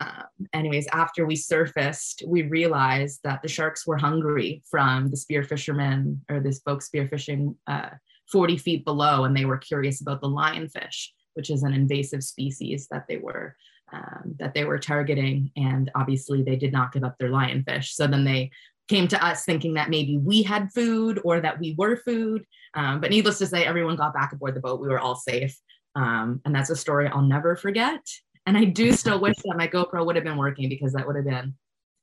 Um, 0.00 0.48
anyways, 0.54 0.86
after 0.92 1.26
we 1.26 1.36
surfaced, 1.36 2.22
we 2.26 2.42
realized 2.42 3.20
that 3.24 3.42
the 3.42 3.48
sharks 3.48 3.86
were 3.86 3.98
hungry 3.98 4.62
from 4.70 5.08
the 5.08 5.16
spear 5.16 5.42
fishermen 5.42 6.22
or 6.30 6.40
this 6.40 6.60
folk 6.60 6.82
spearfishing 6.82 7.56
uh, 7.66 7.90
40 8.30 8.58
feet 8.58 8.84
below, 8.84 9.24
and 9.24 9.36
they 9.36 9.44
were 9.44 9.58
curious 9.58 10.00
about 10.00 10.20
the 10.20 10.28
lionfish, 10.28 11.08
which 11.34 11.50
is 11.50 11.64
an 11.64 11.74
invasive 11.74 12.22
species 12.22 12.86
that 12.90 13.06
they 13.08 13.16
were 13.16 13.56
um, 13.92 14.34
that 14.38 14.54
they 14.54 14.64
were 14.64 14.78
targeting. 14.78 15.50
And 15.56 15.90
obviously, 15.94 16.42
they 16.42 16.56
did 16.56 16.72
not 16.72 16.92
give 16.92 17.04
up 17.04 17.16
their 17.18 17.30
lionfish. 17.30 17.92
So 17.92 18.06
then 18.06 18.24
they 18.24 18.50
came 18.88 19.06
to 19.08 19.24
us 19.24 19.44
thinking 19.44 19.74
that 19.74 19.90
maybe 19.90 20.18
we 20.18 20.42
had 20.42 20.72
food 20.72 21.20
or 21.24 21.40
that 21.40 21.58
we 21.60 21.74
were 21.78 21.96
food. 21.96 22.44
Um, 22.74 23.00
but 23.00 23.10
needless 23.10 23.38
to 23.38 23.46
say, 23.46 23.64
everyone 23.64 23.96
got 23.96 24.14
back 24.14 24.32
aboard 24.32 24.54
the 24.54 24.60
boat. 24.60 24.80
We 24.80 24.88
were 24.88 24.98
all 24.98 25.16
safe. 25.16 25.56
Um, 25.94 26.40
and 26.44 26.54
that's 26.54 26.70
a 26.70 26.76
story 26.76 27.08
I'll 27.08 27.22
never 27.22 27.56
forget. 27.56 28.00
And 28.46 28.56
I 28.56 28.64
do 28.64 28.92
still 28.92 29.20
wish 29.20 29.36
that 29.44 29.56
my 29.56 29.68
GoPro 29.68 30.04
would 30.04 30.16
have 30.16 30.24
been 30.24 30.36
working 30.36 30.68
because 30.68 30.92
that 30.94 31.06
would 31.06 31.16
have 31.16 31.24
been 31.24 31.54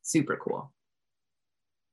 super 0.02 0.38
cool. 0.38 0.72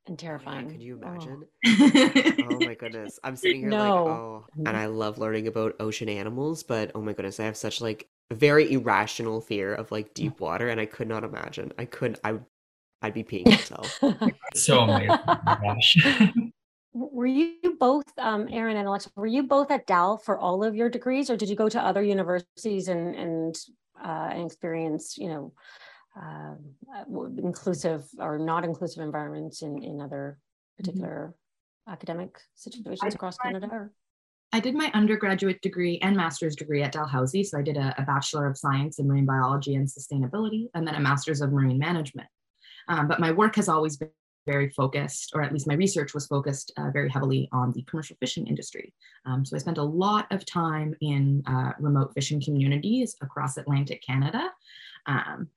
And 0.07 0.18
terrifying. 0.18 0.66
Oh 0.66 0.70
could 0.70 0.83
you 0.83 1.00
imagine? 1.00 1.44
Oh. 1.66 2.48
oh. 2.52 2.66
my 2.66 2.74
goodness. 2.74 3.18
I'm 3.24 3.37
sitting 3.37 3.61
here 3.61 3.70
no. 3.70 4.04
like, 4.04 4.14
oh, 4.14 4.46
and 4.66 4.76
I 4.76 4.87
love 4.87 5.16
learning 5.16 5.48
about 5.48 5.76
ocean 5.80 6.11
animals, 6.11 6.62
but 6.62 6.90
oh 6.94 7.00
my 7.00 7.14
goodness, 7.14 7.40
I 7.40 7.44
have 7.44 7.57
such 7.57 7.80
like 7.80 8.07
very 8.33 8.73
irrational 8.73 9.41
fear 9.41 9.75
of 9.75 9.91
like 9.93 10.15
deep 10.15 10.41
water, 10.41 10.69
and 10.69 10.81
I 10.81 10.87
could 10.87 11.09
not 11.09 11.25
imagine. 11.25 11.73
I 11.79 11.85
couldn't. 11.85 12.21
I, 12.25 12.39
I'd 13.03 13.15
be 13.15 13.25
peeing 13.25 13.47
myself. 13.47 13.99
so 14.55 14.81
amazing. 14.81 15.19
Oh. 15.27 16.51
Were 16.95 17.27
you 17.27 17.77
both, 17.81 18.07
um, 18.19 18.49
Aaron 18.53 18.77
and 18.77 18.87
Alexa? 18.87 19.11
Were 19.17 19.27
you 19.27 19.43
both 19.43 19.73
at 19.73 19.85
Dal 19.87 20.17
for 20.17 20.39
all 20.39 20.63
of 20.63 20.77
your 20.77 20.89
degrees, 20.89 21.29
or 21.29 21.37
did 21.37 21.49
you 21.49 21.57
go 21.57 21.69
to 21.69 21.81
other 21.81 22.03
universities 22.03 22.89
and 22.89 23.15
and 23.17 23.57
uh, 24.03 24.29
and 24.33 24.47
experience, 24.47 25.19
you 25.19 25.29
know, 25.29 25.53
uh, 26.21 26.55
inclusive 27.39 28.07
or 28.19 28.39
not 28.39 28.65
inclusive 28.65 29.03
environments 29.03 29.63
in 29.63 29.83
in 29.83 30.01
other 30.01 30.39
mm-hmm. 30.39 30.83
particular 30.85 31.35
mm-hmm. 31.35 31.93
academic 31.93 32.39
situations 32.55 33.13
I, 33.13 33.17
across 33.17 33.37
Canada? 33.39 33.69
Or? 33.73 33.93
I 34.55 34.61
did 34.61 34.77
my 34.77 34.88
undergraduate 34.95 35.61
degree 35.62 35.99
and 36.01 36.17
master's 36.17 36.55
degree 36.55 36.81
at 36.85 36.93
Dalhousie. 36.93 37.43
So 37.43 37.59
I 37.59 37.62
did 37.62 37.77
a, 37.77 37.93
a, 37.99 38.03
Bachelor 38.03 38.47
of 38.47 38.57
Science 38.57 39.01
in 39.01 39.09
Marine 39.09 39.27
Biology 39.27 39.75
and 39.75 39.85
Sustainability, 39.85 40.69
and 40.75 40.87
then 40.87 40.95
a 40.95 41.01
Master's 41.01 41.40
of 41.40 41.51
Marine 41.51 41.77
Management. 41.77 42.29
Um, 42.87 43.09
but 43.09 43.19
my 43.19 43.33
work 43.33 43.57
has 43.57 43.69
always 43.69 43.97
been 43.97 44.11
very 44.47 44.71
focused, 44.71 45.33
or 45.35 45.43
at 45.43 45.53
least 45.53 45.67
my 45.67 45.75
research 45.75 46.14
was 46.14 46.29
focused 46.29 46.73
uh, 46.77 46.90
very 46.93 47.11
heavily 47.11 47.49
on 47.51 47.73
the 47.73 47.83
commercial 47.83 48.17
fishing 48.21 48.47
industry. 48.47 48.95
Um, 49.27 49.45
so 49.45 49.57
I 49.57 49.59
spent 49.59 49.79
a 49.79 49.83
lot 49.83 50.31
of 50.31 50.47
time 50.47 50.95
in 51.01 51.43
uh, 51.49 51.73
remote 51.81 52.12
fishing 52.14 52.40
communities 52.40 53.17
across 53.23 53.57
Atlantic 53.57 54.05
Canada. 54.07 54.53
Um, 55.07 55.49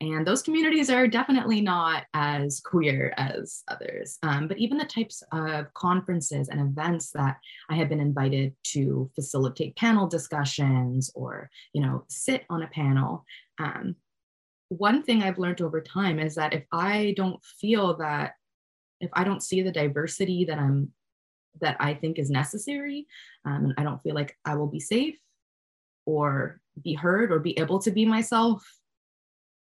and 0.00 0.26
those 0.26 0.42
communities 0.42 0.90
are 0.90 1.08
definitely 1.08 1.62
not 1.62 2.04
as 2.12 2.60
queer 2.60 3.14
as 3.16 3.62
others. 3.68 4.18
Um, 4.22 4.46
but 4.46 4.58
even 4.58 4.76
the 4.76 4.84
types 4.84 5.22
of 5.32 5.72
conferences 5.72 6.48
and 6.48 6.60
events 6.60 7.12
that 7.12 7.38
I 7.70 7.76
have 7.76 7.88
been 7.88 8.00
invited 8.00 8.54
to 8.74 9.10
facilitate 9.14 9.74
panel 9.76 10.06
discussions 10.06 11.10
or, 11.14 11.48
you 11.72 11.80
know, 11.80 12.04
sit 12.08 12.44
on 12.50 12.62
a 12.62 12.68
panel. 12.68 13.24
Um, 13.58 13.96
one 14.68 15.02
thing 15.02 15.22
I've 15.22 15.38
learned 15.38 15.62
over 15.62 15.80
time 15.80 16.18
is 16.18 16.34
that 16.34 16.52
if 16.52 16.64
I 16.72 17.14
don't 17.16 17.42
feel 17.42 17.96
that, 17.96 18.34
if 19.00 19.10
I 19.14 19.24
don't 19.24 19.42
see 19.42 19.62
the 19.62 19.72
diversity 19.72 20.44
that 20.44 20.58
I'm, 20.58 20.92
that 21.62 21.78
I 21.80 21.94
think 21.94 22.18
is 22.18 22.28
necessary, 22.28 23.06
um, 23.46 23.64
and 23.64 23.74
I 23.78 23.82
don't 23.82 24.02
feel 24.02 24.14
like 24.14 24.36
I 24.44 24.56
will 24.56 24.66
be 24.66 24.80
safe 24.80 25.18
or 26.04 26.60
be 26.82 26.92
heard 26.92 27.32
or 27.32 27.38
be 27.38 27.58
able 27.58 27.78
to 27.78 27.90
be 27.90 28.04
myself 28.04 28.62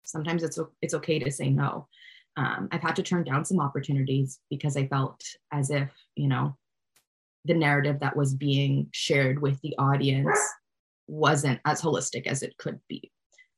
sometimes 0.03 0.43
it's 0.43 0.59
it's 0.81 0.93
okay 0.93 1.19
to 1.19 1.31
say 1.31 1.49
no. 1.49 1.87
Um, 2.35 2.67
I've 2.71 2.81
had 2.81 2.95
to 2.95 3.03
turn 3.03 3.23
down 3.23 3.45
some 3.45 3.59
opportunities 3.59 4.39
because 4.49 4.75
I 4.75 4.87
felt 4.87 5.23
as 5.51 5.69
if 5.69 5.89
you 6.15 6.27
know 6.27 6.57
the 7.45 7.53
narrative 7.53 7.99
that 7.99 8.15
was 8.15 8.33
being 8.33 8.87
shared 8.91 9.41
with 9.41 9.59
the 9.61 9.75
audience 9.77 10.39
wasn't 11.07 11.59
as 11.65 11.81
holistic 11.81 12.27
as 12.27 12.41
it 12.41 12.57
could 12.57 12.79
be. 12.87 13.11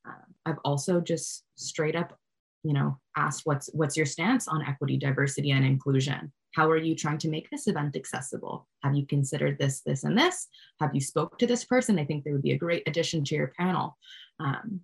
Um, 0.06 0.34
I've 0.46 0.60
also 0.66 1.00
just 1.00 1.44
straight 1.56 1.96
up, 1.96 2.18
you 2.64 2.74
know, 2.74 3.00
asked 3.16 3.42
what's 3.46 3.70
what's 3.74 3.98
your 3.98 4.06
stance 4.06 4.48
on 4.48 4.64
equity, 4.64 4.98
diversity, 4.98 5.52
and 5.52 5.66
inclusion. 5.66 6.32
How 6.56 6.70
are 6.70 6.78
you 6.78 6.96
trying 6.96 7.18
to 7.20 7.30
make 7.30 7.50
this 7.50 7.68
event 7.68 7.96
accessible? 7.96 8.68
Have 8.82 8.96
you 8.96 9.06
considered 9.06 9.58
this, 9.60 9.82
this, 9.82 10.06
and 10.06 10.18
this? 10.18 10.48
Have 10.80 10.96
you 10.96 11.02
spoke 11.02 11.38
to 11.40 11.48
this 11.48 11.66
person? 11.66 12.00
I 12.00 12.06
think 12.06 12.24
they 12.24 12.32
would 12.32 12.42
be 12.42 12.54
a 12.54 12.58
great 12.58 12.84
addition 12.88 13.26
to 13.26 13.36
your 13.36 13.52
panel. 13.60 13.98
Um, 14.40 14.80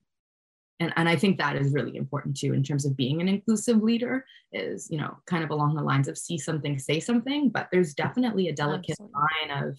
and, 0.81 0.91
and 0.97 1.07
i 1.07 1.15
think 1.15 1.37
that 1.37 1.55
is 1.55 1.71
really 1.71 1.95
important 1.95 2.35
too 2.35 2.53
in 2.53 2.63
terms 2.63 2.85
of 2.85 2.97
being 2.97 3.21
an 3.21 3.29
inclusive 3.29 3.81
leader 3.81 4.25
is 4.51 4.89
you 4.89 4.97
know 4.97 5.15
kind 5.27 5.43
of 5.43 5.51
along 5.51 5.75
the 5.75 5.81
lines 5.81 6.07
of 6.07 6.17
see 6.17 6.37
something 6.37 6.77
say 6.77 6.99
something 6.99 7.49
but 7.49 7.69
there's 7.71 7.93
definitely 7.93 8.49
a 8.49 8.53
delicate 8.53 8.97
Absolutely. 8.99 9.15
line 9.49 9.63
of 9.63 9.77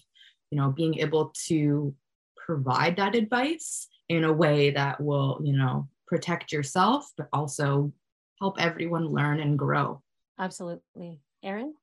you 0.49 0.57
know 0.57 0.71
being 0.71 0.97
able 0.99 1.31
to 1.47 1.93
provide 2.37 2.95
that 2.95 3.15
advice 3.15 3.87
in 4.09 4.23
a 4.23 4.33
way 4.33 4.71
that 4.71 4.99
will 4.99 5.39
you 5.43 5.55
know 5.55 5.87
protect 6.07 6.51
yourself 6.51 7.11
but 7.17 7.27
also 7.33 7.91
help 8.39 8.59
everyone 8.59 9.07
learn 9.07 9.39
and 9.39 9.59
grow 9.59 10.01
absolutely 10.39 11.19
aaron 11.43 11.73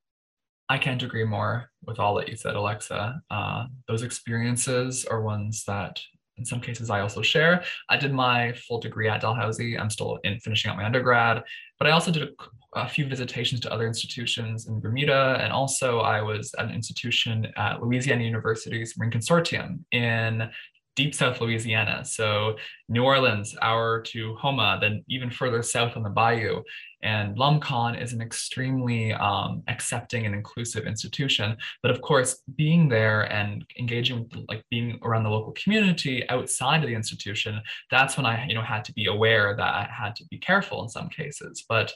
I 0.69 0.79
can't 0.79 1.03
agree 1.03 1.25
more 1.25 1.69
with 1.85 1.99
all 1.99 2.15
that 2.15 2.29
you 2.29 2.37
said, 2.37 2.55
Alexa. 2.55 3.21
Uh, 3.29 3.65
those 3.89 4.05
experiences 4.05 5.05
are 5.05 5.21
ones 5.21 5.65
that 5.65 5.99
in 6.41 6.45
some 6.47 6.61
cases 6.61 6.91
I 6.91 7.01
also 7.01 7.23
share. 7.23 7.63
I 7.89 7.97
did 7.97 8.13
my 8.13 8.53
full 8.55 8.81
degree 8.81 9.09
at 9.09 9.21
Dalhousie. 9.21 9.79
I'm 9.79 9.91
still 9.91 10.19
in 10.25 10.41
finishing 10.41 10.71
up 10.71 10.77
my 10.77 10.85
undergrad, 10.85 11.45
but 11.79 11.87
I 11.87 11.93
also 11.93 12.11
did 12.11 12.25
a, 12.25 12.81
a, 12.81 12.89
few 12.89 13.07
visitations 13.07 13.61
to 13.61 13.73
other 13.73 13.87
institutions 13.87 14.67
in 14.67 14.81
Bermuda. 14.81 15.39
And 15.41 15.53
also 15.53 16.01
I 16.01 16.23
was 16.23 16.53
at 16.59 16.65
an 16.65 16.73
institution 16.73 17.47
at 17.57 17.83
Louisiana 17.83 18.25
Universities 18.25 18.95
Marine 18.97 19.13
Consortium 19.13 19.85
in 19.93 20.51
deep 20.97 21.15
South 21.15 21.41
Louisiana. 21.41 22.05
So 22.05 22.57
New 22.89 23.05
Orleans, 23.05 23.55
hour 23.63 24.03
to 24.03 24.35
Houma, 24.37 24.79
then 24.81 25.05
even 25.09 25.31
further 25.31 25.63
south 25.63 25.97
on 25.97 26.03
the 26.03 26.11
bayou. 26.11 26.63
And 27.03 27.37
LumCon 27.37 28.01
is 28.01 28.13
an 28.13 28.21
extremely 28.21 29.13
um, 29.13 29.63
accepting 29.69 30.27
and 30.27 30.35
inclusive 30.35 30.87
institution. 30.87 31.57
But 31.83 31.91
of 31.91 32.01
course, 32.03 32.43
being 32.57 32.89
there 32.89 33.23
and 33.33 33.65
engaging 33.79 34.21
with 34.21 34.45
like 34.49 34.63
being 34.71 34.99
around 35.03 35.25
the 35.25 35.31
local 35.31 35.53
community 35.53 36.29
outside 36.29 36.83
of 36.83 36.89
the 36.89 36.95
institution, 36.95 37.61
that's 37.91 38.17
when 38.17 38.27
I, 38.27 38.47
you 38.47 38.55
know, 38.55 38.63
had 38.63 38.85
to 38.85 38.93
be 38.93 39.07
aware 39.07 39.57
that 39.57 39.75
I 39.75 39.89
had 39.91 40.15
to 40.17 40.25
be 40.31 40.39
careful 40.39 40.83
in 40.83 40.89
some 40.89 41.09
cases. 41.09 41.65
But 41.69 41.93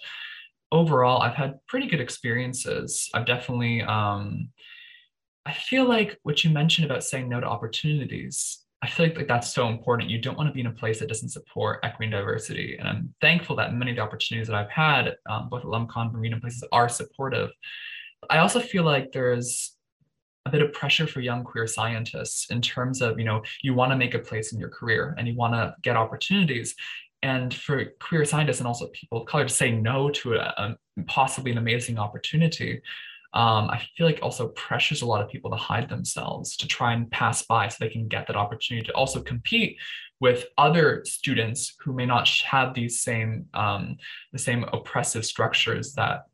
overall, 0.73 1.21
I've 1.23 1.35
had 1.35 1.59
pretty 1.69 1.87
good 1.87 2.01
experiences. 2.01 3.11
I've 3.13 3.27
definitely 3.27 3.83
um, 3.83 4.49
I 5.47 5.53
feel 5.53 5.87
like 5.87 6.19
what 6.23 6.43
you 6.43 6.51
mentioned 6.51 6.87
about 6.87 7.05
saying 7.05 7.29
no 7.29 7.41
to 7.41 7.47
opportunities 7.47 8.64
I 8.85 8.87
feel 8.87 9.07
like, 9.07 9.17
like 9.17 9.29
that's 9.29 9.51
so 9.51 9.69
important. 9.69 10.11
You 10.11 10.19
don't 10.19 10.37
want 10.37 10.51
to 10.51 10.53
be 10.53 10.61
in 10.61 10.67
a 10.67 10.71
place 10.73 10.99
that 10.99 11.09
doesn't 11.09 11.31
support 11.31 11.81
equity 11.83 12.05
and 12.05 12.13
diversity. 12.13 12.77
And 12.79 12.87
I'm 12.87 13.15
thankful 13.23 13.57
that 13.57 13.73
many 13.73 13.93
of 13.93 13.97
the 13.97 14.03
opportunities 14.03 14.47
that 14.49 14.57
I've 14.57 14.69
had, 14.69 15.17
um, 15.27 15.49
both 15.49 15.63
at 15.63 15.69
LumCon, 15.69 16.15
and 16.15 16.41
places 16.43 16.63
are 16.71 16.91
supportive. 16.91 17.49
I 18.29 18.39
also 18.39 18.61
feel 18.61 18.83
like 18.83 19.11
there's 19.11 19.75
a 20.45 20.51
bit 20.51 20.61
of 20.61 20.75
pressure 20.75 21.07
for 21.07 21.23
young 21.23 21.45
queer 21.45 21.67
scientists 21.67 22.51
in 22.51 22.61
terms 22.61 23.01
of, 23.01 23.19
you 23.19 23.25
know, 23.25 23.43
you 23.63 23.73
want 23.73 23.91
to 23.93 23.97
make 23.97 24.13
a 24.13 24.19
place 24.19 24.53
in 24.53 24.61
your 24.61 24.69
career 24.69 25.15
and 25.17 25.27
you 25.27 25.35
want 25.35 25.55
to 25.55 25.75
get 25.81 25.97
opportunities. 25.97 26.75
And 27.23 27.55
for 27.55 27.87
queer 28.03 28.27
scientists 28.27 28.59
and 28.59 28.67
also 28.67 28.89
people 28.89 29.23
of 29.23 29.27
color 29.27 29.49
to 29.49 29.55
say 29.55 29.73
no 29.73 30.11
to 30.11 30.35
a, 30.35 30.55
a 30.59 30.77
possibly 31.07 31.53
an 31.53 31.59
amazing 31.59 31.99
opportunity, 31.99 32.83
um, 33.35 33.69
I 33.69 33.83
feel 33.97 34.07
like 34.07 34.21
also 34.23 34.49
pressures 34.49 35.03
a 35.03 35.07
lot 35.07 35.21
of 35.21 35.29
people 35.29 35.51
to 35.51 35.57
hide 35.57 35.89
themselves 35.89 36.57
to 36.59 36.69
try 36.69 36.93
and 36.93 37.11
pass 37.11 37.45
by 37.45 37.67
so 37.67 37.77
they 37.81 37.91
can 37.91 38.07
get 38.07 38.29
that 38.29 38.37
opportunity 38.37 38.87
to 38.87 38.95
also 38.95 39.21
compete 39.21 39.77
with 40.21 40.47
other 40.57 41.03
students 41.05 41.75
who 41.81 41.93
may 41.93 42.07
not 42.07 42.29
have 42.45 42.75
these 42.75 43.01
same 43.01 43.47
um, 43.53 43.97
the 44.33 44.39
same 44.39 44.65
oppressive 44.73 45.27
structures 45.27 45.95
that 45.95 46.27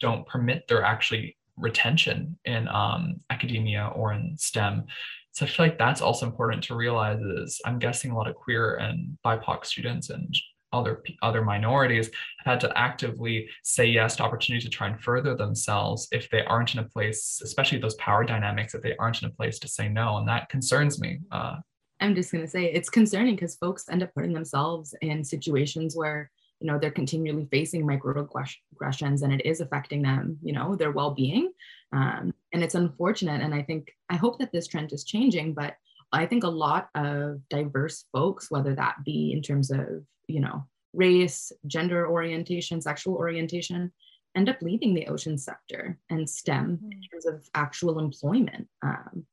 don't 0.00 0.26
permit 0.26 0.66
their 0.68 0.84
actually 0.84 1.36
retention 1.56 2.38
in 2.44 2.68
um, 2.68 3.20
academia 3.30 3.90
or 3.94 4.12
in 4.12 4.36
STEM. 4.36 4.84
So 5.32 5.44
I 5.44 5.48
feel 5.48 5.66
like 5.66 5.78
that's 5.78 6.02
also 6.02 6.26
important 6.26 6.62
to 6.64 6.76
realize 6.76 7.20
is 7.20 7.60
I'm 7.64 7.78
guessing 7.78 8.10
a 8.10 8.16
lot 8.16 8.28
of 8.28 8.36
queer 8.36 8.76
and 8.76 9.18
BIPOC 9.24 9.64
students 9.64 10.10
and 10.10 10.34
other 10.72 11.02
other 11.22 11.42
minorities 11.42 12.10
have 12.38 12.54
had 12.54 12.60
to 12.60 12.78
actively 12.78 13.48
say 13.62 13.86
yes 13.86 14.16
to 14.16 14.22
opportunities 14.22 14.64
to 14.64 14.70
try 14.70 14.88
and 14.88 15.00
further 15.00 15.34
themselves 15.34 16.08
if 16.12 16.28
they 16.30 16.44
aren't 16.44 16.74
in 16.74 16.80
a 16.80 16.84
place, 16.84 17.40
especially 17.42 17.78
those 17.78 17.94
power 17.96 18.24
dynamics, 18.24 18.74
if 18.74 18.82
they 18.82 18.96
aren't 18.96 19.22
in 19.22 19.28
a 19.28 19.32
place 19.32 19.58
to 19.58 19.68
say 19.68 19.88
no, 19.88 20.16
and 20.18 20.28
that 20.28 20.48
concerns 20.48 21.00
me. 21.00 21.20
Uh, 21.30 21.56
I'm 22.00 22.14
just 22.14 22.32
going 22.32 22.44
to 22.44 22.50
say 22.50 22.64
it's 22.64 22.90
concerning 22.90 23.36
because 23.36 23.56
folks 23.56 23.88
end 23.88 24.02
up 24.02 24.12
putting 24.14 24.32
themselves 24.32 24.94
in 25.02 25.22
situations 25.22 25.96
where 25.96 26.30
you 26.60 26.66
know 26.66 26.78
they're 26.78 26.90
continually 26.90 27.46
facing 27.50 27.86
microaggressions 27.86 29.22
and 29.22 29.32
it 29.32 29.44
is 29.46 29.60
affecting 29.60 30.02
them, 30.02 30.38
you 30.42 30.52
know, 30.52 30.74
their 30.74 30.92
well-being, 30.92 31.52
um, 31.92 32.32
and 32.52 32.62
it's 32.62 32.74
unfortunate. 32.74 33.40
And 33.42 33.54
I 33.54 33.62
think 33.62 33.92
I 34.08 34.16
hope 34.16 34.38
that 34.38 34.52
this 34.52 34.66
trend 34.66 34.92
is 34.92 35.04
changing, 35.04 35.54
but 35.54 35.76
I 36.12 36.26
think 36.26 36.44
a 36.44 36.48
lot 36.48 36.90
of 36.94 37.40
diverse 37.48 38.04
folks, 38.12 38.50
whether 38.50 38.74
that 38.74 38.96
be 39.04 39.32
in 39.32 39.42
terms 39.42 39.70
of 39.70 40.04
you 40.32 40.40
know, 40.40 40.66
race, 40.92 41.52
gender 41.66 42.08
orientation, 42.08 42.80
sexual 42.80 43.14
orientation, 43.14 43.92
end 44.36 44.48
up 44.48 44.56
leaving 44.62 44.94
the 44.94 45.06
ocean 45.06 45.36
sector 45.36 45.98
and 46.10 46.28
STEM 46.28 46.80
in 46.82 46.98
mm. 46.98 47.10
terms 47.10 47.26
of 47.26 47.48
actual 47.54 47.98
employment. 47.98 48.66
Um, 48.82 49.26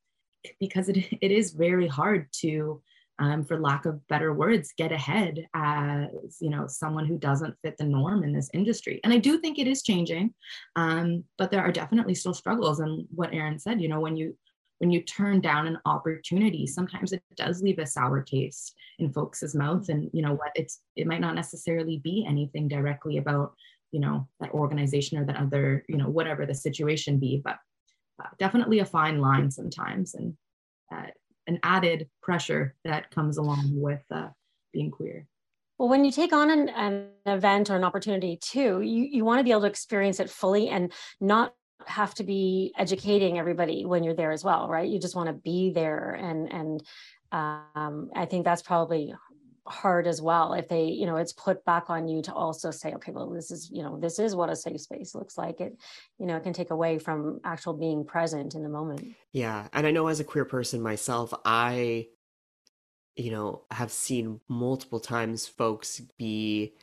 because 0.59 0.89
it, 0.89 0.97
it 1.21 1.31
is 1.31 1.51
very 1.51 1.87
hard 1.87 2.27
to, 2.41 2.81
um, 3.19 3.43
for 3.43 3.59
lack 3.59 3.85
of 3.85 4.05
better 4.07 4.33
words, 4.33 4.73
get 4.77 4.93
ahead 4.93 5.45
as 5.53 6.37
you 6.39 6.49
know 6.49 6.67
someone 6.67 7.05
who 7.05 7.17
doesn't 7.17 7.57
fit 7.61 7.77
the 7.77 7.83
norm 7.83 8.23
in 8.23 8.31
this 8.31 8.49
industry. 8.53 9.01
And 9.03 9.11
I 9.11 9.17
do 9.17 9.39
think 9.39 9.59
it 9.59 9.67
is 9.67 9.83
changing, 9.83 10.33
um, 10.77 11.25
but 11.37 11.51
there 11.51 11.61
are 11.61 11.71
definitely 11.71 12.15
still 12.15 12.33
struggles. 12.33 12.79
And 12.79 13.05
what 13.13 13.33
Aaron 13.33 13.59
said, 13.59 13.81
you 13.81 13.89
know, 13.89 13.99
when 13.99 14.15
you 14.15 14.37
when 14.79 14.89
you 14.89 15.01
turn 15.03 15.39
down 15.39 15.67
an 15.67 15.77
opportunity 15.85 16.65
sometimes 16.65 17.13
it 17.13 17.23
does 17.35 17.61
leave 17.61 17.79
a 17.79 17.85
sour 17.85 18.21
taste 18.21 18.75
in 18.97 19.11
folks' 19.11 19.55
mouth 19.55 19.89
and 19.89 20.09
you 20.13 20.21
know 20.21 20.33
what 20.33 20.51
it's 20.55 20.81
it 20.95 21.07
might 21.07 21.21
not 21.21 21.35
necessarily 21.35 21.97
be 21.97 22.25
anything 22.27 22.67
directly 22.67 23.17
about 23.17 23.53
you 23.91 23.99
know 23.99 24.27
that 24.39 24.51
organization 24.51 25.17
or 25.17 25.25
that 25.25 25.37
other 25.37 25.85
you 25.87 25.97
know 25.97 26.09
whatever 26.09 26.45
the 26.45 26.55
situation 26.55 27.19
be 27.19 27.41
but 27.43 27.57
uh, 28.21 28.27
definitely 28.37 28.79
a 28.79 28.85
fine 28.85 29.19
line 29.19 29.49
sometimes 29.49 30.15
and 30.15 30.35
uh, 30.93 31.07
an 31.47 31.59
added 31.63 32.07
pressure 32.21 32.75
that 32.85 33.09
comes 33.11 33.37
along 33.37 33.71
with 33.73 34.03
uh, 34.11 34.27
being 34.71 34.91
queer. 34.91 35.25
Well, 35.77 35.89
when 35.89 36.03
you 36.05 36.11
take 36.11 36.33
on 36.33 36.49
an, 36.51 36.69
an, 36.69 37.07
event 37.25 37.69
or 37.69 37.75
an 37.75 37.83
opportunity 37.83 38.37
too, 38.41 38.81
you, 38.81 39.03
you 39.05 39.23
want 39.23 39.39
to 39.39 39.43
be 39.43 39.51
able 39.51 39.61
to 39.61 39.67
experience 39.67 40.19
it 40.19 40.29
fully 40.29 40.69
and 40.69 40.91
not 41.21 41.53
have 41.89 42.13
to 42.15 42.23
be 42.23 42.73
educating 42.77 43.39
everybody 43.39 43.85
when 43.85 44.03
you're 44.03 44.13
there 44.13 44.31
as 44.31 44.43
well, 44.43 44.67
right? 44.69 44.87
You 44.87 44.99
just 44.99 45.15
want 45.15 45.27
to 45.27 45.33
be 45.33 45.71
there, 45.71 46.11
and 46.13 46.51
and 46.51 46.83
um, 47.31 48.11
I 48.15 48.25
think 48.25 48.45
that's 48.45 48.61
probably 48.61 49.13
hard 49.69 50.07
as 50.07 50.19
well 50.21 50.53
if 50.53 50.67
they 50.67 50.85
you 50.85 51.05
know 51.05 51.17
it's 51.17 51.33
put 51.33 51.63
back 51.63 51.89
on 51.89 52.07
you 52.07 52.23
to 52.23 52.33
also 52.33 52.71
say 52.71 52.91
okay 52.93 53.11
well 53.11 53.29
this 53.29 53.51
is 53.51 53.69
you 53.71 53.83
know 53.83 53.99
this 53.99 54.17
is 54.17 54.35
what 54.35 54.49
a 54.49 54.55
safe 54.55 54.81
space 54.81 55.13
looks 55.13 55.37
like 55.37 55.61
it 55.61 55.77
you 56.17 56.25
know 56.25 56.35
it 56.35 56.43
can 56.43 56.53
take 56.53 56.71
away 56.71 56.97
from 56.97 57.39
actual 57.43 57.73
being 57.73 58.03
present 58.03 58.55
in 58.55 58.63
the 58.63 58.69
moment 58.69 59.15
yeah 59.31 59.67
and 59.73 59.85
i 59.85 59.91
know 59.91 60.07
as 60.07 60.19
a 60.19 60.23
queer 60.23 60.43
person 60.43 60.81
myself 60.81 61.33
i 61.45 62.07
you 63.15 63.29
know 63.29 63.61
have 63.69 63.91
seen 63.91 64.39
multiple 64.47 64.99
times 64.99 65.45
folks 65.45 66.01
be 66.17 66.73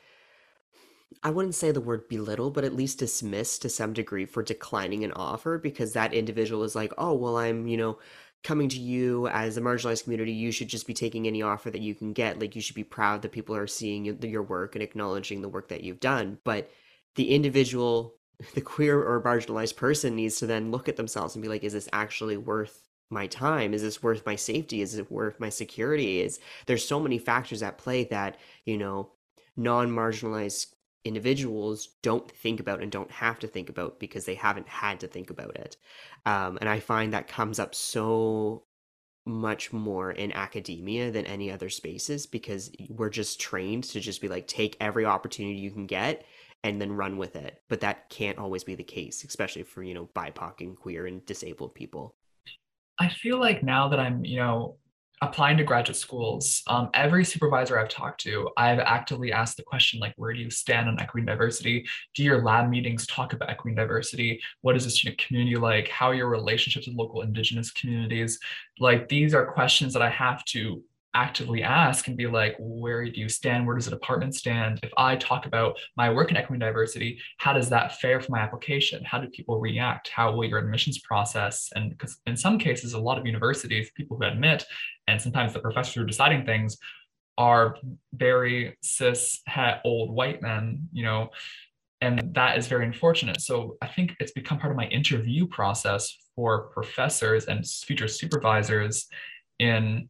I 1.22 1.30
wouldn't 1.30 1.54
say 1.54 1.70
the 1.70 1.80
word 1.80 2.08
belittle, 2.08 2.50
but 2.50 2.64
at 2.64 2.74
least 2.74 2.98
dismiss 2.98 3.58
to 3.60 3.68
some 3.68 3.92
degree 3.92 4.26
for 4.26 4.42
declining 4.42 5.04
an 5.04 5.12
offer 5.12 5.58
because 5.58 5.92
that 5.92 6.14
individual 6.14 6.64
is 6.64 6.74
like, 6.74 6.92
oh, 6.98 7.14
well, 7.14 7.36
I'm, 7.36 7.66
you 7.66 7.76
know, 7.76 7.98
coming 8.44 8.68
to 8.68 8.78
you 8.78 9.26
as 9.28 9.56
a 9.56 9.60
marginalized 9.60 10.04
community. 10.04 10.32
You 10.32 10.52
should 10.52 10.68
just 10.68 10.86
be 10.86 10.94
taking 10.94 11.26
any 11.26 11.42
offer 11.42 11.70
that 11.70 11.80
you 11.80 11.94
can 11.94 12.12
get. 12.12 12.38
Like, 12.38 12.54
you 12.54 12.62
should 12.62 12.76
be 12.76 12.84
proud 12.84 13.22
that 13.22 13.32
people 13.32 13.56
are 13.56 13.66
seeing 13.66 14.04
your 14.04 14.42
work 14.42 14.74
and 14.74 14.82
acknowledging 14.82 15.42
the 15.42 15.48
work 15.48 15.68
that 15.68 15.82
you've 15.82 16.00
done. 16.00 16.38
But 16.44 16.70
the 17.16 17.34
individual, 17.34 18.14
the 18.54 18.60
queer 18.60 19.02
or 19.02 19.22
marginalized 19.22 19.76
person 19.76 20.16
needs 20.16 20.38
to 20.38 20.46
then 20.46 20.70
look 20.70 20.88
at 20.88 20.96
themselves 20.96 21.34
and 21.34 21.42
be 21.42 21.48
like, 21.48 21.64
is 21.64 21.72
this 21.72 21.88
actually 21.92 22.36
worth 22.36 22.82
my 23.08 23.26
time 23.28 23.72
is 23.72 23.82
this 23.82 24.02
worth 24.02 24.26
my 24.26 24.34
safety 24.34 24.80
is 24.80 24.98
it 24.98 25.10
worth 25.12 25.38
my 25.38 25.48
security 25.48 26.20
is 26.20 26.40
there's 26.66 26.84
so 26.84 26.98
many 26.98 27.18
factors 27.18 27.62
at 27.62 27.78
play 27.78 28.02
that 28.02 28.36
you 28.64 28.76
know 28.76 29.08
non-marginalized 29.56 30.66
individuals 31.06 31.88
don't 32.02 32.30
think 32.30 32.60
about 32.60 32.82
and 32.82 32.90
don't 32.90 33.10
have 33.10 33.38
to 33.40 33.46
think 33.46 33.68
about 33.68 34.00
because 34.00 34.24
they 34.24 34.34
haven't 34.34 34.68
had 34.68 35.00
to 35.00 35.08
think 35.08 35.30
about 35.30 35.56
it. 35.56 35.76
Um, 36.24 36.58
and 36.60 36.68
I 36.68 36.80
find 36.80 37.12
that 37.12 37.28
comes 37.28 37.58
up 37.58 37.74
so 37.74 38.64
much 39.24 39.72
more 39.72 40.12
in 40.12 40.32
academia 40.32 41.10
than 41.10 41.26
any 41.26 41.50
other 41.50 41.68
spaces 41.68 42.26
because 42.26 42.70
we're 42.88 43.10
just 43.10 43.40
trained 43.40 43.84
to 43.84 44.00
just 44.00 44.20
be 44.20 44.28
like, 44.28 44.46
take 44.46 44.76
every 44.80 45.04
opportunity 45.04 45.58
you 45.58 45.70
can 45.70 45.86
get 45.86 46.24
and 46.62 46.80
then 46.80 46.92
run 46.92 47.16
with 47.16 47.36
it. 47.36 47.62
But 47.68 47.80
that 47.80 48.08
can't 48.08 48.38
always 48.38 48.64
be 48.64 48.74
the 48.74 48.84
case, 48.84 49.24
especially 49.24 49.64
for, 49.64 49.82
you 49.82 49.94
know, 49.94 50.08
BIPOC 50.14 50.60
and 50.60 50.76
queer 50.76 51.06
and 51.06 51.24
disabled 51.26 51.74
people. 51.74 52.14
I 52.98 53.08
feel 53.08 53.38
like 53.38 53.62
now 53.62 53.88
that 53.88 54.00
I'm, 54.00 54.24
you 54.24 54.38
know, 54.38 54.76
applying 55.22 55.56
to 55.56 55.64
graduate 55.64 55.96
schools, 55.96 56.62
um, 56.66 56.90
every 56.94 57.24
supervisor 57.24 57.78
I've 57.78 57.88
talked 57.88 58.20
to, 58.22 58.50
I've 58.56 58.78
actively 58.78 59.32
asked 59.32 59.56
the 59.56 59.62
question 59.62 59.98
like, 59.98 60.12
where 60.16 60.32
do 60.32 60.40
you 60.40 60.50
stand 60.50 60.88
on 60.88 61.00
equity 61.00 61.22
and 61.22 61.28
diversity? 61.28 61.86
Do 62.14 62.22
your 62.22 62.42
lab 62.42 62.68
meetings 62.68 63.06
talk 63.06 63.32
about 63.32 63.48
equity 63.48 63.70
and 63.70 63.76
diversity? 63.76 64.42
What 64.60 64.76
is 64.76 64.84
the 64.84 64.90
student 64.90 65.18
community 65.18 65.56
like? 65.56 65.88
How 65.88 66.08
are 66.10 66.14
your 66.14 66.28
relationships 66.28 66.86
with 66.86 66.96
local 66.96 67.22
indigenous 67.22 67.70
communities? 67.70 68.38
Like, 68.78 69.08
these 69.08 69.34
are 69.34 69.46
questions 69.46 69.92
that 69.94 70.02
I 70.02 70.10
have 70.10 70.44
to 70.46 70.82
actively 71.16 71.62
ask 71.62 72.08
and 72.08 72.16
be 72.16 72.26
like, 72.26 72.54
where 72.58 73.02
do 73.04 73.18
you 73.18 73.28
stand? 73.28 73.66
Where 73.66 73.74
does 73.74 73.86
the 73.86 73.90
department 73.90 74.34
stand? 74.34 74.78
If 74.82 74.92
I 74.98 75.16
talk 75.16 75.46
about 75.46 75.78
my 75.96 76.12
work 76.12 76.30
in 76.30 76.36
equity 76.36 76.56
and 76.56 76.60
diversity, 76.60 77.18
how 77.38 77.54
does 77.54 77.70
that 77.70 77.98
fare 78.00 78.20
for 78.20 78.32
my 78.32 78.40
application? 78.40 79.02
How 79.02 79.18
do 79.18 79.28
people 79.28 79.58
react? 79.58 80.08
How 80.08 80.30
will 80.32 80.44
your 80.44 80.58
admissions 80.58 80.98
process? 80.98 81.70
And 81.74 81.90
because 81.90 82.20
in 82.26 82.36
some 82.36 82.58
cases, 82.58 82.92
a 82.92 83.00
lot 83.00 83.18
of 83.18 83.24
universities, 83.24 83.90
people 83.96 84.18
who 84.18 84.24
admit, 84.24 84.66
and 85.08 85.20
sometimes 85.20 85.54
the 85.54 85.60
professors 85.60 85.94
who 85.94 86.02
are 86.02 86.06
deciding 86.06 86.44
things 86.44 86.76
are 87.38 87.76
very 88.12 88.76
cis 88.82 89.40
het 89.46 89.80
old 89.84 90.10
white 90.10 90.42
men, 90.42 90.86
you 90.92 91.02
know, 91.02 91.30
and 92.02 92.34
that 92.34 92.58
is 92.58 92.66
very 92.66 92.84
unfortunate. 92.84 93.40
So 93.40 93.78
I 93.80 93.86
think 93.86 94.16
it's 94.20 94.32
become 94.32 94.58
part 94.58 94.70
of 94.70 94.76
my 94.76 94.86
interview 94.88 95.46
process 95.46 96.14
for 96.34 96.68
professors 96.68 97.46
and 97.46 97.66
future 97.66 98.08
supervisors 98.08 99.06
in 99.58 100.08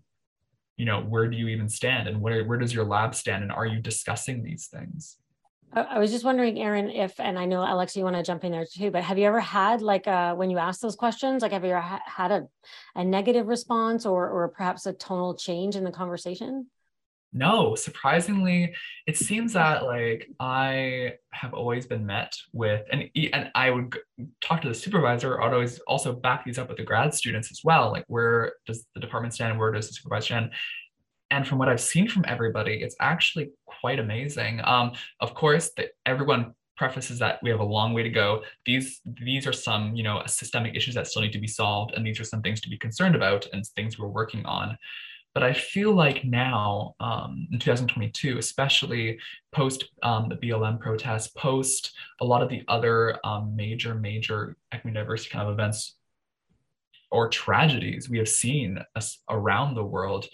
you 0.77 0.85
know 0.85 1.01
where 1.01 1.29
do 1.29 1.37
you 1.37 1.49
even 1.49 1.69
stand 1.69 2.09
and 2.09 2.21
where, 2.21 2.45
where 2.45 2.59
does 2.59 2.75
your 2.75 2.85
lab 2.85 3.15
stand 3.15 3.43
and 3.43 3.53
are 3.53 3.67
you 3.67 3.81
discussing 3.81 4.43
these 4.43 4.67
things 4.67 5.17
I 5.73 5.99
was 5.99 6.11
just 6.11 6.25
wondering, 6.25 6.59
Aaron, 6.59 6.89
if, 6.89 7.21
and 7.21 7.39
I 7.39 7.45
know 7.45 7.63
Alex, 7.63 7.97
you 7.97 8.05
want 8.05 8.17
to 8.17 8.23
jump 8.23 8.45
in 8.45 8.53
there 8.53 8.65
too, 8.65 8.91
but 8.91 9.03
have 9.03 9.19
you 9.19 9.27
ever 9.27 9.41
had 9.41 9.83
like 9.83 10.07
uh, 10.07 10.35
when 10.35 10.49
you 10.49 10.57
ask 10.57 10.81
those 10.81 10.97
questions, 10.97 11.43
like 11.43 11.53
have 11.53 11.65
you 11.65 11.73
ever 11.73 11.81
ha- 11.81 12.01
had 12.07 12.33
a, 12.33 12.47
a 12.95 13.05
negative 13.05 13.47
response 13.47 14.07
or, 14.07 14.27
or 14.31 14.49
perhaps 14.49 14.87
a 14.87 14.95
tonal 14.95 15.35
change 15.35 15.77
in 15.77 15.85
the 15.85 15.91
conversation? 15.91 16.69
No, 17.37 17.75
surprisingly, 17.75 18.75
it 19.07 19.17
seems 19.17 19.53
that 19.53 19.85
like 19.85 20.29
I 20.41 21.15
have 21.33 21.53
always 21.53 21.87
been 21.87 22.07
met 22.07 22.35
with, 22.53 22.87
and 22.91 23.11
and 23.33 23.51
I 23.55 23.71
would 23.71 23.97
talk 24.41 24.63
to 24.63 24.69
the 24.69 24.75
supervisor. 24.75 25.41
I'd 25.41 25.53
always 25.53 25.79
also 25.81 26.13
back 26.15 26.45
these 26.45 26.59
up 26.59 26.69
with 26.69 26.79
the 26.79 26.85
grad 26.85 27.13
students 27.15 27.51
as 27.51 27.61
well. 27.63 27.93
Like, 27.93 28.05
where 28.09 28.55
does 28.67 28.87
the 28.95 29.01
department 29.01 29.35
stand? 29.35 29.59
Where 29.59 29.71
does 29.71 29.89
the 29.89 29.95
supervisor 29.95 30.27
stand? 30.27 30.51
And 31.31 31.47
from 31.47 31.59
what 31.59 31.69
I've 31.69 31.81
seen 31.81 32.09
from 32.09 32.25
everybody, 32.27 32.83
it's 32.83 32.97
actually 33.01 33.51
quite 33.67 33.99
amazing. 33.99 34.61
Um, 34.65 34.93
of 35.21 35.35
course, 35.35 35.73
that 35.77 35.91
everyone 36.07 36.55
prefaces 36.77 37.19
that 37.19 37.39
we 37.43 37.51
have 37.51 37.61
a 37.61 37.65
long 37.65 37.93
way 37.93 38.03
to 38.03 38.11
go. 38.11 38.43
These 38.65 39.01
these 39.05 39.47
are 39.47 39.53
some 39.53 39.95
you 39.95 40.03
know 40.03 40.23
systemic 40.27 40.75
issues 40.75 40.95
that 40.95 41.07
still 41.07 41.23
need 41.23 41.33
to 41.33 41.41
be 41.41 41.47
solved, 41.47 41.93
and 41.95 42.07
these 42.07 42.19
are 42.19 42.25
some 42.25 42.41
things 42.41 42.63
to 42.63 42.71
be 42.71 42.79
concerned 42.79 43.15
about 43.15 43.47
and 43.53 43.67
things 43.67 43.99
we're 43.99 44.09
working 44.09 44.47
on. 44.47 44.79
But 45.37 45.43
I 45.43 45.53
feel 45.53 45.93
like 45.93 46.25
now, 46.25 46.95
um, 46.99 47.47
in 47.53 47.59
2022, 47.59 48.39
especially 48.39 49.19
post 49.53 49.85
um, 50.03 50.31
the 50.31 50.37
BLM 50.37 50.81
protests, 50.81 51.29
post 51.37 51.95
a 52.23 52.25
lot 52.25 52.43
of 52.43 52.49
the 52.49 52.63
other 52.69 53.19
um, 53.23 53.55
major, 53.55 53.95
major 53.95 54.57
equity 54.73 54.95
diversity 54.95 55.29
kind 55.29 55.47
of 55.47 55.53
events 55.53 55.97
or 57.11 57.29
tragedies 57.29 58.09
we 58.09 58.17
have 58.17 58.31
seen 58.31 58.79
around 59.29 59.75
the 59.75 59.85
world, 59.85 60.27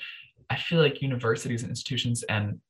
I 0.48 0.56
feel 0.56 0.80
like 0.80 1.02
universities 1.02 1.62
and 1.62 1.70
institutions 1.70 2.22
and 2.28 2.60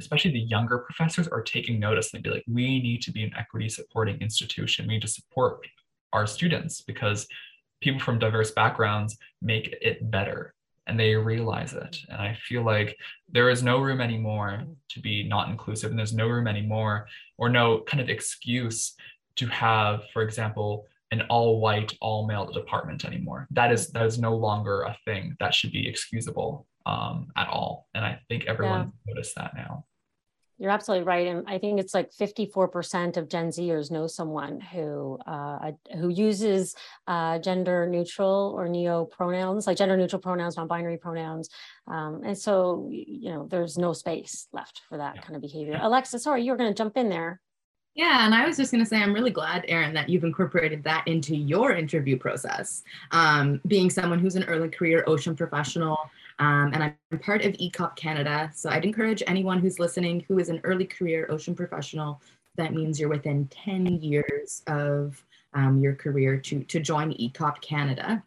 especially 0.00 0.32
the 0.32 0.40
younger 0.40 0.78
professors 0.78 1.28
are 1.28 1.40
taking 1.40 1.78
notice 1.78 2.12
and 2.12 2.24
be 2.24 2.30
like, 2.30 2.44
we 2.48 2.82
need 2.82 3.00
to 3.02 3.12
be 3.12 3.22
an 3.22 3.30
equity 3.38 3.68
supporting 3.68 4.20
institution. 4.20 4.88
We 4.88 4.94
need 4.94 5.02
to 5.02 5.08
support 5.08 5.60
our 6.12 6.26
students 6.26 6.80
because 6.80 7.28
people 7.80 8.00
from 8.00 8.18
diverse 8.18 8.50
backgrounds 8.50 9.16
make 9.40 9.72
it 9.80 10.10
better 10.10 10.52
and 10.86 10.98
they 10.98 11.14
realize 11.14 11.72
it. 11.72 11.98
And 12.08 12.20
I 12.20 12.36
feel 12.48 12.62
like 12.64 12.96
there 13.28 13.50
is 13.50 13.62
no 13.62 13.80
room 13.80 14.00
anymore 14.00 14.64
to 14.90 15.00
be 15.00 15.22
not 15.22 15.48
inclusive, 15.48 15.90
and 15.90 15.98
there's 15.98 16.14
no 16.14 16.28
room 16.28 16.46
anymore 16.46 17.06
or 17.38 17.48
no 17.48 17.80
kind 17.80 18.00
of 18.00 18.08
excuse 18.08 18.94
to 19.36 19.46
have, 19.46 20.02
for 20.12 20.22
example, 20.22 20.86
an 21.12 21.22
all 21.28 21.60
white, 21.60 21.96
all 22.00 22.26
male 22.26 22.46
department 22.46 23.04
anymore. 23.04 23.46
That 23.50 23.72
is 23.72 23.88
that 23.92 24.06
is 24.06 24.18
no 24.18 24.36
longer 24.36 24.82
a 24.82 24.96
thing 25.04 25.36
that 25.40 25.54
should 25.54 25.72
be 25.72 25.88
excusable 25.88 26.66
um, 26.86 27.28
at 27.36 27.48
all. 27.48 27.88
And 27.94 28.04
I 28.04 28.20
think 28.28 28.46
everyone 28.46 28.92
yeah. 29.06 29.14
noticed 29.14 29.34
that 29.36 29.54
now. 29.54 29.84
You're 30.60 30.70
absolutely 30.70 31.06
right, 31.06 31.26
and 31.26 31.48
I 31.48 31.56
think 31.56 31.80
it's 31.80 31.94
like 31.94 32.12
54% 32.12 33.16
of 33.16 33.30
Gen 33.30 33.48
Zers 33.48 33.90
know 33.90 34.06
someone 34.06 34.60
who 34.60 35.18
uh, 35.26 35.72
who 35.98 36.10
uses 36.10 36.74
uh, 37.06 37.38
gender 37.38 37.86
neutral 37.86 38.52
or 38.54 38.68
neo 38.68 39.06
pronouns, 39.06 39.66
like 39.66 39.78
gender 39.78 39.96
neutral 39.96 40.20
pronouns, 40.20 40.58
non-binary 40.58 40.98
pronouns, 40.98 41.48
um, 41.86 42.20
and 42.26 42.36
so 42.36 42.86
you 42.90 43.30
know 43.30 43.46
there's 43.48 43.78
no 43.78 43.94
space 43.94 44.48
left 44.52 44.82
for 44.86 44.98
that 44.98 45.16
yeah. 45.16 45.22
kind 45.22 45.34
of 45.34 45.40
behavior. 45.40 45.78
Alexa, 45.80 46.18
sorry, 46.18 46.44
you 46.44 46.50
were 46.50 46.58
going 46.58 46.70
to 46.70 46.76
jump 46.76 46.98
in 46.98 47.08
there. 47.08 47.40
Yeah, 47.94 48.24
and 48.24 48.34
I 48.34 48.46
was 48.46 48.56
just 48.56 48.70
going 48.70 48.84
to 48.84 48.88
say, 48.88 48.98
I'm 48.98 49.12
really 49.12 49.32
glad, 49.32 49.64
Aaron, 49.66 49.92
that 49.94 50.08
you've 50.08 50.24
incorporated 50.24 50.84
that 50.84 51.08
into 51.08 51.34
your 51.34 51.72
interview 51.72 52.16
process. 52.16 52.84
Um, 53.10 53.60
being 53.66 53.90
someone 53.90 54.20
who's 54.20 54.36
an 54.36 54.44
early 54.44 54.68
career 54.68 55.04
ocean 55.06 55.34
professional, 55.34 55.98
um, 56.40 56.72
and 56.72 56.82
I'm 56.82 57.18
part 57.18 57.44
of 57.44 57.52
ECOP 57.52 57.94
Canada. 57.96 58.50
So 58.54 58.70
I'd 58.70 58.86
encourage 58.86 59.22
anyone 59.26 59.58
who's 59.60 59.78
listening 59.78 60.24
who 60.26 60.38
is 60.38 60.48
an 60.48 60.60
early 60.64 60.86
career 60.86 61.28
ocean 61.30 61.54
professional, 61.54 62.22
that 62.56 62.72
means 62.72 62.98
you're 62.98 63.10
within 63.10 63.46
10 63.48 64.00
years 64.00 64.62
of 64.66 65.22
um, 65.52 65.80
your 65.80 65.94
career 65.94 66.38
to, 66.38 66.64
to 66.64 66.80
join 66.80 67.12
ECOP 67.12 67.60
Canada. 67.60 68.22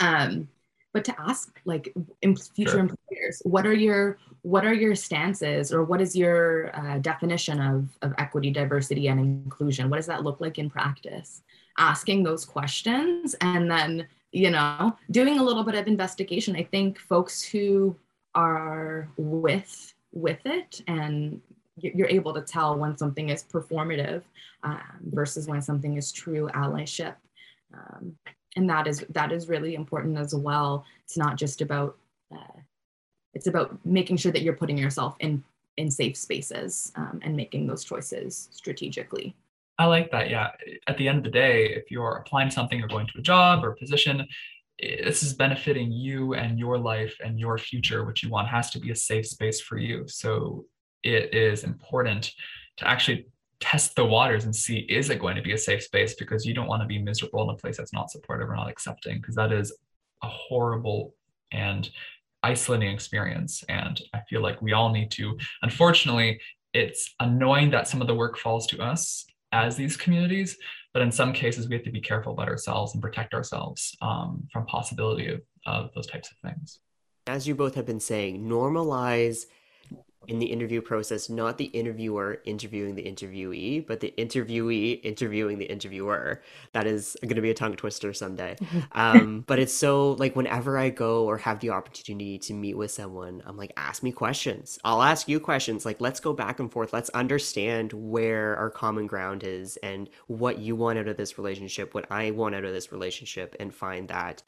Um, 0.00 0.48
but 0.92 1.04
to 1.04 1.20
ask 1.20 1.60
like 1.64 1.94
future 2.20 2.72
sure. 2.72 2.80
employers, 2.80 3.40
what 3.44 3.64
are 3.64 3.72
your 3.72 4.18
what 4.42 4.64
are 4.64 4.74
your 4.74 4.96
stances 4.96 5.72
or 5.72 5.84
what 5.84 6.00
is 6.00 6.16
your 6.16 6.74
uh, 6.76 6.98
definition 6.98 7.60
of, 7.60 7.88
of 8.02 8.12
equity, 8.18 8.50
diversity, 8.50 9.06
and 9.06 9.20
inclusion? 9.20 9.88
What 9.88 9.98
does 9.98 10.06
that 10.06 10.24
look 10.24 10.40
like 10.40 10.58
in 10.58 10.68
practice? 10.68 11.42
Asking 11.78 12.24
those 12.24 12.44
questions 12.44 13.36
and 13.40 13.70
then 13.70 14.08
you 14.32 14.50
know, 14.50 14.96
doing 15.10 15.38
a 15.38 15.42
little 15.42 15.64
bit 15.64 15.74
of 15.74 15.86
investigation. 15.86 16.56
I 16.56 16.64
think 16.64 16.98
folks 16.98 17.42
who 17.42 17.96
are 18.34 19.08
with 19.16 19.94
with 20.12 20.40
it 20.44 20.82
and 20.86 21.40
you're 21.76 22.08
able 22.08 22.34
to 22.34 22.42
tell 22.42 22.76
when 22.76 22.96
something 22.96 23.30
is 23.30 23.44
performative 23.44 24.22
um, 24.62 24.82
versus 25.04 25.48
when 25.48 25.62
something 25.62 25.96
is 25.96 26.12
true 26.12 26.48
allyship. 26.54 27.14
Um, 27.72 28.16
and 28.56 28.68
that 28.68 28.86
is 28.86 29.04
that 29.10 29.32
is 29.32 29.48
really 29.48 29.74
important 29.74 30.18
as 30.18 30.34
well. 30.34 30.84
It's 31.04 31.16
not 31.16 31.36
just 31.36 31.60
about 31.60 31.96
uh, 32.32 32.60
it's 33.34 33.46
about 33.46 33.78
making 33.84 34.16
sure 34.16 34.32
that 34.32 34.42
you're 34.42 34.56
putting 34.56 34.78
yourself 34.78 35.16
in 35.20 35.42
in 35.76 35.90
safe 35.90 36.16
spaces 36.16 36.92
um, 36.96 37.20
and 37.22 37.36
making 37.36 37.66
those 37.66 37.84
choices 37.84 38.48
strategically 38.52 39.34
I 39.80 39.86
like 39.86 40.10
that. 40.10 40.28
Yeah. 40.28 40.50
At 40.86 40.98
the 40.98 41.08
end 41.08 41.18
of 41.18 41.24
the 41.24 41.30
day, 41.30 41.70
if 41.74 41.90
you're 41.90 42.16
applying 42.16 42.50
something 42.50 42.82
or 42.82 42.86
going 42.86 43.06
to 43.06 43.18
a 43.18 43.22
job 43.22 43.64
or 43.64 43.74
position, 43.76 44.26
this 44.78 45.22
is 45.22 45.32
benefiting 45.32 45.90
you 45.90 46.34
and 46.34 46.58
your 46.58 46.76
life 46.76 47.16
and 47.24 47.40
your 47.40 47.56
future, 47.56 48.04
which 48.04 48.22
you 48.22 48.28
want 48.28 48.48
has 48.48 48.68
to 48.72 48.78
be 48.78 48.90
a 48.90 48.94
safe 48.94 49.26
space 49.26 49.58
for 49.58 49.78
you. 49.78 50.04
So 50.06 50.66
it 51.02 51.32
is 51.32 51.64
important 51.64 52.30
to 52.76 52.86
actually 52.86 53.26
test 53.60 53.96
the 53.96 54.04
waters 54.04 54.44
and 54.44 54.54
see 54.54 54.80
is 54.80 55.08
it 55.08 55.18
going 55.18 55.36
to 55.36 55.42
be 55.42 55.52
a 55.52 55.58
safe 55.58 55.82
space 55.82 56.14
because 56.14 56.44
you 56.44 56.52
don't 56.52 56.68
want 56.68 56.82
to 56.82 56.86
be 56.86 56.98
miserable 56.98 57.42
in 57.44 57.48
a 57.48 57.56
place 57.56 57.78
that's 57.78 57.94
not 57.94 58.10
supportive 58.10 58.50
or 58.50 58.56
not 58.56 58.68
accepting 58.68 59.16
because 59.16 59.34
that 59.34 59.50
is 59.52 59.72
a 60.22 60.28
horrible 60.28 61.14
and 61.52 61.90
isolating 62.42 62.90
experience 62.90 63.62
and 63.68 64.00
i 64.14 64.20
feel 64.30 64.40
like 64.40 64.62
we 64.62 64.72
all 64.72 64.90
need 64.90 65.10
to 65.10 65.36
unfortunately 65.60 66.40
it's 66.72 67.14
annoying 67.20 67.70
that 67.70 67.86
some 67.86 68.00
of 68.00 68.06
the 68.06 68.14
work 68.14 68.38
falls 68.38 68.66
to 68.66 68.80
us 68.80 69.26
as 69.52 69.76
these 69.76 69.96
communities 69.96 70.56
but 70.92 71.02
in 71.02 71.12
some 71.12 71.32
cases 71.32 71.68
we 71.68 71.74
have 71.74 71.84
to 71.84 71.90
be 71.90 72.00
careful 72.00 72.32
about 72.32 72.48
ourselves 72.48 72.94
and 72.94 73.02
protect 73.02 73.34
ourselves 73.34 73.96
um, 74.02 74.46
from 74.52 74.66
possibility 74.66 75.28
of, 75.28 75.40
of 75.66 75.90
those 75.94 76.06
types 76.06 76.30
of 76.30 76.36
things. 76.50 76.80
As 77.26 77.46
you 77.46 77.54
both 77.54 77.74
have 77.74 77.86
been 77.86 78.00
saying 78.00 78.42
normalize 78.48 79.44
in 80.28 80.38
the 80.38 80.46
interview 80.46 80.82
process, 80.82 81.30
not 81.30 81.56
the 81.56 81.64
interviewer 81.66 82.40
interviewing 82.44 82.94
the 82.94 83.02
interviewee, 83.02 83.86
but 83.86 84.00
the 84.00 84.12
interviewee 84.18 85.00
interviewing 85.02 85.58
the 85.58 85.64
interviewer. 85.64 86.42
That 86.72 86.86
is 86.86 87.16
going 87.22 87.36
to 87.36 87.42
be 87.42 87.50
a 87.50 87.54
tongue 87.54 87.74
twister 87.74 88.12
someday. 88.12 88.56
um, 88.92 89.44
but 89.46 89.58
it's 89.58 89.72
so 89.72 90.12
like 90.12 90.36
whenever 90.36 90.76
I 90.76 90.90
go 90.90 91.24
or 91.24 91.38
have 91.38 91.60
the 91.60 91.70
opportunity 91.70 92.38
to 92.40 92.54
meet 92.54 92.76
with 92.76 92.90
someone, 92.90 93.42
I'm 93.46 93.56
like, 93.56 93.72
ask 93.76 94.02
me 94.02 94.12
questions. 94.12 94.78
I'll 94.84 95.02
ask 95.02 95.26
you 95.26 95.40
questions. 95.40 95.86
Like, 95.86 96.00
let's 96.00 96.20
go 96.20 96.34
back 96.34 96.60
and 96.60 96.70
forth. 96.70 96.92
Let's 96.92 97.10
understand 97.10 97.92
where 97.94 98.56
our 98.56 98.70
common 98.70 99.06
ground 99.06 99.42
is 99.42 99.78
and 99.78 100.08
what 100.26 100.58
you 100.58 100.76
want 100.76 100.98
out 100.98 101.08
of 101.08 101.16
this 101.16 101.38
relationship, 101.38 101.94
what 101.94 102.10
I 102.10 102.30
want 102.30 102.54
out 102.54 102.64
of 102.64 102.72
this 102.72 102.92
relationship, 102.92 103.56
and 103.58 103.74
find 103.74 104.08
that 104.08 104.42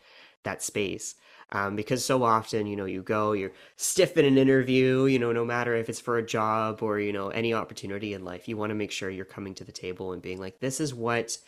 that 0.44 0.62
space 0.62 1.14
um, 1.52 1.76
because 1.76 2.04
so 2.04 2.24
often 2.24 2.66
you 2.66 2.76
know 2.76 2.86
you 2.86 3.02
go 3.02 3.32
you're 3.32 3.52
stiff 3.76 4.16
in 4.16 4.24
an 4.24 4.38
interview 4.38 5.04
you 5.04 5.18
know 5.18 5.32
no 5.32 5.44
matter 5.44 5.74
if 5.76 5.88
it's 5.88 6.00
for 6.00 6.18
a 6.18 6.26
job 6.26 6.82
or 6.82 6.98
you 6.98 7.12
know 7.12 7.28
any 7.28 7.54
opportunity 7.54 8.14
in 8.14 8.24
life 8.24 8.48
you 8.48 8.56
want 8.56 8.70
to 8.70 8.74
make 8.74 8.90
sure 8.90 9.10
you're 9.10 9.24
coming 9.24 9.54
to 9.54 9.64
the 9.64 9.72
table 9.72 10.12
and 10.12 10.22
being 10.22 10.38
like 10.38 10.58
this 10.60 10.80
is 10.80 10.92
what 10.92 11.38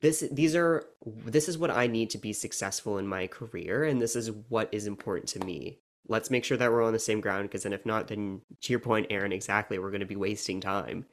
this 0.00 0.24
these 0.30 0.54
are 0.54 0.84
this 1.04 1.48
is 1.48 1.58
what 1.58 1.70
i 1.70 1.86
need 1.86 2.10
to 2.10 2.18
be 2.18 2.32
successful 2.32 2.98
in 2.98 3.06
my 3.06 3.26
career 3.26 3.84
and 3.84 4.00
this 4.00 4.14
is 4.14 4.30
what 4.48 4.68
is 4.72 4.86
important 4.86 5.28
to 5.28 5.44
me. 5.44 5.78
Let's 6.10 6.30
make 6.30 6.44
sure 6.44 6.56
that 6.56 6.72
we're 6.72 6.84
on 6.84 6.94
the 6.94 6.98
same 6.98 7.20
ground 7.20 7.48
because 7.48 7.64
then 7.64 7.72
if 7.74 7.84
not 7.84 8.08
then 8.08 8.40
to 8.62 8.72
your 8.72 8.80
point 8.80 9.08
Aaron 9.10 9.32
exactly 9.32 9.78
we're 9.78 9.90
going 9.90 10.00
to 10.00 10.06
be 10.06 10.16
wasting 10.16 10.60
time. 10.60 11.06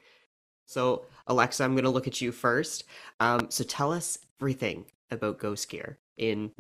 So 0.66 1.06
alexa 1.28 1.64
i'm 1.64 1.74
going 1.74 1.84
to 1.84 1.90
look 1.90 2.08
at 2.08 2.22
you 2.22 2.32
first. 2.32 2.84
Um, 3.20 3.48
so 3.50 3.64
tell 3.64 3.92
us 3.92 4.20
everything 4.40 4.86
about 5.12 5.40
ghost 5.40 5.70
gear 5.70 5.98
in 6.18 6.52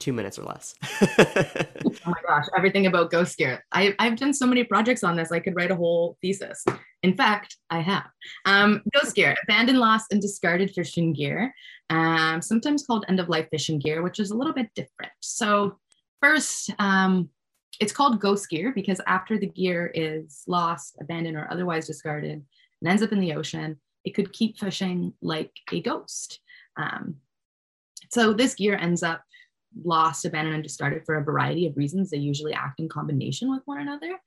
two 0.00 0.12
minutes 0.12 0.38
or 0.38 0.44
less. 0.44 0.74
oh 1.02 1.92
my 2.06 2.14
gosh, 2.26 2.46
everything 2.56 2.86
about 2.86 3.10
Ghost 3.10 3.36
Gear. 3.36 3.64
I, 3.70 3.94
I've 3.98 4.16
done 4.16 4.32
so 4.32 4.46
many 4.46 4.64
projects 4.64 5.04
on 5.04 5.14
this, 5.14 5.30
I 5.30 5.38
could 5.38 5.54
write 5.54 5.70
a 5.70 5.76
whole 5.76 6.16
thesis. 6.20 6.64
In 7.02 7.16
fact, 7.16 7.56
I 7.68 7.80
have. 7.80 8.06
Um, 8.46 8.82
Ghost 8.92 9.14
Gear, 9.14 9.36
abandoned, 9.44 9.78
lost, 9.78 10.06
and 10.10 10.20
discarded 10.20 10.72
fishing 10.72 11.12
gear, 11.12 11.54
um, 11.90 12.42
sometimes 12.42 12.84
called 12.84 13.04
end 13.08 13.20
of 13.20 13.28
life 13.28 13.48
fishing 13.50 13.78
gear, 13.78 14.02
which 14.02 14.18
is 14.18 14.30
a 14.30 14.36
little 14.36 14.52
bit 14.52 14.70
different. 14.74 15.12
So, 15.20 15.78
first, 16.20 16.70
um, 16.78 17.28
it's 17.78 17.92
called 17.92 18.20
Ghost 18.20 18.48
Gear 18.48 18.72
because 18.74 19.00
after 19.06 19.38
the 19.38 19.46
gear 19.46 19.90
is 19.94 20.42
lost, 20.46 20.96
abandoned, 21.00 21.36
or 21.36 21.48
otherwise 21.50 21.86
discarded 21.86 22.42
and 22.80 22.90
ends 22.90 23.02
up 23.02 23.12
in 23.12 23.20
the 23.20 23.34
ocean, 23.34 23.78
it 24.04 24.14
could 24.14 24.32
keep 24.32 24.58
fishing 24.58 25.12
like 25.22 25.52
a 25.72 25.80
ghost. 25.80 26.40
Um, 26.76 27.16
so, 28.10 28.32
this 28.32 28.54
gear 28.54 28.76
ends 28.76 29.02
up 29.02 29.22
lost, 29.84 30.24
abandoned, 30.24 30.54
and 30.54 30.62
discarded 30.62 31.02
for 31.04 31.16
a 31.16 31.24
variety 31.24 31.66
of 31.66 31.76
reasons. 31.76 32.10
They 32.10 32.18
usually 32.18 32.52
act 32.52 32.80
in 32.80 32.88
combination 32.88 33.50
with 33.50 33.62
one 33.64 33.80
another. 33.80 34.18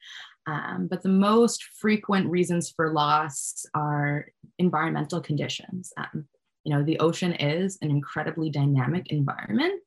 Um, 0.47 0.87
but 0.89 1.01
the 1.01 1.09
most 1.09 1.63
frequent 1.79 2.29
reasons 2.29 2.69
for 2.69 2.91
loss 2.91 3.65
are 3.73 4.27
environmental 4.59 5.21
conditions. 5.21 5.93
Um, 5.97 6.25
you 6.63 6.73
know, 6.73 6.83
the 6.83 6.99
ocean 6.99 7.33
is 7.33 7.77
an 7.81 7.89
incredibly 7.89 8.49
dynamic 8.49 9.07
environment, 9.11 9.81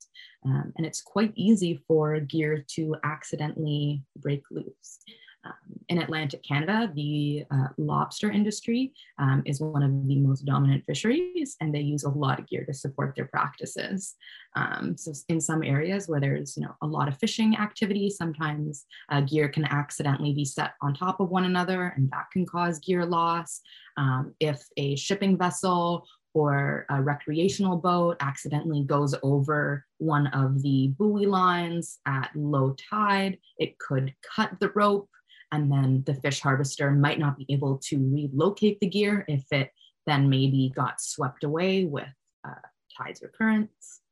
um, 0.44 0.72
and 0.76 0.86
it's 0.86 1.00
quite 1.00 1.32
easy 1.34 1.80
for 1.88 2.20
gear 2.20 2.64
to 2.74 2.96
accidentally 3.02 4.02
break 4.16 4.42
loose. 4.50 4.98
Um, 5.46 5.52
in 5.88 5.98
Atlantic 5.98 6.42
Canada, 6.42 6.90
the 6.94 7.44
uh, 7.50 7.68
lobster 7.78 8.30
industry 8.30 8.92
um, 9.18 9.42
is 9.46 9.60
one 9.60 9.82
of 9.84 10.08
the 10.08 10.16
most 10.16 10.44
dominant 10.44 10.84
fisheries, 10.84 11.56
and 11.60 11.72
they 11.72 11.80
use 11.80 12.02
a 12.02 12.08
lot 12.08 12.40
of 12.40 12.48
gear 12.48 12.64
to 12.64 12.74
support 12.74 13.14
their 13.14 13.26
practices. 13.26 14.16
Um, 14.56 14.96
so, 14.96 15.12
in 15.28 15.40
some 15.40 15.62
areas 15.62 16.08
where 16.08 16.20
there's 16.20 16.56
you 16.56 16.64
know 16.64 16.74
a 16.82 16.86
lot 16.86 17.06
of 17.06 17.18
fishing 17.18 17.56
activity, 17.56 18.10
sometimes 18.10 18.86
uh, 19.10 19.20
gear 19.20 19.48
can 19.48 19.64
accidentally 19.64 20.32
be 20.32 20.44
set 20.44 20.72
on 20.82 20.92
top 20.92 21.20
of 21.20 21.30
one 21.30 21.44
another, 21.44 21.92
and 21.96 22.10
that 22.10 22.26
can 22.32 22.44
cause 22.44 22.80
gear 22.80 23.06
loss. 23.06 23.60
Um, 23.96 24.34
if 24.40 24.62
a 24.76 24.96
shipping 24.96 25.38
vessel 25.38 26.06
or 26.34 26.84
a 26.90 27.00
recreational 27.00 27.76
boat 27.78 28.16
accidentally 28.20 28.82
goes 28.82 29.14
over 29.22 29.86
one 29.98 30.26
of 30.28 30.60
the 30.62 30.88
buoy 30.98 31.26
lines 31.26 32.00
at 32.06 32.30
low 32.34 32.74
tide, 32.90 33.38
it 33.58 33.78
could 33.78 34.12
cut 34.34 34.50
the 34.60 34.70
rope 34.74 35.08
and 35.56 35.72
then 35.72 36.02
the 36.06 36.14
fish 36.14 36.40
harvester 36.40 36.90
might 36.90 37.18
not 37.18 37.38
be 37.38 37.46
able 37.48 37.78
to 37.78 37.96
relocate 37.96 38.78
the 38.80 38.86
gear 38.86 39.24
if 39.26 39.44
it 39.50 39.70
then 40.06 40.28
maybe 40.28 40.70
got 40.76 41.00
swept 41.00 41.44
away 41.44 41.86
with 41.86 42.14
uh, 42.46 42.66
tides 42.96 43.22
or 43.22 43.32
currents. 43.36 44.02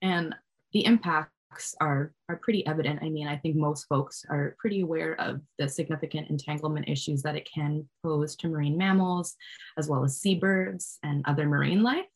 And 0.00 0.34
the 0.72 0.84
impacts 0.86 1.74
are, 1.80 2.12
are 2.28 2.40
pretty 2.42 2.66
evident. 2.66 3.00
I 3.02 3.10
mean, 3.10 3.28
I 3.28 3.36
think 3.36 3.56
most 3.56 3.84
folks 3.84 4.24
are 4.28 4.56
pretty 4.58 4.80
aware 4.80 5.20
of 5.20 5.40
the 5.58 5.68
significant 5.68 6.30
entanglement 6.30 6.88
issues 6.88 7.22
that 7.22 7.36
it 7.36 7.48
can 7.52 7.88
pose 8.02 8.34
to 8.36 8.48
marine 8.48 8.76
mammals, 8.76 9.36
as 9.78 9.88
well 9.88 10.02
as 10.02 10.18
seabirds 10.18 10.98
and 11.02 11.22
other 11.26 11.46
marine 11.46 11.82
life. 11.82 12.06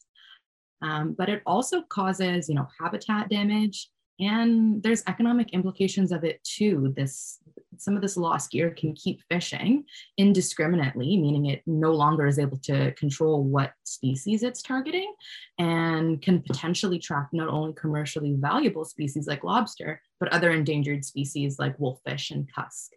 Um, 0.83 1.15
but 1.17 1.29
it 1.29 1.43
also 1.45 1.83
causes, 1.83 2.49
you 2.49 2.55
know, 2.55 2.67
habitat 2.81 3.29
damage, 3.29 3.91
and 4.21 4.83
there's 4.83 5.03
economic 5.07 5.51
implications 5.53 6.13
of 6.13 6.25
it 6.25 6.43
too. 6.45 6.93
This 6.97 7.39
some 7.79 7.97
of 7.97 8.03
this 8.03 8.17
lost 8.17 8.51
gear 8.51 8.71
can 8.71 8.93
keep 8.95 9.23
fishing 9.31 9.85
indiscriminately, 10.19 11.17
meaning 11.17 11.47
it 11.47 11.63
no 11.67 11.93
longer 11.93 12.27
is 12.27 12.39
able 12.39 12.59
to 12.59 12.93
control 12.93 13.43
what 13.43 13.73
species 13.85 14.43
it's 14.43 14.63
targeting 14.63 15.13
and 15.59 16.21
can 16.21 16.43
potentially 16.43 16.99
trap 16.99 17.29
not 17.33 17.49
only 17.49 17.73
commercially 17.75 18.35
valuable 18.39 18.85
species 18.85 19.27
like 19.27 19.45
lobster, 19.45 20.01
but 20.19 20.31
other 20.33 20.51
endangered 20.51 21.05
species 21.05 21.59
like 21.59 21.79
wolffish 21.79 22.31
and 22.31 22.53
cusk. 22.53 22.91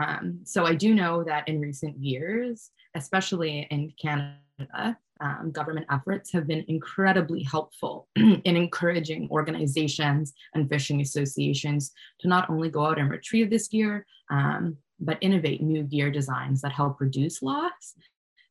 Um, 0.00 0.40
so 0.44 0.66
I 0.66 0.74
do 0.74 0.94
know 0.94 1.24
that 1.24 1.48
in 1.48 1.60
recent 1.60 1.96
years, 1.98 2.70
especially 2.94 3.66
in 3.70 3.92
Canada, 4.00 4.98
um, 5.20 5.50
government 5.52 5.86
efforts 5.90 6.32
have 6.32 6.46
been 6.46 6.64
incredibly 6.68 7.42
helpful 7.42 8.08
in 8.16 8.56
encouraging 8.56 9.28
organizations 9.30 10.32
and 10.54 10.68
fishing 10.68 11.00
associations 11.00 11.92
to 12.20 12.28
not 12.28 12.48
only 12.48 12.70
go 12.70 12.86
out 12.86 12.98
and 12.98 13.10
retrieve 13.10 13.50
this 13.50 13.68
gear, 13.68 14.06
um, 14.30 14.76
but 14.98 15.18
innovate 15.20 15.62
new 15.62 15.82
gear 15.82 16.10
designs 16.10 16.60
that 16.62 16.72
help 16.72 17.00
reduce 17.00 17.42
loss, 17.42 17.94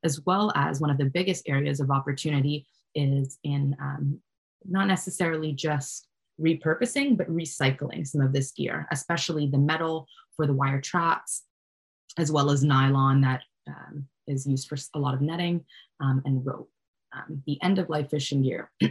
as 0.04 0.22
well 0.26 0.52
as 0.56 0.80
one 0.80 0.90
of 0.90 0.98
the 0.98 1.06
biggest 1.06 1.48
areas 1.48 1.80
of 1.80 1.92
opportunity 1.92 2.66
is 2.96 3.38
in 3.44 3.76
um, 3.80 4.20
not 4.66 4.88
necessarily 4.88 5.54
just 5.54 6.08
repurposing, 6.42 7.18
but 7.18 7.30
recycling 7.30 8.06
some 8.06 8.22
of 8.22 8.34
this 8.34 8.52
gear, 8.52 8.88
especially 8.92 9.48
the 9.48 9.58
metal 9.58 10.08
for 10.36 10.48
the 10.48 10.54
wire 10.54 10.82
traps, 10.82 11.44
as 12.18 12.32
well 12.32 12.50
as 12.50 12.64
nylon 12.64 13.22
that 13.22 13.42
um, 13.68 14.08
is 14.30 14.48
used 14.48 14.68
for 14.68 14.78
a 14.96 15.00
lot 15.00 15.14
of 15.14 15.22
netting 15.22 15.66
um, 16.00 16.22
and 16.26 16.46
rope. 16.46 16.70
Um, 17.12 17.42
the 17.48 17.58
end 17.64 17.80
of 17.80 17.90
life 17.90 18.12
fishing 18.12 18.44
gear 18.44 18.70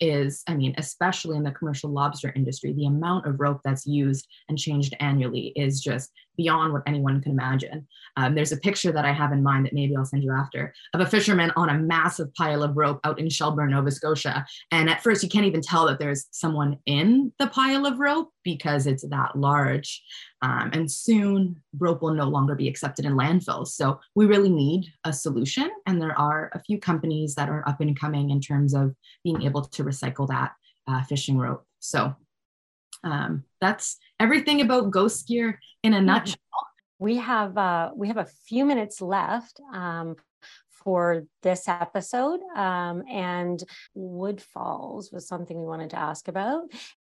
is, 0.00 0.42
I 0.46 0.54
mean, 0.54 0.74
especially 0.78 1.36
in 1.36 1.42
the 1.42 1.50
commercial 1.50 1.90
lobster 1.90 2.32
industry, 2.34 2.72
the 2.72 2.86
amount 2.86 3.26
of 3.26 3.38
rope 3.40 3.60
that's 3.62 3.86
used 3.86 4.26
and 4.48 4.58
changed 4.58 4.96
annually 5.00 5.52
is 5.54 5.82
just 5.82 6.10
beyond 6.38 6.72
what 6.72 6.82
anyone 6.86 7.20
can 7.20 7.32
imagine. 7.32 7.86
Um, 8.16 8.34
there's 8.34 8.52
a 8.52 8.56
picture 8.56 8.92
that 8.92 9.04
I 9.04 9.12
have 9.12 9.32
in 9.32 9.42
mind 9.42 9.66
that 9.66 9.74
maybe 9.74 9.94
I'll 9.94 10.06
send 10.06 10.22
you 10.22 10.32
after 10.32 10.72
of 10.94 11.00
a 11.00 11.06
fisherman 11.06 11.52
on 11.56 11.68
a 11.68 11.78
massive 11.78 12.32
pile 12.34 12.62
of 12.62 12.76
rope 12.76 13.00
out 13.04 13.18
in 13.18 13.28
Shelburne, 13.28 13.72
Nova 13.72 13.90
Scotia. 13.90 14.46
And 14.70 14.88
at 14.88 15.02
first, 15.02 15.22
you 15.22 15.28
can't 15.28 15.44
even 15.44 15.60
tell 15.60 15.86
that 15.86 15.98
there's 15.98 16.26
someone 16.30 16.78
in 16.86 17.32
the 17.38 17.48
pile 17.48 17.84
of 17.84 17.98
rope 17.98 18.30
because 18.44 18.86
it's 18.86 19.06
that 19.08 19.36
large. 19.36 20.02
Um, 20.40 20.70
and 20.72 20.90
soon, 20.90 21.60
rope 21.76 22.00
will 22.00 22.14
no 22.14 22.28
longer 22.28 22.54
be 22.54 22.68
accepted 22.68 23.04
in 23.04 23.14
landfills. 23.14 23.68
So 23.68 24.00
we 24.14 24.26
really 24.26 24.50
need 24.50 24.86
a 25.04 25.12
solution. 25.12 25.68
And 25.86 26.00
there 26.00 26.18
are 26.18 26.50
a 26.54 26.62
few 26.62 26.78
companies 26.78 27.34
that 27.34 27.48
are 27.48 27.68
up 27.68 27.80
and 27.80 27.98
coming 27.98 28.30
in 28.30 28.40
terms 28.40 28.74
of 28.74 28.94
being 29.24 29.42
able 29.42 29.62
to 29.62 29.84
recycle 29.84 30.28
that 30.28 30.52
uh, 30.86 31.02
fishing 31.02 31.36
rope. 31.36 31.66
So 31.80 32.14
um, 33.04 33.44
that's 33.60 33.96
everything 34.20 34.60
about 34.60 34.90
ghost 34.90 35.26
gear 35.28 35.58
in 35.82 35.94
a 35.94 36.00
nutshell. 36.00 36.36
We 36.98 37.16
have 37.16 37.56
uh, 37.56 37.90
we 37.94 38.08
have 38.08 38.16
a 38.16 38.26
few 38.46 38.64
minutes 38.64 39.00
left 39.00 39.60
um, 39.72 40.16
for 40.70 41.24
this 41.42 41.68
episode, 41.68 42.40
um, 42.56 43.04
and 43.10 43.62
Woodfalls 43.96 45.12
was 45.12 45.28
something 45.28 45.58
we 45.58 45.66
wanted 45.66 45.90
to 45.90 45.98
ask 45.98 46.28
about. 46.28 46.64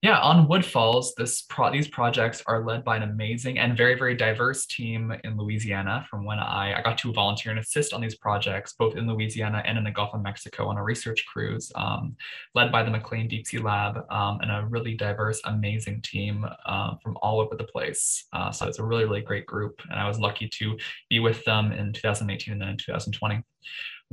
Yeah, 0.03 0.19
on 0.19 0.47
Woodfalls, 0.47 1.15
this 1.17 1.41
pro- 1.41 1.71
these 1.71 1.87
projects 1.87 2.43
are 2.45 2.63
led 2.63 2.83
by 2.83 2.97
an 2.97 3.01
amazing 3.01 3.57
and 3.57 3.75
very 3.75 3.97
very 3.97 4.13
diverse 4.13 4.67
team 4.67 5.11
in 5.23 5.37
Louisiana. 5.37 6.05
From 6.07 6.23
when 6.23 6.37
I 6.37 6.77
I 6.77 6.83
got 6.83 6.99
to 6.99 7.11
volunteer 7.11 7.49
and 7.51 7.59
assist 7.59 7.93
on 7.93 8.01
these 8.01 8.15
projects, 8.15 8.73
both 8.77 8.95
in 8.95 9.07
Louisiana 9.07 9.63
and 9.65 9.75
in 9.75 9.83
the 9.83 9.89
Gulf 9.89 10.13
of 10.13 10.21
Mexico 10.21 10.67
on 10.67 10.77
a 10.77 10.83
research 10.83 11.25
cruise, 11.25 11.71
um, 11.73 12.15
led 12.53 12.71
by 12.71 12.83
the 12.83 12.91
McClain 12.91 13.27
Deep 13.27 13.47
Sea 13.47 13.57
Lab, 13.57 14.05
um, 14.11 14.39
and 14.41 14.51
a 14.51 14.67
really 14.69 14.93
diverse, 14.93 15.41
amazing 15.45 16.03
team 16.03 16.45
uh, 16.67 16.93
from 17.01 17.17
all 17.23 17.39
over 17.39 17.55
the 17.55 17.63
place. 17.63 18.27
Uh, 18.33 18.51
so 18.51 18.67
it's 18.67 18.77
a 18.77 18.83
really 18.83 19.05
really 19.05 19.21
great 19.21 19.47
group, 19.47 19.81
and 19.89 19.99
I 19.99 20.07
was 20.07 20.19
lucky 20.19 20.47
to 20.47 20.77
be 21.09 21.17
with 21.19 21.43
them 21.43 21.71
in 21.71 21.91
2018 21.91 22.51
and 22.51 22.61
then 22.61 22.69
in 22.69 22.77
2020. 22.77 23.41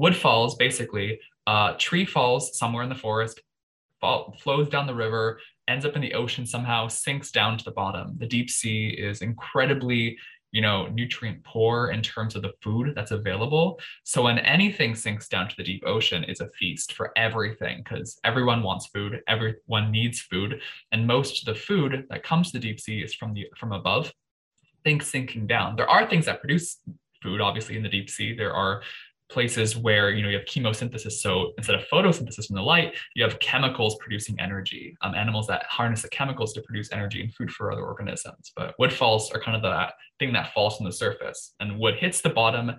Woodfalls 0.00 0.58
basically 0.58 1.20
uh, 1.46 1.74
tree 1.78 2.06
falls 2.06 2.56
somewhere 2.56 2.82
in 2.82 2.88
the 2.88 2.94
forest, 2.94 3.42
flows 4.38 4.68
down 4.68 4.86
the 4.86 4.94
river, 4.94 5.40
ends 5.68 5.84
up 5.84 5.96
in 5.96 6.02
the 6.02 6.14
ocean 6.14 6.46
somehow, 6.46 6.88
sinks 6.88 7.30
down 7.30 7.58
to 7.58 7.64
the 7.64 7.70
bottom. 7.70 8.16
The 8.18 8.26
deep 8.26 8.50
sea 8.50 8.88
is 8.88 9.22
incredibly 9.22 10.18
you 10.54 10.60
know, 10.60 10.86
nutrient 10.86 11.42
poor 11.42 11.90
in 11.90 12.00
terms 12.00 12.36
of 12.36 12.42
the 12.42 12.52
food 12.62 12.92
that's 12.94 13.10
available. 13.10 13.80
So 14.04 14.22
when 14.22 14.38
anything 14.38 14.94
sinks 14.94 15.28
down 15.28 15.48
to 15.48 15.56
the 15.56 15.64
deep 15.64 15.82
ocean, 15.84 16.24
it's 16.28 16.40
a 16.40 16.48
feast 16.50 16.92
for 16.92 17.10
everything 17.16 17.78
because 17.78 18.20
everyone 18.22 18.62
wants 18.62 18.86
food, 18.86 19.20
everyone 19.26 19.90
needs 19.90 20.20
food, 20.20 20.60
and 20.92 21.08
most 21.08 21.40
of 21.40 21.52
the 21.52 21.60
food 21.60 22.06
that 22.08 22.22
comes 22.22 22.52
to 22.52 22.58
the 22.60 22.62
deep 22.68 22.78
sea 22.78 23.00
is 23.00 23.12
from 23.12 23.34
the 23.34 23.48
from 23.56 23.72
above. 23.72 24.12
Things 24.84 25.08
sinking 25.08 25.48
down. 25.48 25.74
There 25.74 25.90
are 25.90 26.08
things 26.08 26.26
that 26.26 26.38
produce 26.38 26.78
food, 27.20 27.40
obviously, 27.40 27.76
in 27.76 27.82
the 27.82 27.88
deep 27.88 28.08
sea. 28.08 28.32
There 28.32 28.54
are 28.54 28.82
places 29.30 29.76
where 29.76 30.10
you 30.10 30.22
know 30.22 30.28
you 30.28 30.36
have 30.36 30.46
chemosynthesis 30.46 31.12
so 31.12 31.52
instead 31.56 31.74
of 31.74 31.82
photosynthesis 31.88 32.46
from 32.46 32.56
the 32.56 32.62
light 32.62 32.94
you 33.14 33.22
have 33.22 33.38
chemicals 33.38 33.96
producing 33.98 34.38
energy 34.38 34.96
um, 35.00 35.14
animals 35.14 35.46
that 35.46 35.64
harness 35.64 36.02
the 36.02 36.08
chemicals 36.08 36.52
to 36.52 36.60
produce 36.62 36.92
energy 36.92 37.22
and 37.22 37.34
food 37.34 37.50
for 37.50 37.72
other 37.72 37.84
organisms. 37.84 38.52
But 38.54 38.74
woodfalls 38.78 39.34
are 39.34 39.40
kind 39.40 39.56
of 39.56 39.62
the 39.62 39.92
thing 40.18 40.32
that 40.34 40.52
falls 40.52 40.76
from 40.76 40.86
the 40.86 40.92
surface 40.92 41.54
and 41.60 41.78
wood 41.78 41.96
hits 41.96 42.20
the 42.20 42.30
bottom 42.30 42.72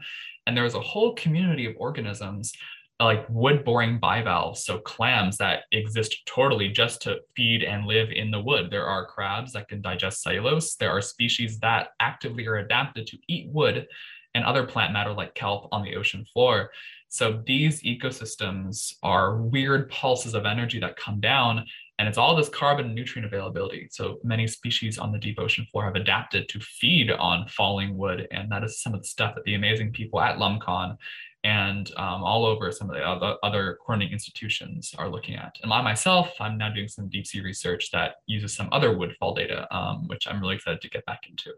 and 0.47 0.55
there's 0.55 0.75
a 0.75 0.79
whole 0.79 1.13
community 1.15 1.65
of 1.65 1.75
organisms 1.77 2.53
like 3.01 3.25
wood 3.29 3.65
boring 3.65 3.99
bivalves 3.99 4.63
so 4.63 4.79
clams 4.79 5.37
that 5.37 5.63
exist 5.71 6.25
totally 6.25 6.69
just 6.69 7.01
to 7.01 7.19
feed 7.35 7.61
and 7.61 7.85
live 7.85 8.09
in 8.09 8.31
the 8.31 8.39
wood. 8.39 8.71
There 8.71 8.85
are 8.85 9.05
crabs 9.05 9.51
that 9.51 9.67
can 9.67 9.81
digest 9.81 10.21
cellulose. 10.21 10.75
There 10.75 10.91
are 10.91 11.01
species 11.01 11.59
that 11.59 11.89
actively 11.99 12.47
are 12.47 12.57
adapted 12.57 13.05
to 13.07 13.17
eat 13.27 13.49
wood 13.49 13.87
and 14.35 14.45
other 14.45 14.67
plant 14.67 14.93
matter 14.93 15.11
like 15.11 15.33
kelp 15.33 15.67
on 15.71 15.83
the 15.83 15.95
ocean 15.95 16.25
floor. 16.31 16.69
So 17.09 17.41
these 17.45 17.81
ecosystems 17.81 18.93
are 19.01 19.37
weird 19.37 19.89
pulses 19.89 20.35
of 20.35 20.45
energy 20.45 20.79
that 20.79 20.97
come 20.97 21.19
down 21.19 21.65
and 21.97 22.09
it's 22.09 22.17
all 22.17 22.35
this 22.35 22.49
carbon 22.49 22.87
and 22.87 22.95
nutrient 22.95 23.25
availability. 23.25 23.87
So 23.89 24.19
many 24.23 24.47
species 24.47 24.97
on 24.97 25.11
the 25.11 25.17
deep 25.17 25.39
ocean 25.39 25.65
floor 25.71 25.85
have 25.85 25.95
adapted 25.95 26.49
to 26.49 26.59
feed 26.59 27.09
on 27.09 27.47
falling 27.47 27.97
wood. 27.97 28.27
And 28.31 28.51
that 28.51 28.63
is 28.63 28.81
some 28.81 28.93
of 28.93 29.01
the 29.01 29.07
stuff 29.07 29.35
that 29.35 29.45
the 29.45 29.55
amazing 29.55 29.93
people 29.93 30.19
at 30.19 30.37
LumCon 30.37 30.97
and 31.45 31.91
um, 31.95 32.23
all 32.23 32.45
over 32.45 32.71
some 32.71 32.89
of 32.89 32.95
the 32.95 33.03
other, 33.03 33.35
other 33.43 33.77
institutions 34.11 34.93
are 34.97 35.07
looking 35.07 35.35
at. 35.35 35.55
And 35.63 35.71
I 35.71 35.81
myself, 35.81 36.31
I'm 36.39 36.57
now 36.57 36.69
doing 36.69 36.87
some 36.87 37.07
deep 37.07 37.27
sea 37.27 37.39
research 37.39 37.91
that 37.91 38.15
uses 38.25 38.53
some 38.53 38.67
other 38.71 38.97
woodfall 38.97 39.35
data, 39.35 39.73
um, 39.73 40.07
which 40.07 40.27
I'm 40.27 40.41
really 40.41 40.55
excited 40.55 40.81
to 40.81 40.89
get 40.89 41.05
back 41.05 41.21
into. 41.29 41.53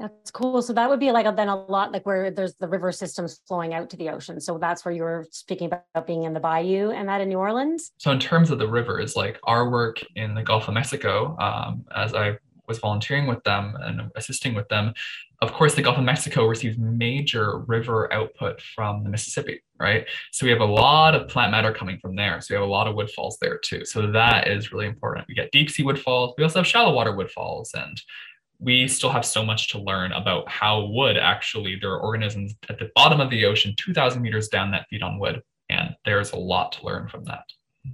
That's 0.00 0.30
cool. 0.30 0.62
So 0.62 0.72
that 0.72 0.88
would 0.88 0.98
be 0.98 1.12
like 1.12 1.26
a, 1.26 1.34
then 1.36 1.48
a 1.48 1.56
lot 1.66 1.92
like 1.92 2.06
where 2.06 2.30
there's 2.30 2.54
the 2.54 2.66
river 2.66 2.90
systems 2.90 3.42
flowing 3.46 3.74
out 3.74 3.90
to 3.90 3.98
the 3.98 4.08
ocean. 4.08 4.40
So 4.40 4.56
that's 4.56 4.82
where 4.82 4.94
you 4.94 5.02
were 5.02 5.26
speaking 5.30 5.66
about 5.66 6.06
being 6.06 6.22
in 6.24 6.32
the 6.32 6.40
bayou 6.40 6.90
and 6.90 7.06
that 7.08 7.20
in 7.20 7.28
New 7.28 7.36
Orleans. 7.36 7.92
So 7.98 8.10
in 8.10 8.18
terms 8.18 8.50
of 8.50 8.58
the 8.58 8.66
rivers, 8.66 9.14
like 9.14 9.38
our 9.44 9.68
work 9.68 10.02
in 10.16 10.34
the 10.34 10.42
Gulf 10.42 10.68
of 10.68 10.74
Mexico, 10.74 11.36
um, 11.38 11.84
as 11.94 12.14
I 12.14 12.38
was 12.66 12.78
volunteering 12.78 13.26
with 13.26 13.44
them 13.44 13.76
and 13.78 14.10
assisting 14.16 14.54
with 14.54 14.68
them, 14.68 14.94
of 15.42 15.52
course, 15.52 15.74
the 15.74 15.82
Gulf 15.82 15.98
of 15.98 16.04
Mexico 16.04 16.46
receives 16.46 16.78
major 16.78 17.58
river 17.60 18.12
output 18.12 18.60
from 18.60 19.04
the 19.04 19.10
Mississippi, 19.10 19.62
right? 19.78 20.06
So 20.32 20.46
we 20.46 20.50
have 20.50 20.60
a 20.60 20.66
lot 20.66 21.14
of 21.14 21.28
plant 21.28 21.50
matter 21.50 21.72
coming 21.72 21.98
from 21.98 22.14
there. 22.14 22.40
So 22.40 22.54
we 22.54 22.60
have 22.60 22.68
a 22.68 22.70
lot 22.70 22.86
of 22.86 22.94
woodfalls 22.94 23.34
there 23.40 23.58
too. 23.58 23.84
So 23.84 24.10
that 24.12 24.48
is 24.48 24.72
really 24.72 24.86
important. 24.86 25.28
We 25.28 25.34
get 25.34 25.50
deep 25.50 25.70
sea 25.70 25.82
woodfalls. 25.82 26.34
We 26.38 26.44
also 26.44 26.60
have 26.60 26.66
shallow 26.66 26.94
water 26.94 27.12
woodfalls 27.12 27.74
and 27.74 28.00
we 28.60 28.86
still 28.86 29.10
have 29.10 29.24
so 29.24 29.44
much 29.44 29.68
to 29.70 29.78
learn 29.78 30.12
about 30.12 30.48
how 30.48 30.84
wood 30.84 31.16
actually, 31.16 31.78
there 31.80 31.90
are 31.90 32.00
organisms 32.00 32.54
at 32.68 32.78
the 32.78 32.90
bottom 32.94 33.20
of 33.20 33.30
the 33.30 33.46
ocean, 33.46 33.74
2,000 33.76 34.20
meters 34.20 34.48
down 34.48 34.70
that 34.70 34.86
feed 34.90 35.02
on 35.02 35.18
wood. 35.18 35.42
And 35.70 35.96
there's 36.04 36.32
a 36.32 36.36
lot 36.36 36.72
to 36.72 36.84
learn 36.84 37.08
from 37.08 37.24
that. 37.24 37.44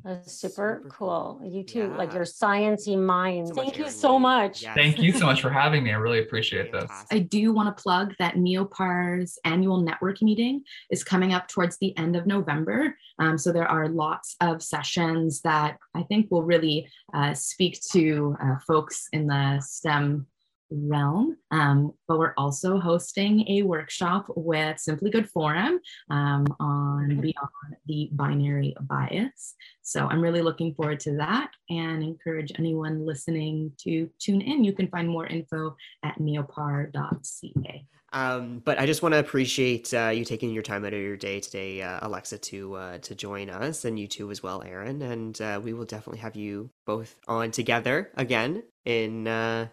That's 0.02 0.32
super, 0.32 0.80
Super 0.82 0.88
cool. 0.90 1.40
You 1.44 1.62
too, 1.62 1.94
like 1.96 2.12
your 2.12 2.24
sciencey 2.24 2.98
mind. 2.98 3.48
So 3.48 3.54
Thank 3.54 3.78
you 3.78 3.88
so 3.88 4.14
Lee. 4.14 4.22
much. 4.22 4.62
Yes. 4.62 4.74
Thank 4.74 4.98
you 4.98 5.12
so 5.12 5.26
much 5.30 5.40
for 5.40 5.50
having 5.50 5.84
me. 5.84 5.92
I 5.92 5.96
really 5.96 6.18
appreciate 6.18 6.72
this. 6.72 6.82
Fantastic. 6.82 7.16
I 7.16 7.20
do 7.20 7.52
want 7.52 7.76
to 7.76 7.80
plug 7.80 8.12
that 8.18 8.34
MEOPAR's 8.34 9.38
annual 9.44 9.80
network 9.80 10.20
meeting 10.22 10.64
is 10.90 11.04
coming 11.04 11.32
up 11.32 11.46
towards 11.46 11.78
the 11.78 11.96
end 11.96 12.16
of 12.16 12.26
November. 12.26 12.96
Um, 13.20 13.38
so 13.38 13.52
there 13.52 13.68
are 13.68 13.88
lots 13.88 14.34
of 14.40 14.60
sessions 14.60 15.40
that 15.42 15.78
I 15.94 16.02
think 16.02 16.32
will 16.32 16.42
really 16.42 16.88
uh, 17.14 17.34
speak 17.34 17.80
to 17.92 18.36
uh, 18.42 18.56
folks 18.66 19.08
in 19.12 19.28
the 19.28 19.60
STEM 19.60 20.26
realm. 20.70 21.36
Um, 21.50 21.92
but 22.08 22.18
we're 22.18 22.34
also 22.36 22.78
hosting 22.78 23.48
a 23.48 23.62
workshop 23.62 24.26
with 24.34 24.78
Simply 24.78 25.10
Good 25.10 25.28
Forum 25.30 25.80
um, 26.10 26.46
on 26.60 27.20
beyond 27.20 27.76
the 27.86 28.10
binary 28.12 28.74
bias. 28.82 29.54
So 29.82 30.06
I'm 30.06 30.20
really 30.20 30.42
looking 30.42 30.74
forward 30.74 31.00
to 31.00 31.16
that 31.16 31.50
and 31.70 32.02
encourage 32.02 32.52
anyone 32.58 33.06
listening 33.06 33.72
to 33.82 34.10
tune 34.18 34.40
in. 34.40 34.64
You 34.64 34.72
can 34.72 34.88
find 34.88 35.08
more 35.08 35.26
info 35.26 35.76
at 36.02 36.18
meopar.ca. 36.18 37.86
Um, 38.12 38.62
but 38.64 38.78
I 38.78 38.86
just 38.86 39.02
want 39.02 39.12
to 39.12 39.18
appreciate 39.18 39.92
uh, 39.92 40.08
you 40.08 40.24
taking 40.24 40.50
your 40.50 40.62
time 40.62 40.84
out 40.84 40.94
of 40.94 41.00
your 41.00 41.16
day 41.16 41.40
today, 41.40 41.82
uh, 41.82 41.98
Alexa, 42.02 42.38
to 42.38 42.74
uh, 42.74 42.98
to 42.98 43.14
join 43.14 43.50
us, 43.50 43.84
and 43.84 43.98
you 43.98 44.06
too 44.06 44.30
as 44.30 44.42
well, 44.42 44.62
Aaron. 44.62 45.02
And 45.02 45.38
uh, 45.40 45.60
we 45.62 45.72
will 45.72 45.84
definitely 45.84 46.20
have 46.20 46.36
you 46.36 46.70
both 46.86 47.14
on 47.28 47.50
together 47.50 48.10
again 48.16 48.62
in 48.84 49.26
uh, 49.26 49.66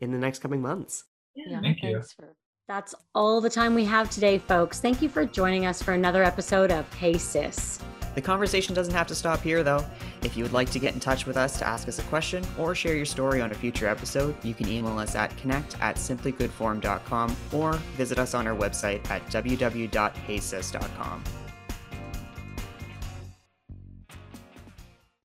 in 0.00 0.12
the 0.12 0.18
next 0.18 0.38
coming 0.40 0.60
months. 0.62 1.04
Yeah, 1.34 1.60
Thank 1.60 1.82
you. 1.82 2.02
for- 2.16 2.34
That's 2.68 2.94
all 3.14 3.40
the 3.40 3.50
time 3.50 3.74
we 3.74 3.84
have 3.86 4.10
today, 4.10 4.38
folks. 4.38 4.80
Thank 4.80 5.02
you 5.02 5.08
for 5.08 5.24
joining 5.24 5.66
us 5.66 5.82
for 5.82 5.92
another 5.92 6.22
episode 6.22 6.70
of 6.70 6.92
Hey 6.94 7.18
Cis. 7.18 7.80
The 8.14 8.20
conversation 8.20 8.74
doesn't 8.74 8.94
have 8.94 9.06
to 9.06 9.14
stop 9.14 9.40
here, 9.40 9.62
though. 9.62 9.84
If 10.22 10.36
you 10.36 10.42
would 10.42 10.52
like 10.52 10.68
to 10.70 10.78
get 10.80 10.94
in 10.94 11.00
touch 11.00 11.26
with 11.26 11.36
us 11.36 11.58
to 11.58 11.66
ask 11.66 11.86
us 11.88 11.98
a 12.00 12.02
question 12.04 12.44
or 12.58 12.74
share 12.74 12.96
your 12.96 13.04
story 13.04 13.40
on 13.40 13.52
a 13.52 13.54
future 13.54 13.86
episode, 13.86 14.34
you 14.44 14.52
can 14.52 14.68
email 14.68 14.98
us 14.98 15.14
at 15.14 15.36
connect 15.36 15.80
at 15.80 15.94
simplygoodform.com 15.96 17.36
or 17.52 17.74
visit 17.96 18.18
us 18.18 18.34
on 18.34 18.46
our 18.48 18.56
website 18.56 19.08
at 19.10 19.24
www.heycis.com. 19.28 21.24